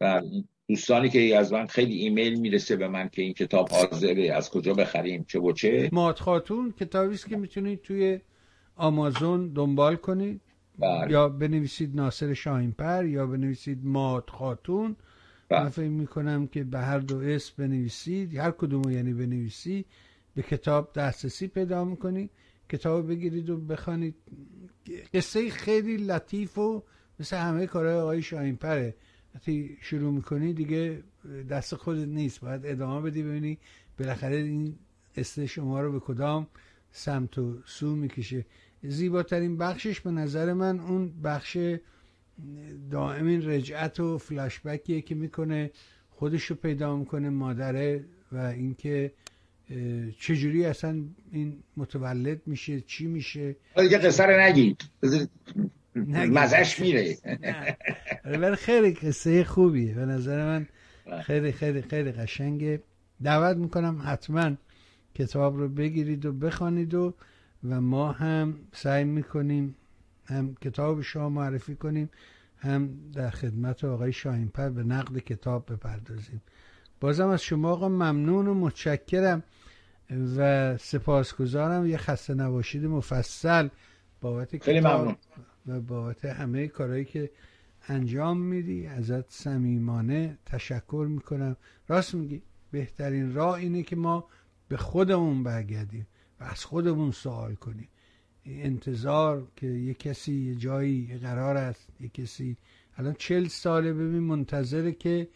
و 0.00 0.22
دوستانی 0.68 1.08
که 1.08 1.36
از 1.36 1.52
من 1.52 1.66
خیلی 1.66 1.94
ایمیل 1.94 2.40
می‌رسه 2.40 2.76
به 2.76 2.88
من 2.88 3.08
که 3.08 3.22
این 3.22 3.34
کتاب 3.34 3.68
حاضره 3.68 4.32
از 4.32 4.50
کجا 4.50 4.74
بخریم 4.74 5.24
چه 5.24 5.38
و 5.38 5.52
چه 5.52 5.88
مات 5.92 6.20
خاتون 6.20 6.72
کتابی 6.72 7.14
است 7.14 7.28
که 7.28 7.36
می‌تونید 7.36 7.82
توی 7.82 8.20
آمازون 8.76 9.52
دنبال 9.52 9.96
کنید 9.96 10.40
بله. 10.78 11.12
یا 11.12 11.28
بنویسید 11.28 11.96
ناصر 11.96 12.34
شاهینپر 12.34 13.04
یا 13.04 13.26
بنویسید 13.26 13.84
مات 13.84 14.30
خاتون. 14.30 14.96
من 15.50 15.68
فکر 15.68 15.88
می‌کنم 15.88 16.46
که 16.46 16.64
به 16.64 16.78
هر 16.78 16.98
دو 16.98 17.18
اسم 17.18 17.52
بنویسید 17.58 18.36
هر 18.36 18.50
کدوم 18.50 18.90
یعنی 18.90 19.12
بنویسی 19.12 19.84
به 20.34 20.42
کتاب 20.42 20.92
دسترسی 20.92 21.48
پیدا 21.48 21.84
می‌کنید 21.84 22.30
کتاب 22.68 23.08
بگیرید 23.08 23.50
و 23.50 23.56
بخوانید. 23.56 24.14
قصه 25.14 25.50
خیلی 25.50 25.96
لطیف 25.96 26.58
و 26.58 26.82
مثل 27.20 27.36
همه 27.36 27.66
کارهای 27.66 27.94
آقای 27.94 28.22
شاهینپره. 28.22 28.94
وقتی 29.34 29.78
شروع 29.80 30.12
می‌کنی 30.12 30.52
دیگه 30.52 31.02
دست 31.50 31.74
خودت 31.74 32.08
نیست 32.08 32.40
باید 32.40 32.66
ادامه 32.66 33.10
بدی 33.10 33.22
ببینی 33.22 33.58
بالاخره 33.98 34.36
این 34.36 34.74
قصه 35.16 35.46
شما 35.46 35.80
رو 35.80 35.92
به 35.92 36.00
کدام 36.00 36.46
سمت 36.90 37.38
و 37.38 37.58
سو 37.64 37.96
می‌کشه. 37.96 38.46
زیباترین 38.82 39.56
بخشش 39.56 40.00
به 40.00 40.10
نظر 40.10 40.52
من 40.52 40.80
اون 40.80 41.22
بخش 41.22 41.58
دائم 42.90 43.26
این 43.26 43.48
رجعت 43.48 44.00
و 44.00 44.18
فلاشبکیه 44.18 45.00
که 45.00 45.14
می‌کنه 45.14 45.70
خودش 46.10 46.44
رو 46.44 46.56
پیدا 46.56 46.96
می‌کنه 46.96 47.30
مادره 47.30 48.04
و 48.32 48.36
اینکه 48.38 49.12
چجوری 50.18 50.64
اصلا 50.64 51.02
این 51.32 51.62
متولد 51.76 52.40
میشه 52.46 52.80
چی 52.80 53.06
میشه؟ 53.06 53.56
دیگه 53.76 53.98
قصه 53.98 54.24
رو 54.24 54.40
نگید. 54.40 54.82
مزش 56.06 56.80
میره. 56.80 57.16
ولی 58.24 58.56
خیلی 58.56 58.92
قصه 58.92 59.44
خوبیه. 59.44 59.94
به 59.94 60.04
نظر 60.06 60.44
من 60.46 60.66
خیلی 61.22 61.52
خیلی 61.52 61.82
خیلی 61.82 62.12
قشنگه. 62.12 62.82
دعوت 63.22 63.56
می‌کنم 63.56 64.02
حتما 64.04 64.52
کتاب 65.14 65.56
رو 65.56 65.68
بگیرید 65.68 66.26
و 66.26 66.32
بخوانید 66.32 66.94
و 66.94 67.14
و 67.68 67.80
ما 67.80 68.12
هم 68.12 68.54
سعی 68.72 69.04
می‌کنیم 69.04 69.76
هم 70.30 70.54
کتاب 70.54 71.00
شما 71.00 71.28
معرفی 71.28 71.74
کنیم 71.74 72.10
هم 72.58 72.90
در 73.12 73.30
خدمت 73.30 73.84
آقای 73.84 74.12
شاهینپر 74.12 74.68
به 74.68 74.82
نقد 74.82 75.18
کتاب 75.18 75.72
بپردازیم. 75.72 76.42
بازم 77.00 77.28
از 77.28 77.42
شما 77.42 77.70
آقا 77.70 77.88
ممنون 77.88 78.46
و 78.46 78.54
متشکرم 78.54 79.42
و 80.36 80.76
سپاسگزارم. 80.78 81.86
یه 81.86 81.96
خسته 81.96 82.34
نباشید 82.34 82.84
مفصل 82.84 83.68
بابت 84.20 84.64
خیلی 84.64 84.80
ممنون. 84.80 85.16
و 85.66 85.80
بابت 85.80 86.24
همه 86.24 86.68
کارهایی 86.68 87.04
که 87.04 87.30
انجام 87.88 88.40
میدی. 88.40 88.86
ازت 88.86 89.32
صمیمانه 89.32 90.38
تشکر 90.46 91.06
می‌کنم. 91.10 91.56
راست 91.88 92.14
میگی 92.14 92.42
بهترین 92.70 93.34
راه 93.34 93.54
اینه 93.54 93.82
که 93.82 93.96
ما 93.96 94.28
به 94.68 94.76
خودمون 94.76 95.42
برگردیم 95.42 96.06
و 96.40 96.44
از 96.44 96.64
خودمون 96.64 97.10
سوال 97.10 97.54
کنیم. 97.54 97.88
انتظار 98.46 99.46
که 99.56 99.66
یه 99.66 99.94
کسی 99.94 100.34
یه 100.34 100.54
جایی 100.54 101.18
قرار 101.22 101.56
است 101.56 101.88
یه 102.00 102.08
کسی. 102.08 102.56
الان 102.96 103.14
چل 103.18 103.46
ساله 103.48 103.92
ببین 103.92 104.22
منتظره 104.22 104.92
که 104.92 105.28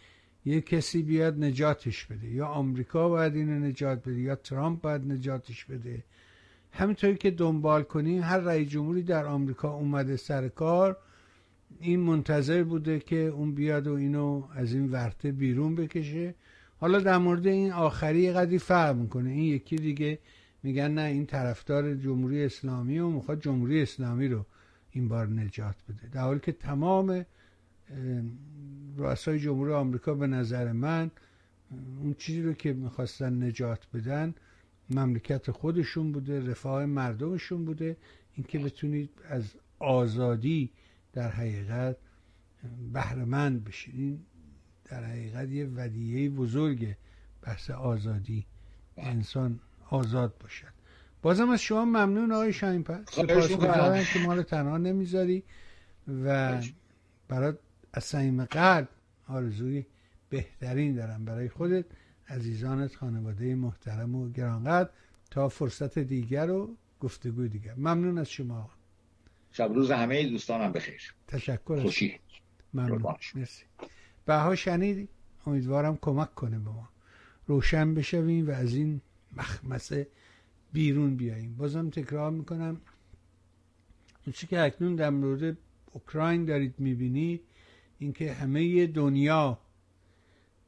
یه 0.45 0.61
کسی 0.61 1.03
بیاد 1.03 1.45
نجاتش 1.45 2.05
بده. 2.05 2.29
یا 2.29 2.47
آمریکا 2.47 3.09
باید 3.09 3.35
اینو 3.35 3.67
نجات 3.67 4.09
بده 4.09 4.21
یا 4.21 4.35
ترامپ 4.35 4.81
باید 4.81 5.13
نجاتش 5.13 5.65
بده. 5.65 6.05
همینطوری 6.73 7.17
که 7.17 7.31
دنبال 7.31 7.83
کنیم 7.83 8.23
هر 8.23 8.39
رئیس 8.39 8.69
جمهوری 8.69 9.03
در 9.03 9.27
آمریکا 9.27 9.75
اومده 9.75 10.17
سر 10.17 10.49
کار 10.49 10.97
این 11.81 12.01
منتظر 12.01 12.63
بوده 12.63 12.99
که 12.99 13.17
اون 13.17 13.55
بیاد 13.55 13.87
و 13.87 13.95
اینو 13.95 14.43
از 14.55 14.75
این 14.75 14.93
ورته 14.93 15.33
بیرون 15.33 15.75
بکشه. 15.75 16.35
حالا 16.81 16.99
در 16.99 17.19
مورد 17.19 17.47
این 17.47 17.73
آخری 17.73 18.33
قدری 18.33 18.59
فرق 18.59 18.97
می‌کنه. 18.97 19.31
این 19.31 19.45
یکی 19.45 19.77
دیگه 19.77 20.19
میگن 20.65 20.91
نه 20.91 21.01
این 21.01 21.27
طرفدار 21.27 21.95
جمهوری 21.95 22.45
اسلامی 22.45 22.99
و 22.99 23.09
می‌خواد 23.09 23.41
جمهوری 23.41 23.83
اسلامی 23.83 24.29
رو 24.29 24.47
این 24.91 25.09
بار 25.09 25.27
نجات 25.29 25.77
بده. 25.89 26.09
در 26.09 26.21
حالی 26.21 26.41
که 26.41 26.53
تمام 26.53 27.27
رؤسای 28.97 29.41
جمهوری 29.41 29.73
آمریکا 29.73 30.15
به 30.15 30.27
نظر 30.27 30.73
من 30.73 31.11
اون 32.01 32.15
چیزی 32.19 32.43
رو 32.43 32.53
که 32.53 32.73
می‌خواستن 32.73 33.43
نجات 33.43 33.87
بدن 33.95 34.35
مملکت 34.91 35.51
خودشون 35.51 36.13
بوده 36.13 36.51
رفاه 36.51 36.87
مردمشون 36.87 37.65
بوده. 37.65 37.97
اینکه 38.35 38.59
بتونید 38.59 39.11
از 39.29 39.55
آزادی 39.79 40.71
در 41.13 41.31
حقیقت 41.31 41.97
بهرهمند 42.93 43.65
بشید 43.65 43.95
این 43.95 44.21
در 44.85 45.05
حقیقت 45.05 45.49
یه 45.49 45.67
ودیعه 45.67 46.29
بزرگه 46.29 46.97
بحث 47.43 47.71
آزادی 47.71 48.47
انسان 48.97 49.61
آزاد 49.91 50.39
باشد. 50.41 50.67
بازم 51.23 51.51
از 51.51 51.63
شما 51.63 51.85
ممنون 51.85 52.33
آقای 52.33 52.53
شاینپر 52.53 52.99
سپاسگزارم 53.11 54.05
که 54.13 54.19
ما 54.19 54.35
رو 54.35 54.43
تنها 54.43 54.79
نمی‌ذاری 54.79 55.43
و 56.25 56.63
برات 57.29 57.59
از 57.93 58.05
صمیم 58.05 58.45
قلب 58.45 58.89
آرزوی 59.29 59.87
بهترین 60.31 60.95
دارم. 60.95 61.25
برای 61.25 61.49
خودت 61.49 61.85
عزیزانت 62.29 62.97
خانواده 62.97 63.55
محترم 63.55 64.15
و 64.15 64.31
گرانقدر 64.31 64.91
تا 65.31 65.49
فرصت 65.49 65.99
دیگر 65.99 66.51
و 66.51 66.77
گفتگوی 67.01 67.49
دیگر. 67.49 67.75
ممنون 67.77 68.19
از 68.19 68.31
شما. 68.31 68.71
شب 69.53 69.73
روز 69.75 69.91
همه 69.91 70.29
دوستانم 70.29 70.73
بخیر. 70.73 71.15
تشکر 71.29 71.83
خوشی. 71.83 72.21
ممنون. 72.75 73.17
مرسی. 73.35 73.65
بها 74.27 74.55
شنید 74.55 75.09
امیدوارم 75.47 75.99
کمک 76.01 76.35
کنه 76.35 76.59
به 76.59 76.71
ما. 76.71 76.89
روشن 77.47 77.95
بشویم 77.95 78.49
و 78.49 78.51
از 78.51 78.75
این 78.75 79.01
مخمسه 79.37 80.09
بیرون 80.73 81.17
بیاییم. 81.17 81.57
بازم 81.57 81.91
تکرار 81.91 82.31
می‌کنم. 82.31 82.81
چی 84.33 84.47
که 84.47 84.61
اکنون 84.61 84.97
در 84.97 85.11
مورد 85.11 85.57
اوکراین 85.93 86.45
دارید 86.45 86.75
می‌بینید 86.79 87.41
اینکه 87.99 88.33
همه 88.33 88.87
دنیا 88.87 89.59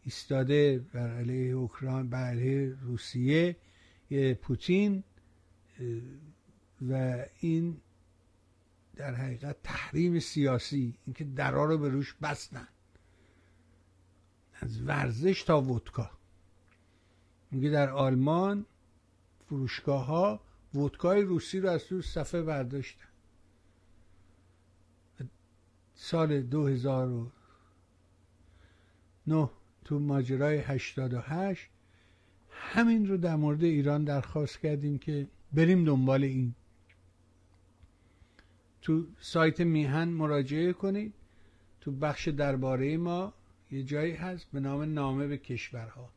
ایستاده 0.02 0.78
بر 0.92 1.16
علیه 1.16 1.52
اوکراین 1.52 2.10
بر 2.10 2.30
علیه 2.30 2.76
روسیه 2.82 3.56
پوتین 4.42 5.04
و 6.88 7.24
این 7.40 7.76
در 8.96 9.14
حقیقت 9.14 9.56
تحریم 9.64 10.18
سیاسی 10.18 10.94
اینکه 11.06 11.24
درا 11.24 11.64
رو 11.64 11.78
به 11.78 11.88
روش 11.88 12.14
بستن. 12.22 12.68
از 14.60 14.82
ورزش 14.82 15.42
تا 15.42 15.62
ودکا. 15.62 16.10
میگه 17.50 17.70
در 17.70 17.90
آلمان 17.90 18.66
فروشگاه 19.46 20.04
ها 20.04 20.40
ودکای 20.74 21.22
روسی 21.22 21.60
رو 21.60 21.68
از 21.68 21.84
تو 21.84 22.02
صفحه 22.02 22.42
برداشتن. 22.42 23.04
سال 25.94 26.42
2009 26.42 27.30
تو 29.84 29.98
ماجرای 29.98 30.58
88 30.58 31.70
همین 32.50 33.08
رو 33.08 33.16
در 33.16 33.36
مورد 33.36 33.64
ایران 33.64 34.04
درخواست 34.04 34.58
کردیم 34.58 34.98
که 34.98 35.26
بریم 35.52 35.84
دنبال 35.84 36.24
این. 36.24 36.54
تو 38.82 39.06
سایت 39.20 39.60
میهن 39.60 40.08
مراجعه 40.08 40.72
کنید. 40.72 41.14
تو 41.80 41.92
بخش 41.92 42.28
درباره 42.28 42.96
ما 42.96 43.32
یه 43.70 43.82
جایی 43.82 44.12
هست 44.12 44.46
به 44.52 44.60
نام 44.60 44.82
نامه 44.82 45.26
به 45.26 45.38
کشورها. 45.38 46.15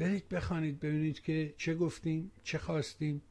برید 0.00 0.28
بخوانید 0.28 0.80
ببینید 0.80 1.20
که 1.20 1.54
چه 1.56 1.74
گفتیم 1.74 2.30
چه 2.44 2.58
خواستیم 2.58 3.22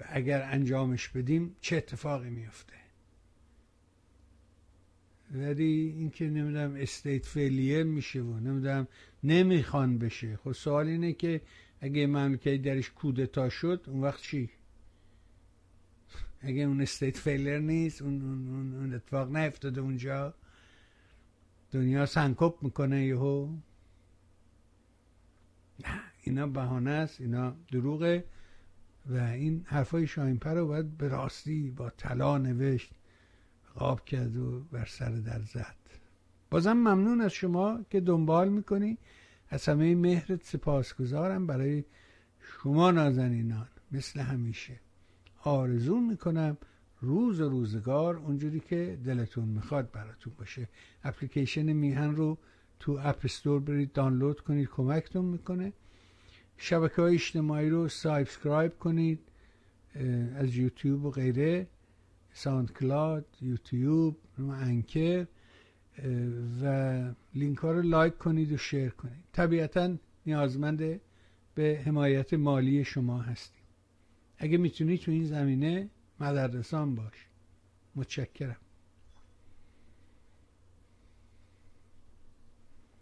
و 0.00 0.04
اگر 0.08 0.42
انجامش 0.42 1.08
بدیم 1.08 1.56
چه 1.60 1.76
اتفاقی 1.76 2.30
میفته 2.30 2.72
ولی 5.34 5.94
اینکه 5.96 6.24
نمی‌دونم 6.24 6.74
state 6.74 7.26
failure 7.26 7.82
میشه 7.82 8.20
و 8.20 8.38
نمی‌دونم 8.38 8.88
نمی‌خوان 9.24 9.98
بشه. 9.98 10.36
خب 10.36 10.52
سوال 10.52 10.86
اینه 10.86 11.12
که 11.12 11.40
اگه 11.80 12.06
مملکتی 12.06 12.58
درش 12.58 12.90
کودتا 12.90 13.48
شد 13.48 13.84
اون 13.86 14.00
وقت 14.00 14.22
چی؟ 14.22 14.50
اگه 16.40 16.62
اون 16.62 16.80
state 16.80 17.16
failure 17.16 17.58
نیست 17.58 18.02
اون, 18.02 18.22
اون, 18.22 18.74
اون 18.74 18.94
اتفاق 18.94 19.36
نیفتاده 19.36 19.80
اونجا. 19.80 20.34
دنیا 21.72 22.06
سنکوب 22.06 22.58
می‌کنه 22.62 23.06
یهو. 23.06 23.56
نه 25.84 26.00
اینا 26.22 26.46
بهانه 26.46 26.90
است 26.90 27.20
اینا 27.20 27.56
دروغه 27.72 28.24
و 29.06 29.16
این 29.16 29.64
حرفای 29.66 30.06
شاینپر 30.06 30.54
رو 30.54 30.66
باید 30.66 30.98
به 30.98 31.08
راستی 31.08 31.70
با 31.70 31.90
طلا 31.90 32.38
نوشت 32.38 32.92
قاب 33.74 34.04
کرد 34.04 34.36
و 34.36 34.60
بر 34.60 34.84
سر 34.84 35.10
در 35.10 35.42
زد. 35.42 35.76
بازم 36.50 36.72
ممنون 36.72 37.20
از 37.20 37.32
شما 37.32 37.80
که 37.90 38.00
دنبال 38.00 38.48
می‌کنی. 38.48 38.98
از 39.48 39.68
همه 39.68 39.94
مهرت 39.94 40.42
سپاسگزارم 40.42 41.46
برای 41.46 41.84
شما 42.40 42.90
نازنینان. 42.90 43.68
مثل 43.92 44.20
همیشه. 44.20 44.80
آرزو 45.44 46.00
می‌کنم 46.00 46.56
روز 47.00 47.40
و 47.40 47.48
روزگار 47.48 48.16
اونجوری 48.16 48.60
که 48.60 48.98
دلتون 49.04 49.48
می‌خواد 49.48 49.90
براتون 49.90 50.32
باشه. 50.38 50.68
اپلیکیشن 51.04 51.72
میهن 51.72 52.16
رو 52.16 52.38
تو 52.80 52.98
App 53.02 53.20
Store 53.24 53.60
برید 53.60 53.92
دانلود 53.92 54.40
کنید 54.40 54.68
کمکتون 54.68 55.24
می‌کنه. 55.24 55.72
شبکه 56.56 57.02
های 57.02 57.14
اجتماعی 57.14 57.68
رو 57.68 57.88
subscribe 57.88 58.78
کنید 58.78 59.18
از 60.36 60.56
یوتیوب 60.56 61.04
و 61.04 61.10
غیره. 61.10 61.66
SoundCloud 62.32 63.26
یوتیوب 63.40 64.16
Anchor 64.38 65.26
و 66.62 67.04
لینک 67.34 67.58
ها 67.58 67.72
رو 67.72 67.82
لایک 67.82 68.18
کنید 68.18 68.52
و 68.52 68.56
share 68.56 68.90
کنید. 68.90 69.24
طبیعتا 69.32 69.96
نیازمند 70.26 71.00
به 71.54 71.82
حمایت 71.86 72.34
مالی 72.34 72.84
شما 72.84 73.18
هستیم. 73.22 73.62
اگه 74.38 74.58
می‌تونی 74.58 74.98
تو 74.98 75.10
این 75.10 75.24
زمینه 75.24 75.90
مدرسان 76.20 76.94
باش. 76.94 77.26
متشکرم. 77.94 78.56